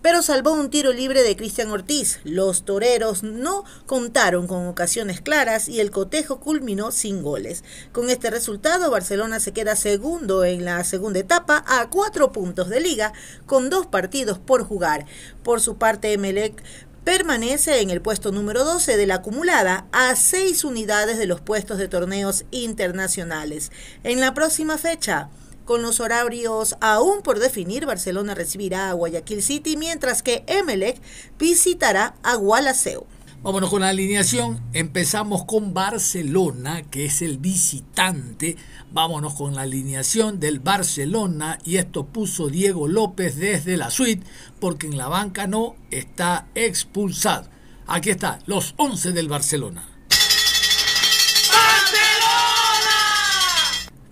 pero 0.02 0.22
salvó 0.22 0.54
un 0.54 0.70
tiro 0.70 0.94
libre 0.94 1.24
de 1.24 1.36
Cristian 1.36 1.72
Ortiz. 1.72 2.20
Los 2.24 2.64
toreros 2.64 3.24
no 3.24 3.66
contaron 3.86 4.48
con 4.48 4.68
ocasiones 4.68 5.22
claras 5.22 5.68
y 5.68 5.80
el 5.80 5.92
cotejo 5.92 6.40
culminó 6.40 6.92
sin 6.92 7.22
goles. 7.22 7.64
Con 7.92 8.10
este 8.10 8.30
resultado, 8.30 8.92
Barcelona 8.92 9.40
se 9.40 9.52
queda 9.52 9.76
segundo 9.76 10.46
en 10.46 10.64
la 10.64 10.84
segunda 10.84 11.20
etapa 11.20 11.64
a 11.68 11.90
cuatro 11.90 12.32
puntos 12.32 12.70
de 12.70 12.80
liga, 12.80 13.14
con 13.46 13.70
dos 13.70 13.88
partidos 13.88 14.40
por 14.40 14.64
jugar. 14.64 15.06
Por 15.44 15.60
su 15.60 15.78
parte, 15.78 16.14
Emelec 16.14 16.64
permanece 17.04 17.82
en 17.82 17.90
el 17.90 18.02
puesto 18.02 18.32
número 18.32 18.64
12 18.64 18.98
de 18.98 19.08
la 19.08 19.16
acumulada 19.16 19.88
a 19.92 20.16
seis 20.16 20.64
unidades 20.64 21.18
de 21.18 21.26
los 21.26 21.42
puestos 21.42 21.78
de 21.78 21.88
torneos 21.88 22.46
internacionales. 22.52 23.72
En 24.04 24.20
la 24.20 24.34
próxima 24.34 24.78
fecha, 24.78 25.30
con 25.66 25.82
los 25.82 26.00
horarios 26.00 26.76
aún 26.82 27.22
por 27.22 27.40
definir, 27.40 27.86
Barcelona 27.86 28.34
recibirá 28.34 28.90
a 28.90 28.94
Guayaquil 28.94 29.44
City, 29.44 29.78
mientras 29.78 30.24
que 30.24 30.44
Emelec 30.48 31.00
visitará 31.38 32.16
a 32.24 32.36
Gualaceo. 32.36 33.06
Vámonos 33.42 33.70
con 33.70 33.80
la 33.80 33.88
alineación. 33.88 34.62
Empezamos 34.74 35.46
con 35.46 35.74
Barcelona, 35.74 36.82
que 36.84 37.06
es 37.06 37.22
el 37.22 37.38
visitante. 37.38 38.58
Vámonos 38.92 39.34
con 39.34 39.56
la 39.56 39.62
alineación 39.62 40.42
del 40.42 40.60
Barcelona. 40.60 41.58
Y 41.64 41.78
esto 41.78 42.06
puso 42.06 42.50
Diego 42.50 42.90
López 42.90 43.38
desde 43.38 43.78
la 43.78 43.92
suite, 43.92 44.28
porque 44.60 44.88
en 44.88 44.98
la 44.98 45.08
banca 45.08 45.48
no 45.48 45.78
está 45.90 46.48
expulsado. 46.54 47.48
Aquí 47.88 48.10
está, 48.10 48.40
los 48.46 48.74
11 48.76 49.14
del 49.14 49.30
Barcelona. 49.30 49.88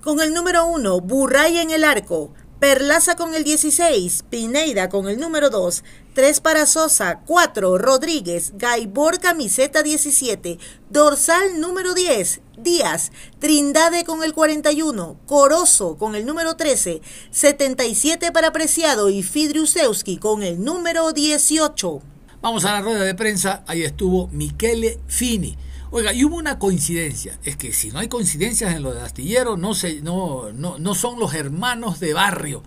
Con 0.01 0.21
el 0.21 0.33
número 0.33 0.67
1, 0.67 1.01
Burray 1.01 1.57
en 1.57 1.71
el 1.71 1.83
arco. 1.83 2.33
Perlaza 2.59 3.15
con 3.15 3.35
el 3.35 3.43
16, 3.43 4.23
Pineida 4.31 4.89
con 4.89 5.07
el 5.09 5.19
número 5.19 5.51
2, 5.51 5.83
3 6.17 6.39
para 6.39 6.65
Sosa, 6.65 7.19
4 7.27 7.77
Rodríguez, 7.77 8.53
Gaibor 8.55 9.19
camiseta 9.19 9.83
17, 9.83 10.57
dorsal 10.89 11.61
número 11.61 11.93
10, 11.93 12.41
Díaz, 12.57 13.11
Trindade 13.37 14.03
con 14.03 14.23
el 14.23 14.33
41, 14.33 15.19
Corozo 15.27 15.95
con 15.95 16.15
el 16.15 16.25
número 16.25 16.55
13, 16.55 17.03
77 17.29 18.31
para 18.31 18.51
Preciado 18.51 19.11
y 19.11 19.21
Fidriusewski 19.21 20.17
con 20.17 20.41
el 20.41 20.63
número 20.63 21.13
18. 21.13 22.01
Vamos 22.41 22.65
a 22.65 22.71
la 22.73 22.81
rueda 22.81 23.03
de 23.03 23.13
prensa, 23.13 23.63
ahí 23.67 23.83
estuvo 23.83 24.27
Michele 24.29 24.99
Fini. 25.05 25.55
Oiga, 25.91 26.13
y 26.13 26.25
hubo 26.25 26.37
una 26.37 26.57
coincidencia, 26.57 27.37
es 27.43 27.57
que 27.57 27.71
si 27.73 27.91
no 27.91 27.99
hay 27.99 28.07
coincidencias 28.07 28.73
en 28.75 28.81
lo 28.81 28.91
de 28.91 29.01
astillero, 29.01 29.55
no, 29.55 29.75
se, 29.75 30.01
no, 30.01 30.51
no, 30.51 30.79
no 30.79 30.95
son 30.95 31.19
los 31.19 31.35
hermanos 31.35 31.99
de 31.99 32.15
barrio. 32.15 32.63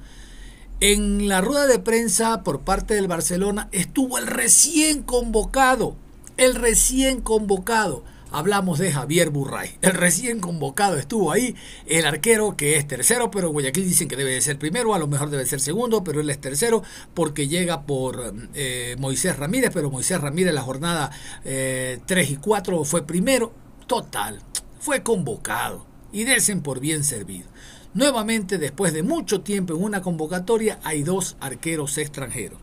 En 0.83 1.29
la 1.29 1.43
rueda 1.43 1.67
de 1.67 1.79
prensa 1.79 2.43
por 2.43 2.61
parte 2.63 2.95
del 2.95 3.07
Barcelona 3.07 3.69
estuvo 3.71 4.17
el 4.17 4.27
recién 4.27 5.03
convocado, 5.03 5.95
el 6.39 6.55
recién 6.55 7.21
convocado 7.21 8.03
hablamos 8.31 8.79
de 8.79 8.91
Javier 8.91 9.29
Burray. 9.29 9.77
El 9.83 9.93
recién 9.93 10.41
convocado 10.41 10.97
estuvo 10.97 11.33
ahí, 11.33 11.55
el 11.85 12.07
arquero 12.07 12.57
que 12.57 12.77
es 12.77 12.89
tercero, 12.89 13.31
pero 13.31 13.51
Guayaquil 13.51 13.85
dicen 13.85 14.09
que 14.09 14.17
debe 14.17 14.33
de 14.33 14.41
ser 14.41 14.59
primero, 14.59 14.95
a 14.95 14.99
lo 14.99 15.07
mejor 15.07 15.29
debe 15.29 15.45
ser 15.45 15.61
segundo, 15.61 16.03
pero 16.03 16.23
él 16.23 16.31
es 16.31 16.41
tercero 16.41 16.83
porque 17.13 17.47
llega 17.47 17.83
por 17.83 18.33
eh, 18.55 18.97
Moisés 18.99 19.37
Ramírez, 19.37 19.73
pero 19.75 19.91
Moisés 19.91 20.19
Ramírez 20.19 20.55
la 20.55 20.63
jornada 20.63 21.11
3 21.43 21.45
eh, 21.45 22.27
y 22.27 22.37
4 22.37 22.85
fue 22.85 23.07
primero. 23.07 23.53
Total, 23.87 24.41
fue 24.79 25.03
convocado 25.03 25.85
y 26.11 26.25
desen 26.25 26.63
por 26.63 26.81
bien 26.81 27.05
servido. 27.05 27.51
Nuevamente, 27.93 28.59
después 28.59 28.93
de 28.93 29.03
mucho 29.03 29.41
tiempo 29.41 29.75
en 29.75 29.83
una 29.83 30.01
convocatoria, 30.01 30.79
hay 30.85 31.03
dos 31.03 31.37
arqueros 31.41 31.99
extranjeros. 31.99 32.61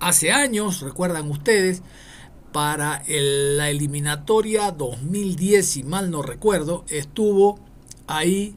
Hace 0.00 0.32
años, 0.32 0.80
recuerdan 0.80 1.30
ustedes, 1.30 1.82
para 2.52 3.02
la 3.06 3.68
eliminatoria 3.68 4.70
2010, 4.70 5.66
si 5.66 5.82
mal 5.82 6.10
no 6.10 6.22
recuerdo, 6.22 6.84
estuvo 6.88 7.58
ahí 8.06 8.56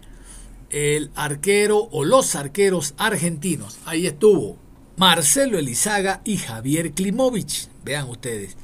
el 0.69 1.11
arquero 1.15 1.89
o 1.91 2.05
los 2.05 2.35
arqueros 2.35 2.93
argentinos. 2.97 3.79
Ahí 3.85 4.05
estuvo 4.05 4.57
Marcelo 4.97 5.57
Elizaga 5.57 6.21
y 6.23 6.37
Javier 6.37 6.93
Klimovich. 6.93 7.69
Vean 7.83 8.07
ustedes. 8.07 8.55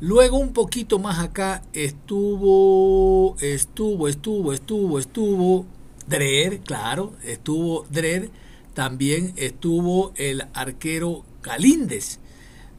Luego 0.00 0.38
un 0.38 0.52
poquito 0.52 0.98
más 0.98 1.18
acá 1.18 1.62
estuvo, 1.72 3.36
estuvo, 3.40 4.06
estuvo, 4.06 4.52
estuvo, 4.52 4.98
estuvo 4.98 5.66
Drer, 6.08 6.60
claro, 6.60 7.12
estuvo 7.24 7.86
Drer. 7.90 8.30
También 8.74 9.34
estuvo 9.36 10.12
el 10.16 10.44
arquero 10.54 11.24
Galíndez. 11.42 12.20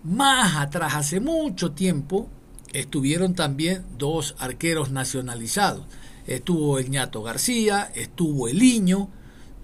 Más 0.03 0.55
atrás, 0.55 0.95
hace 0.95 1.19
mucho 1.19 1.71
tiempo, 1.73 2.29
estuvieron 2.73 3.35
también 3.35 3.83
dos 3.97 4.35
arqueros 4.39 4.91
nacionalizados. 4.91 5.85
Estuvo 6.25 6.79
Ignato 6.79 7.21
García, 7.21 7.91
estuvo 7.95 8.47
Eliño, 8.47 9.09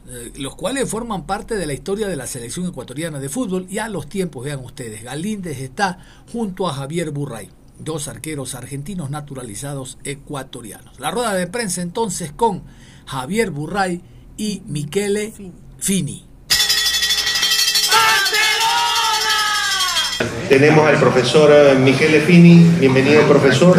eh, 0.07 0.31
los 0.35 0.55
cuales 0.55 0.89
forman 0.89 1.25
parte 1.25 1.55
de 1.55 1.65
la 1.65 1.73
historia 1.73 2.07
de 2.07 2.15
la 2.15 2.27
selección 2.27 2.67
ecuatoriana 2.67 3.19
de 3.19 3.29
fútbol 3.29 3.65
y 3.69 3.79
a 3.79 3.87
los 3.87 4.07
tiempos, 4.07 4.45
vean 4.45 4.59
ustedes, 4.59 5.03
Galíndez 5.03 5.59
está 5.59 5.99
junto 6.31 6.67
a 6.67 6.73
Javier 6.73 7.11
Burray, 7.11 7.49
dos 7.79 8.07
arqueros 8.07 8.53
argentinos 8.53 9.09
naturalizados 9.09 9.97
ecuatorianos. 10.03 10.99
La 10.99 11.11
rueda 11.11 11.33
de 11.33 11.47
prensa 11.47 11.81
entonces 11.81 12.31
con 12.31 12.63
Javier 13.05 13.51
Burray 13.51 14.01
y 14.37 14.61
Michele 14.67 15.31
Fini. 15.79 16.25
Tenemos 20.49 20.87
al 20.87 20.97
profesor 20.97 21.51
eh, 21.51 21.75
Michele 21.75 22.21
Fini, 22.21 22.63
bienvenido 22.79 23.23
profesor. 23.23 23.77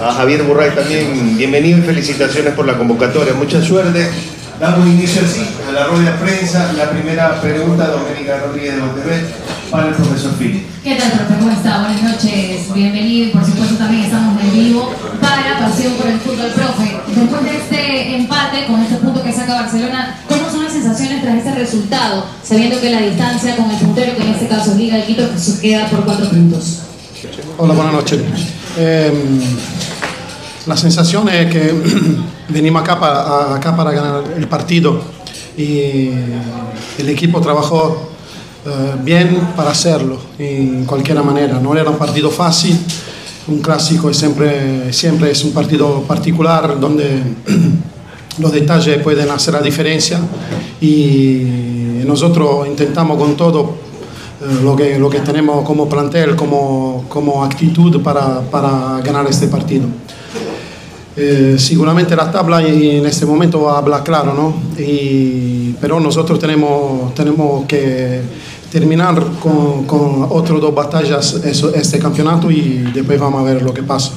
A 0.00 0.12
Javier 0.12 0.44
Burray 0.44 0.70
también, 0.70 1.36
bienvenido 1.36 1.78
y 1.78 1.82
felicitaciones 1.82 2.54
por 2.54 2.66
la 2.66 2.78
convocatoria. 2.78 3.34
Mucha 3.34 3.60
suerte. 3.60 4.08
Damos 4.60 4.86
inicio 4.86 5.22
así 5.22 5.42
a 5.68 5.72
la 5.72 5.86
rueda 5.86 6.12
de 6.12 6.18
prensa. 6.18 6.72
La 6.74 6.90
primera 6.90 7.40
pregunta, 7.40 7.88
Doménica 7.88 8.38
Rodríguez 8.40 8.76
de 8.76 8.80
Monterrey, 8.80 9.20
para 9.70 9.88
el 9.88 9.94
profesor 9.94 10.32
Fini. 10.36 10.64
¿Qué 10.82 10.96
tal, 10.96 11.12
profe? 11.12 11.34
¿Cómo 11.38 11.50
está? 11.52 11.80
Buenas 11.80 12.02
noches, 12.02 12.74
bienvenido 12.74 13.28
y 13.28 13.30
por 13.30 13.44
supuesto 13.44 13.76
también 13.76 14.04
estamos 14.04 14.42
en 14.42 14.52
vivo 14.52 14.90
para 15.20 15.60
Pasión 15.60 15.92
por 15.94 16.06
el 16.08 16.18
Fútbol, 16.18 16.50
profe. 16.54 16.96
Después 17.14 17.42
de 17.44 17.56
este 17.56 18.16
empate 18.16 18.66
con 18.66 18.80
este 18.80 18.96
punto 18.96 19.22
que 19.22 19.32
saca 19.32 19.54
Barcelona, 19.54 20.18
¿cómo 20.28 20.50
son 20.50 20.64
las 20.64 20.72
sensaciones 20.72 21.22
tras 21.22 21.36
este 21.36 21.54
resultado, 21.54 22.24
sabiendo 22.42 22.80
que 22.80 22.90
la 22.90 23.00
distancia 23.00 23.56
con 23.56 23.70
el 23.70 23.76
puntero, 23.76 24.16
que 24.16 24.22
en 24.22 24.30
este 24.30 24.48
caso 24.48 24.72
es 24.72 24.76
Liga 24.76 24.96
de 24.96 25.04
Quito, 25.04 25.28
se 25.36 25.60
queda 25.60 25.86
por 25.88 26.04
cuatro 26.04 26.28
puntos? 26.28 26.80
Hola, 27.58 27.74
buenas 27.74 27.92
noches. 27.92 28.20
Eh, 28.76 29.12
la 30.66 30.76
sensación 30.76 31.28
es 31.28 31.50
que 31.50 31.74
venimos 32.48 32.82
acá 32.82 32.98
para, 32.98 33.54
acá 33.54 33.76
para 33.76 33.92
ganar 33.92 34.24
el 34.36 34.48
partido 34.48 35.00
y 35.56 36.10
el 36.98 37.08
equipo 37.08 37.40
trabajó 37.40 38.09
eh, 38.66 38.94
bien 39.02 39.38
para 39.56 39.70
hacerlo, 39.70 40.18
en 40.38 40.84
cualquier 40.84 41.22
manera. 41.22 41.58
No 41.60 41.74
era 41.74 41.88
un 41.88 41.96
partido 41.96 42.30
fácil, 42.30 42.78
un 43.48 43.60
clásico 43.60 44.12
siempre, 44.12 44.92
siempre 44.92 45.30
es 45.30 45.42
un 45.44 45.52
partido 45.52 46.02
particular 46.02 46.78
donde 46.78 47.22
los 48.38 48.52
detalles 48.52 49.02
pueden 49.02 49.30
hacer 49.30 49.54
la 49.54 49.62
diferencia 49.62 50.20
y 50.80 52.02
nosotros 52.04 52.66
intentamos 52.66 53.16
con 53.16 53.36
todo 53.36 53.76
eh, 54.42 54.60
lo, 54.62 54.76
que, 54.76 54.98
lo 54.98 55.08
que 55.08 55.20
tenemos 55.20 55.64
como 55.64 55.88
plantel, 55.88 56.36
como, 56.36 57.04
como 57.08 57.42
actitud 57.44 58.02
para, 58.02 58.40
para 58.42 59.00
ganar 59.02 59.26
este 59.26 59.46
partido. 59.46 59.86
Eh, 61.16 61.56
seguramente 61.58 62.14
la 62.14 62.30
tabla 62.30 62.62
en 62.62 63.04
este 63.04 63.26
momento 63.26 63.68
habla 63.68 64.02
claro, 64.02 64.32
¿no? 64.32 64.54
Y, 64.82 65.74
pero 65.80 66.00
nosotros 66.00 66.38
tenemos, 66.38 67.14
tenemos 67.14 67.66
que 67.66 68.20
terminar 68.70 69.20
con, 69.40 69.84
con 69.84 70.26
otras 70.30 70.60
dos 70.60 70.74
batallas 70.74 71.34
este 71.34 71.98
campeonato 71.98 72.50
y 72.50 72.90
después 72.94 73.18
vamos 73.18 73.40
a 73.40 73.44
ver 73.44 73.62
lo 73.62 73.74
que 73.74 73.82
pasa. 73.82 74.12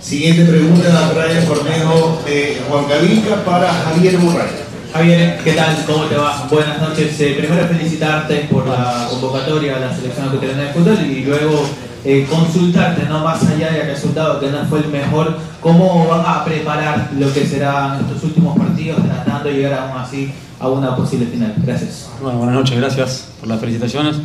Siguiente 0.00 0.44
pregunta, 0.44 1.12
Brian 1.14 1.46
Cornejo 1.46 2.22
de 2.24 2.62
Huancavilca 2.70 3.44
para 3.44 3.72
Javier 3.72 4.18
Burray. 4.18 4.66
Javier, 4.92 5.40
¿qué 5.42 5.52
tal? 5.52 5.84
¿Cómo 5.84 6.04
te 6.04 6.16
va? 6.16 6.46
Buenas 6.50 6.80
noches. 6.80 7.20
Eh, 7.20 7.34
primero 7.36 7.66
felicitarte 7.66 8.48
por 8.50 8.66
la 8.66 9.08
convocatoria 9.10 9.76
a 9.76 9.80
la 9.80 9.94
selección 9.94 10.30
de 10.30 10.72
fútbol 10.72 10.98
y 11.04 11.24
luego 11.24 11.64
eh, 12.08 12.24
consultarte, 12.30 13.04
no 13.08 13.24
más 13.24 13.44
allá 13.44 13.72
del 13.72 13.88
resultado 13.88 14.38
que 14.38 14.48
no 14.48 14.64
fue 14.66 14.78
el 14.78 14.88
mejor, 14.90 15.36
cómo 15.60 16.06
van 16.06 16.22
a 16.24 16.44
preparar 16.44 17.10
lo 17.18 17.32
que 17.32 17.44
serán 17.44 17.98
estos 17.98 18.22
últimos 18.22 18.56
partidos 18.56 19.02
tratando 19.02 19.48
de 19.48 19.56
llegar 19.56 19.72
aún 19.74 20.00
así 20.00 20.32
a 20.60 20.68
una 20.68 20.94
posible 20.94 21.26
final. 21.26 21.54
Gracias. 21.56 22.08
Bueno, 22.22 22.38
buenas 22.38 22.54
noches, 22.54 22.78
gracias 22.78 23.32
por 23.40 23.48
las 23.48 23.58
felicitaciones. 23.58 24.18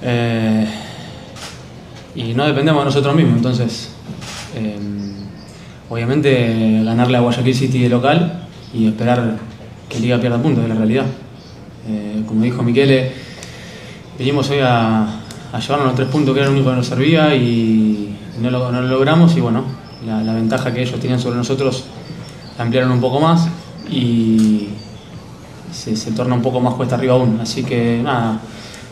Eh, 0.00 0.66
y 2.14 2.32
no 2.32 2.46
dependemos 2.46 2.80
de 2.80 2.86
nosotros 2.86 3.14
mismos, 3.14 3.36
entonces, 3.36 3.90
eh, 4.54 4.78
obviamente 5.90 6.82
ganarle 6.82 7.18
a 7.18 7.20
Guayaquil 7.20 7.54
City 7.54 7.82
de 7.82 7.88
local 7.90 8.48
y 8.72 8.86
esperar 8.86 9.36
que 9.90 10.00
Liga 10.00 10.18
pierda 10.18 10.40
puntos, 10.40 10.62
es 10.64 10.70
la 10.70 10.76
realidad. 10.76 11.04
Como 12.26 12.42
dijo 12.42 12.62
Miquele, 12.62 13.12
vinimos 14.18 14.48
hoy 14.50 14.58
a, 14.60 15.25
a 15.52 15.60
llevarnos 15.60 15.86
los 15.86 15.94
tres 15.96 16.08
puntos 16.08 16.34
que 16.34 16.40
era 16.40 16.48
lo 16.48 16.54
único 16.54 16.70
que 16.70 16.76
nos 16.76 16.86
servía 16.86 17.34
y 17.34 18.16
no 18.40 18.50
lo, 18.50 18.70
no 18.70 18.82
lo 18.82 18.88
logramos 18.88 19.36
y 19.36 19.40
bueno, 19.40 19.64
la, 20.04 20.32
ventaja 20.34 20.72
que 20.72 20.82
ellos 20.82 21.00
tenían 21.00 21.18
sobre 21.18 21.36
nosotros 21.36 21.84
la 22.56 22.64
ampliaron 22.64 22.90
un 22.92 23.00
poco 23.00 23.20
más 23.20 23.48
y 23.90 24.68
se, 25.72 25.94
torna 26.12 26.34
un 26.34 26.42
poco 26.42 26.60
más 26.60 26.74
cuesta 26.74 26.96
arriba 26.96 27.14
aún. 27.14 27.38
Así 27.40 27.64
que 27.64 28.00
nada, 28.02 28.40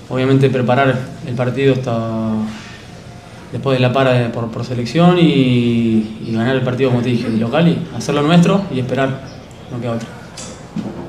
obviamente 0.09 0.51
preparar 0.51 0.99
el 1.27 1.35
partido 1.35 1.75
hasta 1.75 2.31
después 3.53 3.79
de 3.79 3.83
la 3.83 3.93
para 3.93 4.33
por, 4.33 4.51
por 4.51 4.65
selección 4.65 5.19
y, 5.19 6.31
ganar 6.33 6.57
el 6.57 6.63
partido, 6.63 6.91
como 6.91 7.03
te 7.03 7.11
dije, 7.11 7.31
de 7.31 7.39
local 7.39 7.69
y 7.69 7.97
hacerlo 7.97 8.23
nuestro 8.23 8.63
y 8.75 8.81
esperar, 8.81 9.21
no 9.71 9.81
queda 9.81 9.93
otra. 9.93 10.09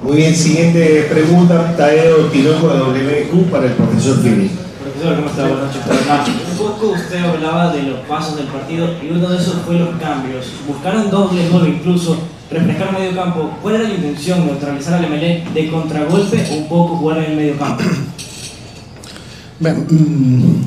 Muy 0.04 0.18
bien, 0.18 0.36
siguiente 0.36 1.08
pregunta, 1.10 1.76
Tadeo 1.76 2.28
Tinoco 2.28 2.70
de 2.70 2.80
WQ 2.80 3.50
para 3.50 3.66
el 3.66 3.72
profesor 3.72 4.22
Fini. 4.22 4.65
Profesor, 4.96 5.16
¿cómo 5.16 5.30
está? 5.30 5.48
Buenas 5.48 5.76
noches. 6.08 6.36
Un 6.52 6.58
poco 6.58 6.88
usted 6.92 7.20
hablaba 7.20 7.74
de 7.74 7.84
los 7.84 8.00
pasos 8.02 8.38
del 8.38 8.46
partido 8.48 8.88
y 9.04 9.12
uno 9.12 9.30
de 9.30 9.38
esos 9.38 9.56
fue 9.66 9.78
los 9.78 9.90
cambios. 10.00 10.46
Buscaron 10.68 11.10
doble 11.10 11.50
gol 11.50 11.68
incluso, 11.68 12.18
refrescar 12.50 12.94
medio 12.94 13.14
campo. 13.16 13.52
¿Cuál 13.62 13.76
era 13.76 13.84
la 13.90 13.94
intención? 13.94 14.46
¿Neutralizar 14.46 14.96
al 14.96 15.06
Emelec 15.06 15.50
de 15.52 15.70
contragolpe 15.70 16.48
o 16.50 16.56
un 16.56 16.70
poco 16.70 16.96
jugar 16.98 17.18
en 17.20 17.32
el 17.32 17.36
medio 17.36 17.58
campo? 17.58 17.84
Beh, 19.60 19.74
mm, 19.74 20.66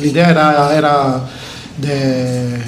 l'idea 0.00 0.30
era, 0.30 0.76
era 0.76 1.20
de, 1.78 2.58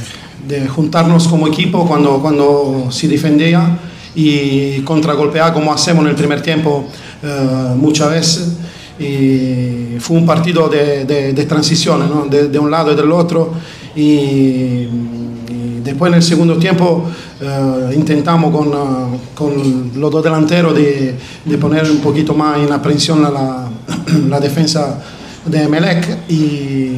de 0.46 0.68
juntarnos 0.68 1.28
como 1.28 1.46
equipo 1.46 1.86
cuando, 1.86 2.20
cuando 2.20 2.88
se 2.90 3.08
defendía 3.08 3.78
y 4.14 4.80
contragolpear 4.80 5.52
como 5.52 5.72
hacemos 5.72 6.04
en 6.04 6.10
el 6.10 6.16
primer 6.16 6.42
tiempo 6.42 6.86
eh, 7.22 7.74
muchas 7.76 8.10
veces. 8.10 8.52
Y 8.98 9.98
fue 9.98 10.16
un 10.16 10.26
partido 10.26 10.68
de, 10.68 11.04
de, 11.04 11.32
de 11.32 12.58
un 12.58 12.70
lado 12.70 12.92
y 12.92 12.96
del 12.96 13.10
otro. 13.10 13.52
Y, 13.96 14.00
y 14.00 15.80
después 15.82 16.10
en 16.10 16.16
el 16.16 16.22
segundo 16.22 16.56
tiempo 16.56 17.04
eh, 17.40 17.92
intentamos 17.94 18.54
con, 18.54 18.68
eh, 18.68 19.18
con 19.34 19.90
los 19.94 20.10
dos 20.10 20.22
delanteros 20.22 20.74
de, 20.74 21.16
poner 21.60 21.90
un 21.90 21.98
poquito 21.98 22.34
más 22.34 22.58
en 22.58 22.72
aprensión 22.72 23.22
la, 24.30 24.40
defensa 24.40 25.00
de 25.44 25.68
Melec 25.68 26.28
y, 26.28 26.92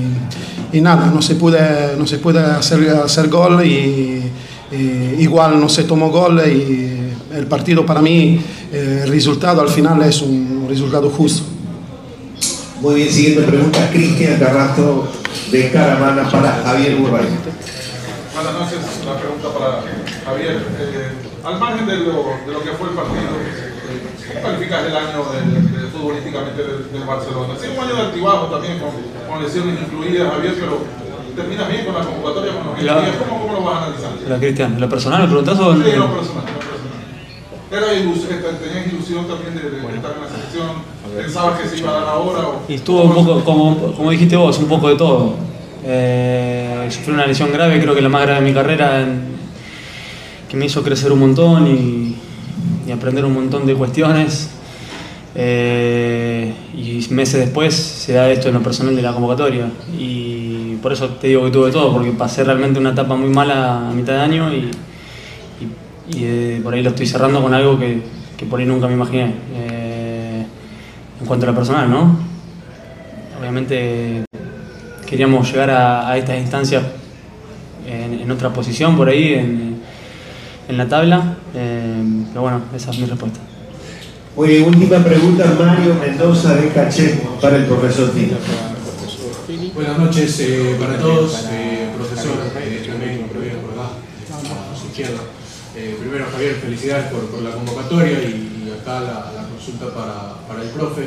y 0.72 0.80
nada, 0.80 1.10
no 1.12 1.20
se 1.20 1.34
puede, 1.34 1.96
no 1.98 2.06
se 2.06 2.18
puede 2.18 2.40
hacer, 2.40 2.88
hacer 2.90 3.28
gol 3.28 3.64
y, 3.64 4.22
y 4.72 5.16
igual 5.18 5.60
no 5.60 5.68
se 5.68 5.84
tomó 5.84 6.10
gol 6.10 6.40
y 6.46 6.96
el 7.36 7.46
partido 7.46 7.84
para 7.84 8.00
mí, 8.00 8.40
eh, 8.72 9.02
el 9.04 9.10
resultado 9.10 9.60
al 9.60 9.68
final 9.68 10.02
es 10.02 10.22
un 10.22 10.66
resultado 10.68 11.10
justo. 11.10 11.55
Muy 12.86 12.94
bien, 13.02 13.10
siguiente 13.10 13.42
pregunta, 13.42 13.90
Cristian 13.90 14.38
Carrasco 14.38 15.08
de 15.50 15.72
Caravana 15.72 16.22
para 16.30 16.52
Javier 16.62 16.94
Burray. 16.94 17.26
Buenas 18.32 18.52
noches, 18.54 18.78
una 19.02 19.18
pregunta 19.18 19.48
para 19.58 19.82
Javier. 20.24 20.62
Eh, 20.78 21.10
al 21.42 21.58
margen 21.58 21.84
de 21.84 21.96
lo, 21.96 22.30
de 22.46 22.52
lo 22.52 22.62
que 22.62 22.70
fue 22.78 22.90
el 22.90 22.94
partido, 22.94 23.26
eh, 23.42 24.06
¿cómo 24.30 24.40
calificas 24.40 24.86
el 24.86 24.96
año 24.96 25.18
del- 25.34 25.72
del- 25.72 25.90
futbolísticamente 25.90 26.62
del, 26.62 26.92
del 26.92 27.02
Barcelona? 27.02 27.54
Sí, 27.60 27.66
un 27.76 27.84
año 27.84 27.94
de 27.96 28.02
altibajo 28.02 28.46
también, 28.54 28.78
con, 28.78 28.90
con 29.26 29.42
lesiones 29.42 29.80
incluidas, 29.82 30.30
Javier, 30.30 30.54
pero 30.54 30.78
terminas 31.34 31.68
bien 31.68 31.86
con 31.86 31.94
la 31.94 32.04
convocatoria, 32.06 32.52
con 32.54 32.66
los 32.70 32.78
Claro. 32.78 33.02
¿Cómo, 33.18 33.40
¿Cómo 33.42 33.52
lo 33.52 33.64
vas 33.66 33.82
a 33.82 33.86
analizar? 33.86 34.10
Hola 34.26 34.38
Cristian, 34.38 34.74
¿en 34.74 34.80
lo 34.80 34.88
personal 34.88 35.22
me 35.22 35.26
preguntás 35.26 35.58
o 35.58 35.72
Sí, 35.74 35.78
lo 35.82 35.84
personal, 35.90 36.06
lo 36.06 36.14
personal. 36.14 36.46
Era 37.66 37.86
ilus- 37.98 38.30
eh, 38.30 38.38
tenías 38.62 38.86
ilusión 38.94 39.26
también 39.26 39.58
de, 39.58 39.74
de 39.74 39.96
estar 39.98 40.14
en 40.14 40.22
la 40.22 40.30
selección, 40.30 40.94
pensabas 41.22 41.60
que 41.60 41.68
se 41.68 41.78
iba 41.78 41.90
a 41.90 42.00
dar 42.00 42.08
ahora 42.08 42.40
o... 42.48 42.62
Y 42.68 42.74
estuvo 42.74 43.02
un 43.02 43.14
poco, 43.14 43.44
como, 43.44 43.92
como 43.92 44.10
dijiste 44.10 44.36
vos, 44.36 44.58
un 44.58 44.66
poco 44.66 44.88
de 44.88 44.96
todo. 44.96 45.34
Eh, 45.84 46.86
sufrí 46.90 47.12
una 47.12 47.26
lesión 47.26 47.52
grave, 47.52 47.80
creo 47.80 47.94
que 47.94 48.00
la 48.00 48.08
más 48.08 48.22
grave 48.22 48.40
de 48.40 48.48
mi 48.48 48.54
carrera, 48.54 49.00
en- 49.02 49.36
que 50.48 50.56
me 50.56 50.66
hizo 50.66 50.82
crecer 50.82 51.12
un 51.12 51.20
montón 51.20 51.66
y, 51.66 52.16
aprender 52.92 53.24
un 53.24 53.34
montón 53.34 53.66
de 53.66 53.74
cuestiones. 53.74 54.50
Eh, 55.34 56.52
y 56.74 57.06
meses 57.10 57.40
después 57.40 57.74
se 57.74 58.14
da 58.14 58.30
esto 58.30 58.48
en 58.48 58.54
lo 58.54 58.62
personal 58.62 58.96
de 58.96 59.02
la 59.02 59.12
convocatoria. 59.12 59.68
Y 59.98 60.76
por 60.76 60.92
eso 60.92 61.08
te 61.10 61.28
digo 61.28 61.44
que 61.44 61.50
tuve 61.50 61.70
todo, 61.70 61.92
porque 61.92 62.10
pasé 62.12 62.42
realmente 62.44 62.78
una 62.78 62.90
etapa 62.90 63.16
muy 63.16 63.28
mala 63.28 63.88
a 63.88 63.92
mitad 63.92 64.14
de 64.14 64.20
año 64.20 64.52
y, 64.52 64.70
eh, 66.16 66.60
por 66.62 66.72
ahí 66.74 66.82
lo 66.82 66.90
estoy 66.90 67.06
cerrando 67.06 67.42
con 67.42 67.52
algo 67.52 67.78
que, 67.78 68.00
que 68.36 68.46
por 68.46 68.60
ahí 68.60 68.66
nunca 68.66 68.86
me 68.86 68.94
imaginé. 68.94 69.34
En 71.26 71.28
cuanto 71.28 71.46
a 71.46 71.50
lo 71.50 71.56
personal, 71.56 71.90
¿no? 71.90 72.16
Obviamente 73.40 74.22
queríamos 75.08 75.50
llegar 75.50 75.70
a, 75.70 76.08
a 76.08 76.16
estas 76.16 76.38
instancias 76.38 76.84
en, 77.84 78.20
en 78.20 78.30
otra 78.30 78.52
posición 78.52 78.96
por 78.96 79.08
ahí, 79.08 79.34
en, 79.34 79.82
en 80.68 80.78
la 80.78 80.86
tabla, 80.86 81.34
eh, 81.52 82.00
pero 82.28 82.42
bueno, 82.42 82.60
esa 82.76 82.92
es 82.92 82.98
mi 83.00 83.06
respuesta. 83.06 83.40
Bien, 84.40 84.68
última 84.68 84.98
pregunta, 85.02 85.52
Mario 85.58 85.96
Mendoza 86.00 86.54
de 86.54 86.68
Caché 86.68 87.18
para 87.40 87.56
el 87.56 87.64
profesor 87.64 88.12
Fini. 88.12 88.30
Buenas 89.74 89.98
noches 89.98 90.38
eh, 90.38 90.76
para 90.78 90.96
todos, 90.96 91.44
eh, 91.50 91.88
profesor, 91.96 92.36
eh, 92.56 92.86
también 92.88 93.26
por 93.26 93.72
acá, 93.72 93.90
a 94.72 94.78
su 94.78 94.86
izquierda. 94.86 95.22
Eh, 95.74 95.96
primero, 95.98 96.26
Javier, 96.30 96.54
felicidades 96.54 97.06
por, 97.06 97.26
por 97.26 97.42
la 97.42 97.50
convocatoria 97.50 98.12
y, 98.22 98.68
y 98.68 98.72
acá 98.80 99.00
la 99.00 99.35
consulta 99.66 99.94
para, 99.94 100.34
para 100.48 100.62
el 100.62 100.68
profe. 100.70 101.02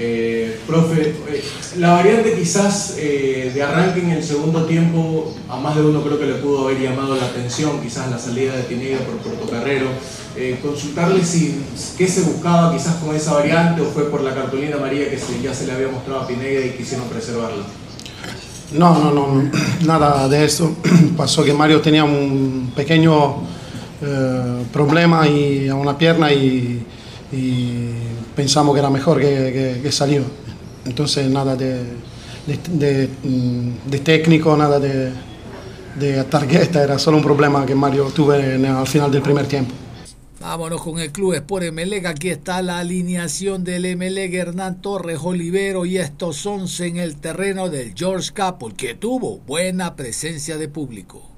Eh, 0.00 0.60
profe, 0.66 1.16
eh, 1.28 1.44
la 1.78 1.94
variante 1.94 2.32
quizás 2.34 2.94
eh, 2.98 3.50
de 3.52 3.62
arranque 3.62 4.00
en 4.00 4.10
el 4.10 4.22
segundo 4.22 4.64
tiempo, 4.64 5.34
a 5.48 5.56
más 5.56 5.74
de 5.74 5.82
uno 5.82 6.02
creo 6.02 6.18
que 6.20 6.26
le 6.26 6.34
pudo 6.34 6.68
haber 6.68 6.80
llamado 6.80 7.16
la 7.16 7.26
atención, 7.26 7.80
quizás 7.82 8.08
la 8.08 8.18
salida 8.18 8.54
de 8.54 8.62
Pineda 8.62 8.98
por 8.98 9.16
Puerto 9.16 9.50
Carrero. 9.50 9.86
Eh, 10.36 10.56
consultarle 10.62 11.24
si 11.24 11.60
qué 11.96 12.06
se 12.06 12.20
buscaba 12.20 12.72
quizás 12.72 12.96
con 12.96 13.14
esa 13.16 13.32
variante 13.34 13.80
o 13.82 13.86
fue 13.86 14.04
por 14.08 14.20
la 14.22 14.32
cartulina 14.34 14.76
amarilla 14.76 15.10
que 15.10 15.18
se- 15.18 15.42
ya 15.42 15.52
se 15.52 15.66
le 15.66 15.72
había 15.72 15.88
mostrado 15.88 16.20
a 16.20 16.26
Pineda 16.28 16.64
y 16.64 16.70
quisieron 16.70 17.08
preservarla. 17.08 17.64
No, 18.70 18.98
no, 19.02 19.10
no, 19.10 19.50
nada 19.84 20.28
de 20.28 20.44
eso. 20.44 20.76
Pasó 21.16 21.42
que 21.42 21.52
Mario 21.52 21.80
tenía 21.80 22.04
un 22.04 22.70
pequeño 22.76 23.38
eh, 24.00 24.62
problema 24.72 25.26
y 25.26 25.66
a 25.68 25.74
una 25.74 25.98
pierna 25.98 26.32
y, 26.32 26.86
y 27.32 27.90
pensamos 28.34 28.74
que 28.74 28.80
era 28.80 28.90
mejor 28.90 29.20
que, 29.20 29.26
que, 29.76 29.80
que 29.82 29.92
salió. 29.92 30.22
Entonces 30.86 31.28
nada 31.30 31.54
de, 31.56 31.82
de, 32.46 32.58
de, 32.72 33.08
mm, 33.24 33.90
de 33.90 33.98
técnico, 33.98 34.56
nada 34.56 34.78
de, 34.80 35.12
de 35.98 36.24
tarjeta, 36.24 36.82
era 36.82 36.98
solo 36.98 37.18
un 37.18 37.22
problema 37.22 37.66
que 37.66 37.74
Mario 37.74 38.04
tuvo 38.14 38.34
en- 38.34 38.64
al 38.64 38.86
final 38.86 39.10
del 39.10 39.22
primer 39.22 39.46
tiempo. 39.46 39.74
Vámonos 40.40 40.80
con 40.80 41.00
el 41.00 41.10
club 41.10 41.34
Sport 41.34 41.64
Emelec. 41.64 42.06
Aquí 42.06 42.30
está 42.30 42.62
la 42.62 42.78
alineación 42.78 43.64
del 43.64 43.84
Emelec, 43.84 44.32
Hernán 44.32 44.80
Torres, 44.80 45.18
Olivero 45.20 45.84
y 45.84 45.98
estos 45.98 46.46
11 46.46 46.86
en 46.86 46.96
el 46.98 47.16
terreno 47.16 47.68
del 47.68 47.92
George 47.94 48.30
Capel, 48.32 48.74
que 48.74 48.94
tuvo 48.94 49.38
buena 49.40 49.96
presencia 49.96 50.56
de 50.56 50.68
público. 50.68 51.28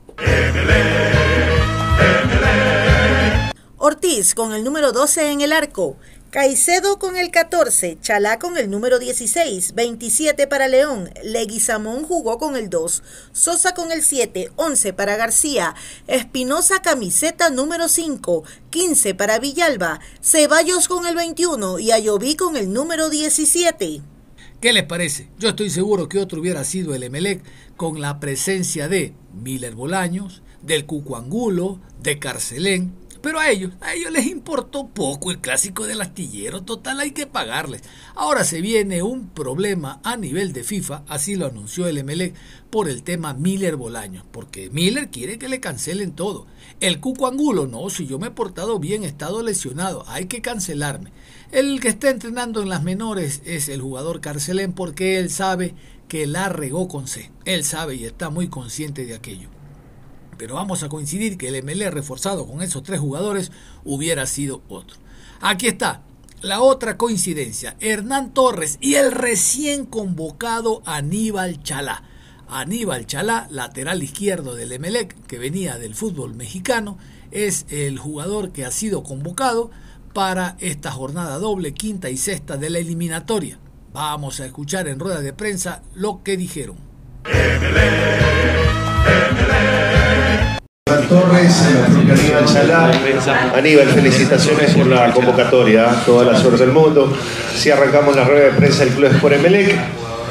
Ortiz 3.82 4.34
con 4.34 4.52
el 4.52 4.62
número 4.62 4.92
12 4.92 5.30
en 5.30 5.40
el 5.40 5.54
arco. 5.54 5.96
Caicedo 6.28 6.98
con 6.98 7.16
el 7.16 7.30
14, 7.30 7.96
Chalá 8.02 8.38
con 8.38 8.58
el 8.58 8.68
número 8.68 8.98
16, 8.98 9.74
27 9.74 10.46
para 10.46 10.68
León, 10.68 11.08
Leguizamón 11.24 12.04
jugó 12.04 12.38
con 12.38 12.56
el 12.56 12.68
2, 12.68 13.02
Sosa 13.32 13.72
con 13.72 13.90
el 13.90 14.02
7, 14.02 14.50
11 14.56 14.92
para 14.92 15.16
García, 15.16 15.74
Espinosa 16.06 16.82
camiseta 16.82 17.48
número 17.48 17.88
5, 17.88 18.44
15 18.68 19.14
para 19.14 19.38
Villalba, 19.38 20.00
Ceballos 20.20 20.86
con 20.86 21.06
el 21.06 21.16
21 21.16 21.78
y 21.78 21.90
Ayoví 21.90 22.36
con 22.36 22.58
el 22.58 22.74
número 22.74 23.08
17. 23.08 24.02
¿Qué 24.60 24.72
les 24.74 24.84
parece? 24.84 25.30
Yo 25.38 25.48
estoy 25.48 25.70
seguro 25.70 26.06
que 26.06 26.18
otro 26.18 26.42
hubiera 26.42 26.64
sido 26.64 26.94
el 26.94 27.02
Emelec 27.02 27.42
con 27.78 28.02
la 28.02 28.20
presencia 28.20 28.88
de 28.88 29.14
Miller 29.32 29.74
Bolaños, 29.74 30.42
del 30.60 30.84
Cucuangulo, 30.84 31.80
de 32.02 32.18
Carcelén, 32.18 32.99
pero 33.22 33.38
a 33.38 33.50
ellos, 33.50 33.72
a 33.80 33.94
ellos 33.94 34.10
les 34.10 34.26
importó 34.26 34.88
poco 34.88 35.30
el 35.30 35.40
clásico 35.40 35.86
del 35.86 36.00
astillero, 36.00 36.62
total 36.62 37.00
hay 37.00 37.10
que 37.12 37.26
pagarles. 37.26 37.82
Ahora 38.14 38.44
se 38.44 38.60
viene 38.60 39.02
un 39.02 39.28
problema 39.28 40.00
a 40.04 40.16
nivel 40.16 40.52
de 40.52 40.64
FIFA, 40.64 41.04
así 41.06 41.36
lo 41.36 41.46
anunció 41.46 41.86
el 41.86 42.02
MLE, 42.02 42.34
por 42.70 42.88
el 42.88 43.02
tema 43.02 43.34
Miller 43.34 43.76
Bolaños, 43.76 44.24
porque 44.30 44.70
Miller 44.70 45.10
quiere 45.10 45.38
que 45.38 45.48
le 45.48 45.60
cancelen 45.60 46.12
todo. 46.12 46.46
El 46.80 47.00
Cuco 47.00 47.26
Angulo, 47.26 47.66
no, 47.66 47.90
si 47.90 48.06
yo 48.06 48.18
me 48.18 48.28
he 48.28 48.30
portado 48.30 48.78
bien, 48.78 49.04
he 49.04 49.08
estado 49.08 49.42
lesionado, 49.42 50.04
hay 50.08 50.26
que 50.26 50.40
cancelarme. 50.40 51.12
El 51.52 51.80
que 51.80 51.88
está 51.88 52.10
entrenando 52.10 52.62
en 52.62 52.68
las 52.68 52.82
menores 52.82 53.42
es 53.44 53.68
el 53.68 53.80
jugador 53.80 54.20
Carcelén 54.20 54.72
porque 54.72 55.18
él 55.18 55.30
sabe 55.30 55.74
que 56.08 56.26
la 56.26 56.48
regó 56.48 56.88
con 56.88 57.06
C. 57.06 57.30
Él 57.44 57.64
sabe 57.64 57.96
y 57.96 58.04
está 58.04 58.30
muy 58.30 58.48
consciente 58.48 59.04
de 59.04 59.14
aquello 59.14 59.48
pero 60.40 60.54
vamos 60.54 60.82
a 60.82 60.88
coincidir 60.88 61.36
que 61.36 61.48
el 61.48 61.62
MLE 61.62 61.90
reforzado 61.90 62.46
con 62.46 62.62
esos 62.62 62.82
tres 62.82 62.98
jugadores 62.98 63.52
hubiera 63.84 64.24
sido 64.24 64.62
otro. 64.70 64.96
Aquí 65.42 65.66
está 65.66 66.00
la 66.40 66.62
otra 66.62 66.96
coincidencia, 66.96 67.76
Hernán 67.78 68.32
Torres 68.32 68.78
y 68.80 68.94
el 68.94 69.12
recién 69.12 69.84
convocado 69.84 70.80
Aníbal 70.86 71.62
Chalá. 71.62 72.04
Aníbal 72.48 73.04
Chalá, 73.04 73.48
lateral 73.50 74.02
izquierdo 74.02 74.54
del 74.54 74.72
Emelec, 74.72 75.14
que 75.26 75.38
venía 75.38 75.78
del 75.78 75.94
fútbol 75.94 76.34
mexicano, 76.34 76.96
es 77.32 77.66
el 77.68 77.98
jugador 77.98 78.50
que 78.50 78.64
ha 78.64 78.70
sido 78.70 79.02
convocado 79.02 79.70
para 80.14 80.56
esta 80.58 80.90
jornada 80.90 81.36
doble, 81.36 81.74
quinta 81.74 82.08
y 82.08 82.16
sexta 82.16 82.56
de 82.56 82.70
la 82.70 82.78
eliminatoria. 82.78 83.58
Vamos 83.92 84.40
a 84.40 84.46
escuchar 84.46 84.88
en 84.88 85.00
rueda 85.00 85.20
de 85.20 85.34
prensa 85.34 85.82
lo 85.94 86.22
que 86.22 86.38
dijeron. 86.38 86.78
Torres, 91.10 91.60
Chalá. 92.52 92.92
Aníbal, 93.56 93.88
felicitaciones 93.88 94.72
por 94.74 94.86
la 94.86 95.10
convocatoria, 95.12 95.86
toda 96.06 96.24
la 96.32 96.38
suerte 96.38 96.64
del 96.64 96.72
mundo. 96.72 97.12
Si 97.52 97.68
arrancamos 97.68 98.14
la 98.14 98.22
rueda 98.22 98.44
de 98.44 98.50
prensa 98.52 98.84
del 98.84 98.94
Club 98.94 99.10
Sport 99.16 99.34
Emelec 99.34 99.76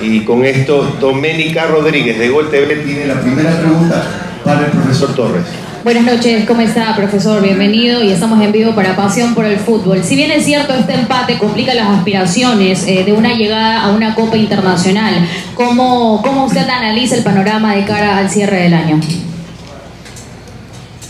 y 0.02 0.24
con 0.24 0.46
esto 0.46 0.96
Doménica 1.02 1.66
Rodríguez 1.66 2.18
de 2.18 2.30
Gol 2.30 2.50
TV 2.50 2.78
tiene 2.78 3.08
la 3.08 3.20
primera 3.20 3.60
pregunta 3.60 4.06
para 4.46 4.68
el 4.68 4.72
profesor 4.72 5.14
Torres. 5.16 5.44
Buenas 5.84 6.06
noches, 6.06 6.46
¿cómo 6.46 6.62
está, 6.62 6.96
profesor? 6.96 7.42
Bienvenido 7.42 8.02
y 8.02 8.12
estamos 8.12 8.42
en 8.42 8.54
vivo 8.54 8.74
para 8.74 8.96
Pasión 8.96 9.36
por 9.36 9.44
el 9.44 9.60
Fútbol. 9.60 10.02
Si 10.06 10.16
bien 10.16 10.32
es 10.32 10.46
cierto, 10.46 10.74
este 10.74 10.94
empate 10.94 11.38
complica 11.38 11.74
las 11.74 11.90
aspiraciones 11.90 12.88
eh, 12.88 13.04
de 13.04 13.12
una 13.12 13.34
llegada 13.34 13.84
a 13.84 13.92
una 13.92 14.16
Copa 14.16 14.38
Internacional, 14.38 15.28
¿cómo, 15.56 16.22
¿cómo 16.22 16.46
usted 16.46 16.68
analiza 16.70 17.16
el 17.16 17.24
panorama 17.24 17.76
de 17.76 17.84
cara 17.84 18.18
al 18.18 18.30
cierre 18.30 18.62
del 18.62 18.74
año? 18.74 19.02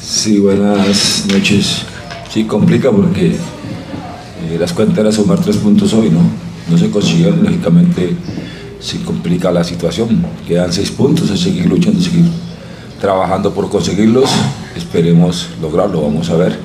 Sí, 0.10 0.40
buenas 0.40 1.28
noches. 1.32 1.84
Sí, 2.34 2.46
complica 2.46 2.90
porque 2.90 3.28
eh, 3.28 4.58
las 4.60 4.74
cuentas 4.74 4.98
eran 4.98 5.14
sumar 5.14 5.40
tres 5.40 5.58
puntos 5.58 5.94
hoy, 5.94 6.10
¿no? 6.10 6.22
No 6.68 6.80
se 6.80 6.90
consiguieron, 6.90 7.44
lógicamente 7.44 8.16
se 8.80 9.04
complica 9.04 9.52
la 9.52 9.64
situación. 9.64 10.26
Quedan 10.48 10.74
seis 10.74 10.90
puntos, 10.90 11.30
a 11.30 11.38
seguir 11.38 11.68
luchando, 11.68 12.02
seguir 12.02 12.26
trabajando 13.00 13.54
por 13.54 13.70
conseguirlos. 13.70 14.32
Esperemos 14.76 15.50
lograrlo, 15.62 16.02
vamos 16.02 16.28
a 16.32 16.38
ver. 16.38 16.58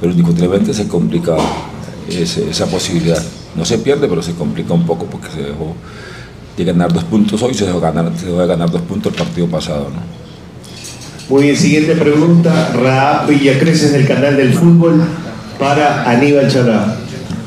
Pero 0.00 0.10
indiscutiblemente 0.10 0.74
se 0.74 0.88
complica 0.88 1.36
esa 2.08 2.66
posibilidad. 2.66 3.22
No 3.54 3.64
se 3.64 3.78
pierde, 3.78 4.08
pero 4.08 4.20
se 4.20 4.34
complica 4.34 4.74
un 4.74 4.84
poco 4.84 5.06
porque 5.06 5.30
se 5.30 5.42
dejó 5.42 5.76
de 6.56 6.64
ganar 6.64 6.92
dos 6.92 7.04
puntos 7.04 7.40
hoy, 7.40 7.54
se 7.54 7.66
dejó, 7.66 7.78
ganar, 7.78 8.10
se 8.18 8.26
dejó 8.26 8.40
de 8.40 8.48
ganar 8.48 8.68
dos 8.68 8.82
puntos 8.82 9.12
el 9.12 9.18
partido 9.18 9.46
pasado, 9.46 9.90
¿no? 9.90 10.19
Muy 11.30 11.44
bien, 11.44 11.56
siguiente 11.56 11.94
pregunta, 11.94 12.72
Raab 12.74 13.28
Villacreces 13.28 13.92
del 13.92 14.04
canal 14.04 14.36
del 14.36 14.52
fútbol 14.52 15.00
para 15.60 16.10
Aníbal 16.10 16.48
Chalá. 16.48 16.96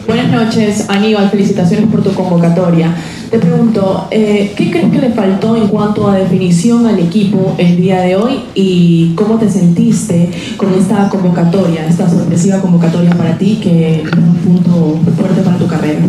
Buenas 0.07 0.31
noches, 0.31 0.85
Aníbal, 0.87 1.29
felicitaciones 1.29 1.89
por 1.91 2.01
tu 2.01 2.13
convocatoria. 2.13 2.95
Te 3.29 3.39
pregunto, 3.39 4.07
eh, 4.09 4.53
¿qué 4.55 4.71
crees 4.71 4.89
que 4.89 4.99
le 4.99 5.09
faltó 5.09 5.57
en 5.57 5.67
cuanto 5.67 6.07
a 6.07 6.15
definición 6.15 6.87
al 6.87 6.97
equipo 6.97 7.55
el 7.57 7.75
día 7.75 7.99
de 7.99 8.15
hoy 8.15 8.39
y 8.55 9.11
cómo 9.15 9.37
te 9.37 9.49
sentiste 9.49 10.29
con 10.55 10.73
esta 10.75 11.09
convocatoria, 11.09 11.85
esta 11.85 12.09
sorpresiva 12.09 12.61
convocatoria 12.61 13.09
para 13.09 13.37
ti 13.37 13.59
que 13.61 13.95
es 13.95 14.03
un 14.13 14.35
punto 14.35 14.97
fuerte 15.17 15.41
para 15.41 15.57
tu 15.57 15.67
carrera? 15.67 15.99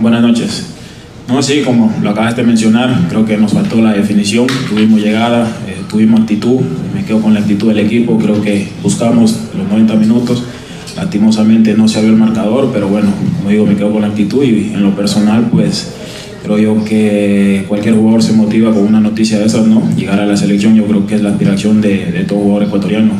Buenas 0.00 0.22
noches. 0.22 0.66
No, 1.26 1.42
sí, 1.42 1.62
como 1.64 1.92
lo 2.00 2.10
acabas 2.10 2.36
de 2.36 2.44
mencionar, 2.44 3.08
creo 3.08 3.24
que 3.26 3.36
nos 3.36 3.52
faltó 3.52 3.80
la 3.80 3.92
definición, 3.92 4.46
tuvimos 4.68 5.00
llegada, 5.00 5.48
tuvimos 5.96 6.20
actitud, 6.20 6.60
me 6.94 7.06
quedo 7.06 7.22
con 7.22 7.32
la 7.32 7.40
actitud 7.40 7.68
del 7.68 7.78
equipo, 7.78 8.18
creo 8.18 8.42
que 8.42 8.68
buscamos 8.82 9.34
los 9.56 9.66
90 9.66 9.94
minutos, 9.94 10.42
lastimosamente 10.94 11.72
no 11.72 11.88
se 11.88 11.96
abrió 11.96 12.12
el 12.12 12.18
marcador, 12.18 12.68
pero 12.70 12.86
bueno, 12.88 13.08
como 13.38 13.48
digo, 13.48 13.64
me 13.64 13.76
quedo 13.76 13.90
con 13.92 14.02
la 14.02 14.08
actitud 14.08 14.44
y 14.44 14.74
en 14.74 14.82
lo 14.82 14.94
personal, 14.94 15.48
pues 15.50 15.94
creo 16.42 16.58
yo 16.58 16.84
que 16.84 17.64
cualquier 17.66 17.94
jugador 17.94 18.22
se 18.22 18.34
motiva 18.34 18.74
con 18.74 18.82
una 18.82 19.00
noticia 19.00 19.38
de 19.38 19.46
esas, 19.46 19.66
¿no? 19.66 19.82
Llegar 19.96 20.20
a 20.20 20.26
la 20.26 20.36
selección 20.36 20.74
yo 20.74 20.84
creo 20.84 21.06
que 21.06 21.14
es 21.14 21.22
la 21.22 21.30
aspiración 21.30 21.80
de, 21.80 22.12
de 22.12 22.24
todo 22.24 22.40
jugador 22.40 22.64
ecuatoriano. 22.64 23.12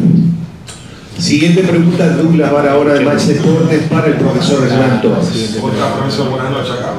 Siguiente 1.18 1.62
pregunta, 1.62 2.10
Douglas 2.10 2.52
Vara, 2.52 2.72
ahora 2.72 2.92
de 2.92 3.00
Match 3.00 3.22
Deportes 3.22 3.84
para 3.84 4.08
el 4.08 4.14
profesor 4.16 4.68
Hernán 4.68 5.00
Torres. 5.00 5.56
Profesor, 5.58 6.28
buenas 6.28 6.50
noches 6.50 6.72
acá. 6.72 6.92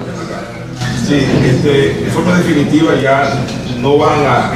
Sí, 1.08 1.18
este, 1.46 2.04
de 2.04 2.12
forma 2.12 2.36
definitiva 2.40 3.00
ya 3.00 3.46
no 3.82 3.98
van 3.98 4.26
a 4.26 4.52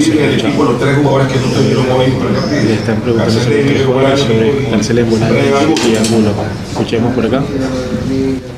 seguir 0.00 0.20
en 0.20 0.30
el 0.30 0.40
equipo 0.40 0.64
los 0.64 0.78
tres 0.78 0.96
jugadores 0.96 1.28
que 1.28 1.38
no 1.38 1.46
tuvieron 1.46 1.90
hoy 1.90 2.10
partido. 2.10 2.72
Están 2.72 3.00
preguntando 3.00 3.40
sobre 3.40 4.70
Cancelén 4.70 5.06
y 5.06 5.96
Angulo. 5.96 6.32
Escuchemos 6.70 7.14
por 7.14 7.26
acá. 7.26 7.42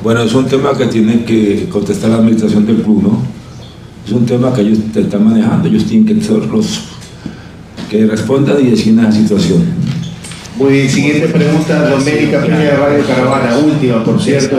Bueno, 0.03 0.23
es 0.23 0.33
un 0.33 0.45
tema 0.47 0.77
que 0.77 0.85
tiene 0.87 1.23
que 1.23 1.67
contestar 1.69 2.09
la 2.09 2.17
administración 2.17 2.65
del 2.65 2.77
club, 2.77 3.03
¿no? 3.03 3.21
Es 4.05 4.11
un 4.11 4.25
tema 4.25 4.53
que 4.53 4.61
ellos 4.61 4.79
están 4.95 5.23
manejando, 5.23 5.67
ellos 5.67 5.85
tienen 5.85 6.05
que 6.05 6.25
ser 6.25 6.37
los 6.37 6.81
que 7.89 8.05
respondan 8.05 8.59
y 8.65 8.71
deciden 8.71 9.03
la 9.03 9.11
situación. 9.11 9.63
Muy 10.57 10.73
bien, 10.73 10.89
siguiente 10.89 11.27
pregunta, 11.27 11.89
Doménica 11.89 12.41
Peña 12.41 12.59
de 12.59 12.77
Radio 12.77 13.05
Caravana, 13.05 13.57
última, 13.57 14.03
por 14.03 14.21
cierto 14.21 14.57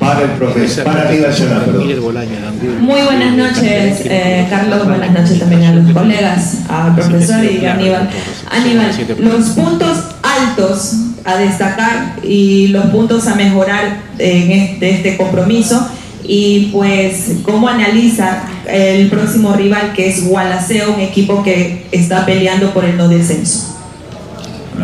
para 0.00 0.22
el 0.22 0.30
profesor, 0.30 0.84
para 0.84 1.08
perdón. 1.08 2.80
Muy 2.80 3.02
buenas 3.02 3.36
noches, 3.36 4.00
eh, 4.06 4.46
Carlos. 4.48 4.86
Buenas 4.86 5.12
noches 5.12 5.38
también 5.38 5.64
a 5.64 5.74
los 5.74 5.92
colegas, 5.92 6.60
al 6.68 6.94
profesor 6.94 7.44
y 7.44 7.64
a 7.66 7.74
Aníbal. 7.74 8.08
Aníbal, 8.50 8.90
los 9.18 9.50
puntos 9.50 9.98
altos 10.22 10.94
a 11.24 11.36
destacar 11.36 12.16
y 12.22 12.68
los 12.68 12.86
puntos 12.86 13.26
a 13.26 13.34
mejorar 13.34 13.98
en 14.18 14.50
este, 14.50 14.90
este 14.90 15.16
compromiso 15.18 15.86
y 16.24 16.70
pues 16.72 17.32
cómo 17.42 17.68
analiza 17.68 18.42
el 18.66 19.10
próximo 19.10 19.52
rival 19.52 19.92
que 19.94 20.08
es 20.08 20.26
Gualaceo, 20.26 20.94
un 20.94 21.00
equipo 21.00 21.42
que 21.42 21.84
está 21.92 22.24
peleando 22.24 22.72
por 22.72 22.86
el 22.86 22.96
no 22.96 23.08
descenso. 23.08 23.79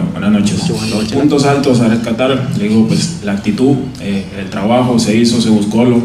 Buenas 0.02 0.32
noches. 0.32 0.68
Los 0.68 1.04
puntos 1.12 1.44
altos 1.44 1.80
a 1.80 1.88
rescatar, 1.88 2.50
le 2.58 2.68
digo, 2.68 2.86
pues 2.86 3.20
la 3.24 3.32
actitud, 3.32 3.76
eh, 4.00 4.24
el 4.38 4.50
trabajo 4.50 4.98
se 4.98 5.16
hizo, 5.16 5.40
se 5.40 5.50
buscó 5.50 5.84
lo, 5.84 6.02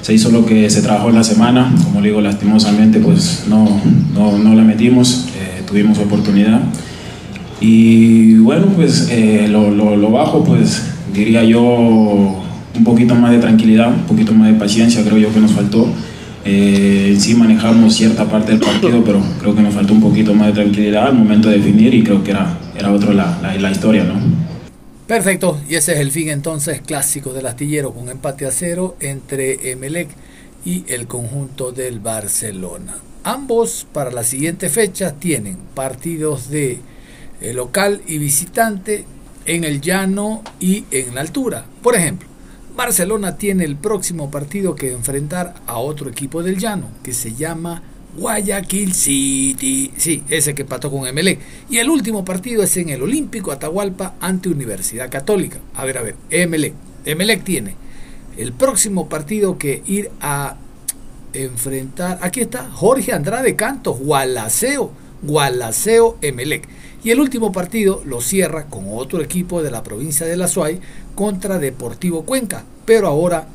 se 0.00 0.14
hizo 0.14 0.30
lo 0.30 0.44
que 0.46 0.68
se 0.70 0.82
trabajó 0.82 1.10
en 1.10 1.16
la 1.16 1.24
semana. 1.24 1.74
Como 1.84 2.00
le 2.00 2.08
digo, 2.08 2.20
lastimosamente, 2.20 3.00
pues 3.00 3.44
no, 3.48 3.80
no, 4.14 4.38
no 4.38 4.54
la 4.54 4.62
metimos, 4.62 5.26
eh, 5.36 5.62
tuvimos 5.66 5.98
oportunidad. 5.98 6.60
Y 7.60 8.34
bueno, 8.36 8.66
pues 8.74 9.08
eh, 9.10 9.46
lo, 9.48 9.70
lo, 9.70 9.96
lo 9.96 10.10
bajo, 10.10 10.42
pues 10.44 10.82
diría 11.14 11.44
yo 11.44 11.62
un 12.74 12.84
poquito 12.84 13.14
más 13.14 13.30
de 13.30 13.38
tranquilidad, 13.38 13.88
un 13.88 14.04
poquito 14.04 14.32
más 14.32 14.48
de 14.52 14.54
paciencia, 14.58 15.02
creo 15.04 15.18
yo 15.18 15.32
que 15.32 15.40
nos 15.40 15.52
faltó. 15.52 15.86
Eh, 16.44 17.16
sí 17.18 17.34
manejamos 17.34 17.94
cierta 17.94 18.28
parte 18.28 18.52
del 18.52 18.60
partido, 18.60 19.04
pero 19.04 19.22
creo 19.40 19.54
que 19.54 19.62
nos 19.62 19.74
faltó 19.74 19.92
un 19.92 20.00
poquito 20.00 20.34
más 20.34 20.48
de 20.48 20.62
tranquilidad 20.62 21.06
al 21.06 21.14
momento 21.14 21.48
de 21.48 21.58
definir 21.58 21.94
y 21.94 22.02
creo 22.02 22.24
que 22.24 22.32
era, 22.32 22.58
era 22.76 22.92
otro 22.92 23.12
la, 23.12 23.38
la, 23.40 23.54
la 23.54 23.70
historia, 23.70 24.04
¿no? 24.04 24.14
Perfecto, 25.06 25.60
y 25.68 25.74
ese 25.74 25.92
es 25.92 25.98
el 25.98 26.10
fin 26.10 26.30
entonces 26.30 26.80
clásico 26.80 27.32
del 27.32 27.46
astillero 27.46 27.92
con 27.92 28.08
empate 28.08 28.46
a 28.46 28.50
cero 28.50 28.96
entre 29.00 29.70
Emelec 29.70 30.08
y 30.64 30.84
el 30.88 31.06
conjunto 31.06 31.70
del 31.72 32.00
Barcelona. 32.00 32.96
Ambos 33.24 33.86
para 33.92 34.10
la 34.10 34.24
siguiente 34.24 34.68
fecha 34.68 35.12
tienen 35.12 35.58
partidos 35.74 36.50
de 36.50 36.80
eh, 37.40 37.52
local 37.52 38.00
y 38.06 38.18
visitante 38.18 39.04
en 39.44 39.64
el 39.64 39.80
llano 39.80 40.42
y 40.60 40.84
en 40.90 41.14
la 41.14 41.20
altura. 41.20 41.66
Por 41.82 41.94
ejemplo, 41.94 42.28
Barcelona 42.74 43.36
tiene 43.36 43.64
el 43.64 43.76
próximo 43.76 44.30
partido 44.30 44.74
que 44.74 44.92
enfrentar 44.92 45.54
a 45.66 45.78
otro 45.78 46.08
equipo 46.08 46.42
del 46.42 46.58
llano 46.58 46.88
que 47.02 47.12
se 47.12 47.34
llama 47.34 47.82
Guayaquil 48.16 48.94
City. 48.94 49.92
Sí, 49.96 50.22
ese 50.28 50.54
que 50.54 50.64
pató 50.64 50.90
con 50.90 51.06
Emelec. 51.06 51.40
Y 51.68 51.78
el 51.78 51.90
último 51.90 52.24
partido 52.24 52.62
es 52.62 52.76
en 52.76 52.88
el 52.88 53.02
Olímpico 53.02 53.52
Atahualpa 53.52 54.14
ante 54.20 54.48
Universidad 54.48 55.10
Católica. 55.10 55.58
A 55.74 55.84
ver, 55.84 55.98
a 55.98 56.02
ver, 56.02 56.16
Emelec. 56.30 56.74
Emelec 57.04 57.44
tiene 57.44 57.74
el 58.36 58.52
próximo 58.52 59.08
partido 59.08 59.58
que 59.58 59.82
ir 59.86 60.10
a 60.20 60.56
enfrentar. 61.32 62.18
Aquí 62.22 62.40
está 62.40 62.70
Jorge 62.70 63.12
Andrade 63.12 63.56
Cantos, 63.56 63.98
Gualaceo, 63.98 64.92
Gualaceo 65.22 66.18
Emelec. 66.22 66.68
Y 67.04 67.10
el 67.10 67.20
último 67.20 67.50
partido 67.50 68.02
lo 68.04 68.20
cierra 68.20 68.66
con 68.66 68.86
otro 68.90 69.22
equipo 69.22 69.62
de 69.62 69.70
la 69.70 69.82
provincia 69.82 70.26
de 70.26 70.36
La 70.36 70.48
Suay 70.48 70.80
contra 71.14 71.58
Deportivo 71.58 72.24
Cuenca, 72.24 72.64
pero 72.84 73.08
ahora 73.08 73.48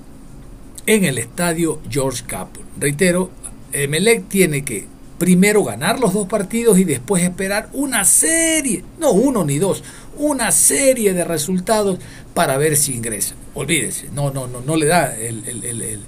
en 0.85 1.05
el 1.05 1.17
estadio 1.17 1.79
George 1.89 2.23
Capul. 2.27 2.63
Reitero, 2.79 3.29
Emelec 3.71 4.27
tiene 4.27 4.63
que 4.63 4.85
primero 5.17 5.63
ganar 5.63 5.99
los 5.99 6.13
dos 6.13 6.27
partidos 6.27 6.77
y 6.77 6.83
después 6.83 7.23
esperar 7.23 7.69
una 7.73 8.05
serie, 8.05 8.83
no 8.99 9.11
uno 9.11 9.43
ni 9.45 9.57
dos, 9.57 9.83
una 10.17 10.51
serie 10.51 11.13
de 11.13 11.23
resultados 11.23 11.99
para 12.33 12.57
ver 12.57 12.75
si 12.75 12.95
ingresa. 12.95 13.35
Olvídese, 13.55 14.09
no, 14.13 14.31
no, 14.31 14.47
no, 14.47 14.61
no 14.61 14.75
le 14.75 14.85
da 14.85 15.17
el, 15.17 15.43
el, 15.47 15.63
el, 15.63 15.99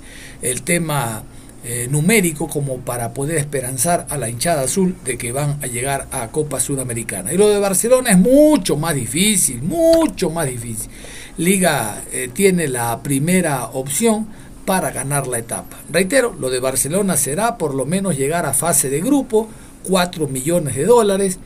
el 0.42 0.62
tema 0.62 1.24
eh, 1.64 1.88
numérico 1.89 2.47
como 2.47 2.78
para 2.78 3.14
poder 3.14 3.38
esperanzar 3.38 4.07
a 4.10 4.18
la 4.18 4.30
hinchada 4.30 4.62
azul 4.62 4.95
de 5.03 5.18
que 5.18 5.32
van 5.32 5.60
a 5.62 5.68
llegar 5.68 6.07
a 6.12 6.30
Copa 6.30 6.60
Sudamericana. 6.60 7.34
Y 7.34 7.38
lo 7.38 7.49
de 7.49 7.60
Barcelona 7.60 8.12
es 8.12 8.18
mucho 8.18 8.78
más 8.78 8.95
difícil, 8.95 9.62
mucho 9.62 10.30
más 10.30 10.47
difícil. 10.47 10.89
Liga 11.38 12.01
eh, 12.12 12.30
tiene 12.34 12.68
la 12.68 13.01
primera 13.03 13.66
opción 13.66 14.28
para 14.66 14.91
ganar 14.91 15.28
la 15.28 15.39
etapa. 15.39 15.78
Reitero, 15.91 16.36
lo 16.39 16.49
de 16.49 16.60
Barcelona 16.60 17.18
será 17.18 17.57
por 17.57 17.74
lo 17.74 17.86
menos 17.86 18.18
llegar 18.18 18.45
a 18.45 18.53
fase 18.53 18.89
de 18.89 19.01
grupo, 19.01 19.49
4 19.84 20.28
millones 20.28 20.76
de 20.76 20.86
dólares, 20.86 21.39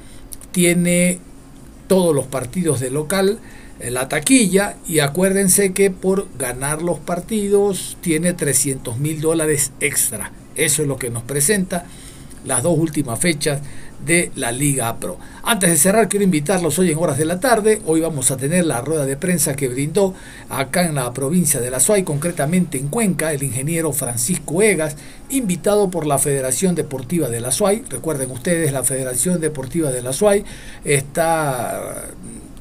tiene 0.51 1.19
todos 1.87 2.13
los 2.13 2.25
partidos 2.25 2.79
de 2.79 2.91
local, 2.91 3.39
la 3.91 4.07
taquilla 4.07 4.75
y 4.87 4.99
acuérdense 4.99 5.73
que 5.73 5.91
por 5.91 6.27
ganar 6.37 6.81
los 6.81 6.99
partidos 6.99 7.97
tiene 8.01 8.33
300 8.33 8.97
mil 8.99 9.21
dólares 9.21 9.71
extra. 9.79 10.31
Eso 10.55 10.81
es 10.81 10.87
lo 10.87 10.97
que 10.97 11.09
nos 11.09 11.23
presenta 11.23 11.85
las 12.45 12.63
dos 12.63 12.77
últimas 12.77 13.19
fechas 13.19 13.61
de 14.05 14.31
la 14.35 14.51
Liga 14.51 14.95
Pro. 14.97 15.17
Antes 15.43 15.69
de 15.69 15.77
cerrar, 15.77 16.09
quiero 16.09 16.25
invitarlos 16.25 16.77
hoy 16.77 16.91
en 16.91 16.97
horas 16.97 17.17
de 17.17 17.25
la 17.25 17.39
tarde. 17.39 17.81
Hoy 17.85 18.01
vamos 18.01 18.31
a 18.31 18.37
tener 18.37 18.65
la 18.65 18.81
rueda 18.81 19.05
de 19.05 19.15
prensa 19.15 19.55
que 19.55 19.69
brindó 19.69 20.13
acá 20.49 20.85
en 20.85 20.95
la 20.95 21.11
provincia 21.13 21.61
de 21.61 21.69
La 21.69 21.79
Suay, 21.79 22.03
concretamente 22.03 22.77
en 22.77 22.89
Cuenca, 22.89 23.31
el 23.31 23.43
ingeniero 23.43 23.93
Francisco 23.93 24.61
Egas, 24.61 24.97
invitado 25.29 25.89
por 25.89 26.05
la 26.05 26.19
Federación 26.19 26.75
Deportiva 26.75 27.29
de 27.29 27.39
La 27.39 27.51
Suay. 27.51 27.83
Recuerden 27.89 28.31
ustedes, 28.31 28.71
la 28.73 28.83
Federación 28.83 29.39
Deportiva 29.39 29.91
de 29.91 30.01
La 30.01 30.11
Suay 30.11 30.43
está 30.83 32.09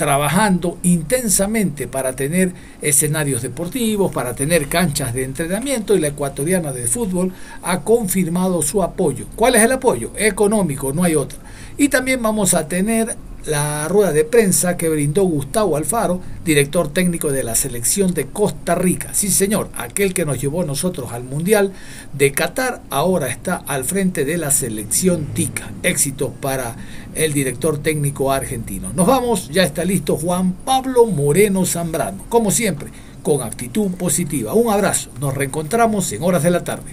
trabajando 0.03 0.79
intensamente 0.83 1.87
para 1.87 2.17
tener 2.17 2.53
escenarios 2.81 3.41
deportivos, 3.41 4.11
para 4.11 4.35
tener 4.35 4.67
canchas 4.67 5.15
de 5.15 5.23
entrenamiento 5.23 5.95
y 5.95 6.01
la 6.01 6.09
ecuatoriana 6.09 6.73
de 6.73 6.89
fútbol 6.89 7.33
ha 7.63 7.83
confirmado 7.83 8.63
su 8.63 8.83
apoyo. 8.83 9.27
¿Cuál 9.37 9.55
es 9.55 9.63
el 9.63 9.71
apoyo? 9.71 10.11
Económico, 10.17 10.93
no 10.93 11.05
hay 11.05 11.15
otro. 11.15 11.39
Y 11.79 11.89
también 11.89 12.21
vamos 12.21 12.53
a 12.53 12.67
tener 12.67 13.17
la 13.47 13.89
rueda 13.89 14.13
de 14.13 14.25
prensa 14.25 14.77
que 14.77 14.89
brindó 14.89 15.25
Gustavo 15.25 15.77
Alfaro, 15.77 16.21
director 16.45 16.93
técnico 16.93 17.31
de 17.31 17.43
la 17.43 17.55
selección 17.55 18.15
de 18.15 18.27
Costa 18.27 18.75
Rica. 18.75 19.11
Sí, 19.13 19.29
señor, 19.29 19.69
aquel 19.77 20.15
que 20.15 20.25
nos 20.25 20.41
llevó 20.41 20.65
nosotros 20.65 21.13
al 21.13 21.25
Mundial 21.25 21.73
de 22.13 22.33
Qatar, 22.33 22.83
ahora 22.91 23.29
está 23.29 23.57
al 23.67 23.85
frente 23.85 24.25
de 24.25 24.37
la 24.37 24.51
selección 24.51 25.27
TICA. 25.35 25.71
Éxito 25.83 26.33
para 26.41 26.77
el 27.15 27.33
director 27.33 27.79
técnico 27.79 28.33
argentino. 28.33 28.93
Nos 28.95 29.07
vamos, 29.07 29.49
ya 29.51 29.65
está 29.65 29.85
listo 29.85 30.17
Juan 30.17 30.53
Pablo 30.65 31.07
Moreno 31.07 31.67
Zambrano, 31.67 32.25
como 32.29 32.51
siempre, 32.51 32.91
con 33.23 33.43
actitud 33.43 33.91
positiva. 33.93 34.55
Un 34.55 34.73
abrazo, 34.73 35.11
nos 35.21 35.35
reencontramos 35.35 36.11
en 36.13 36.23
horas 36.23 36.43
de 36.43 36.51
la 36.51 36.65
tarde 36.65 36.93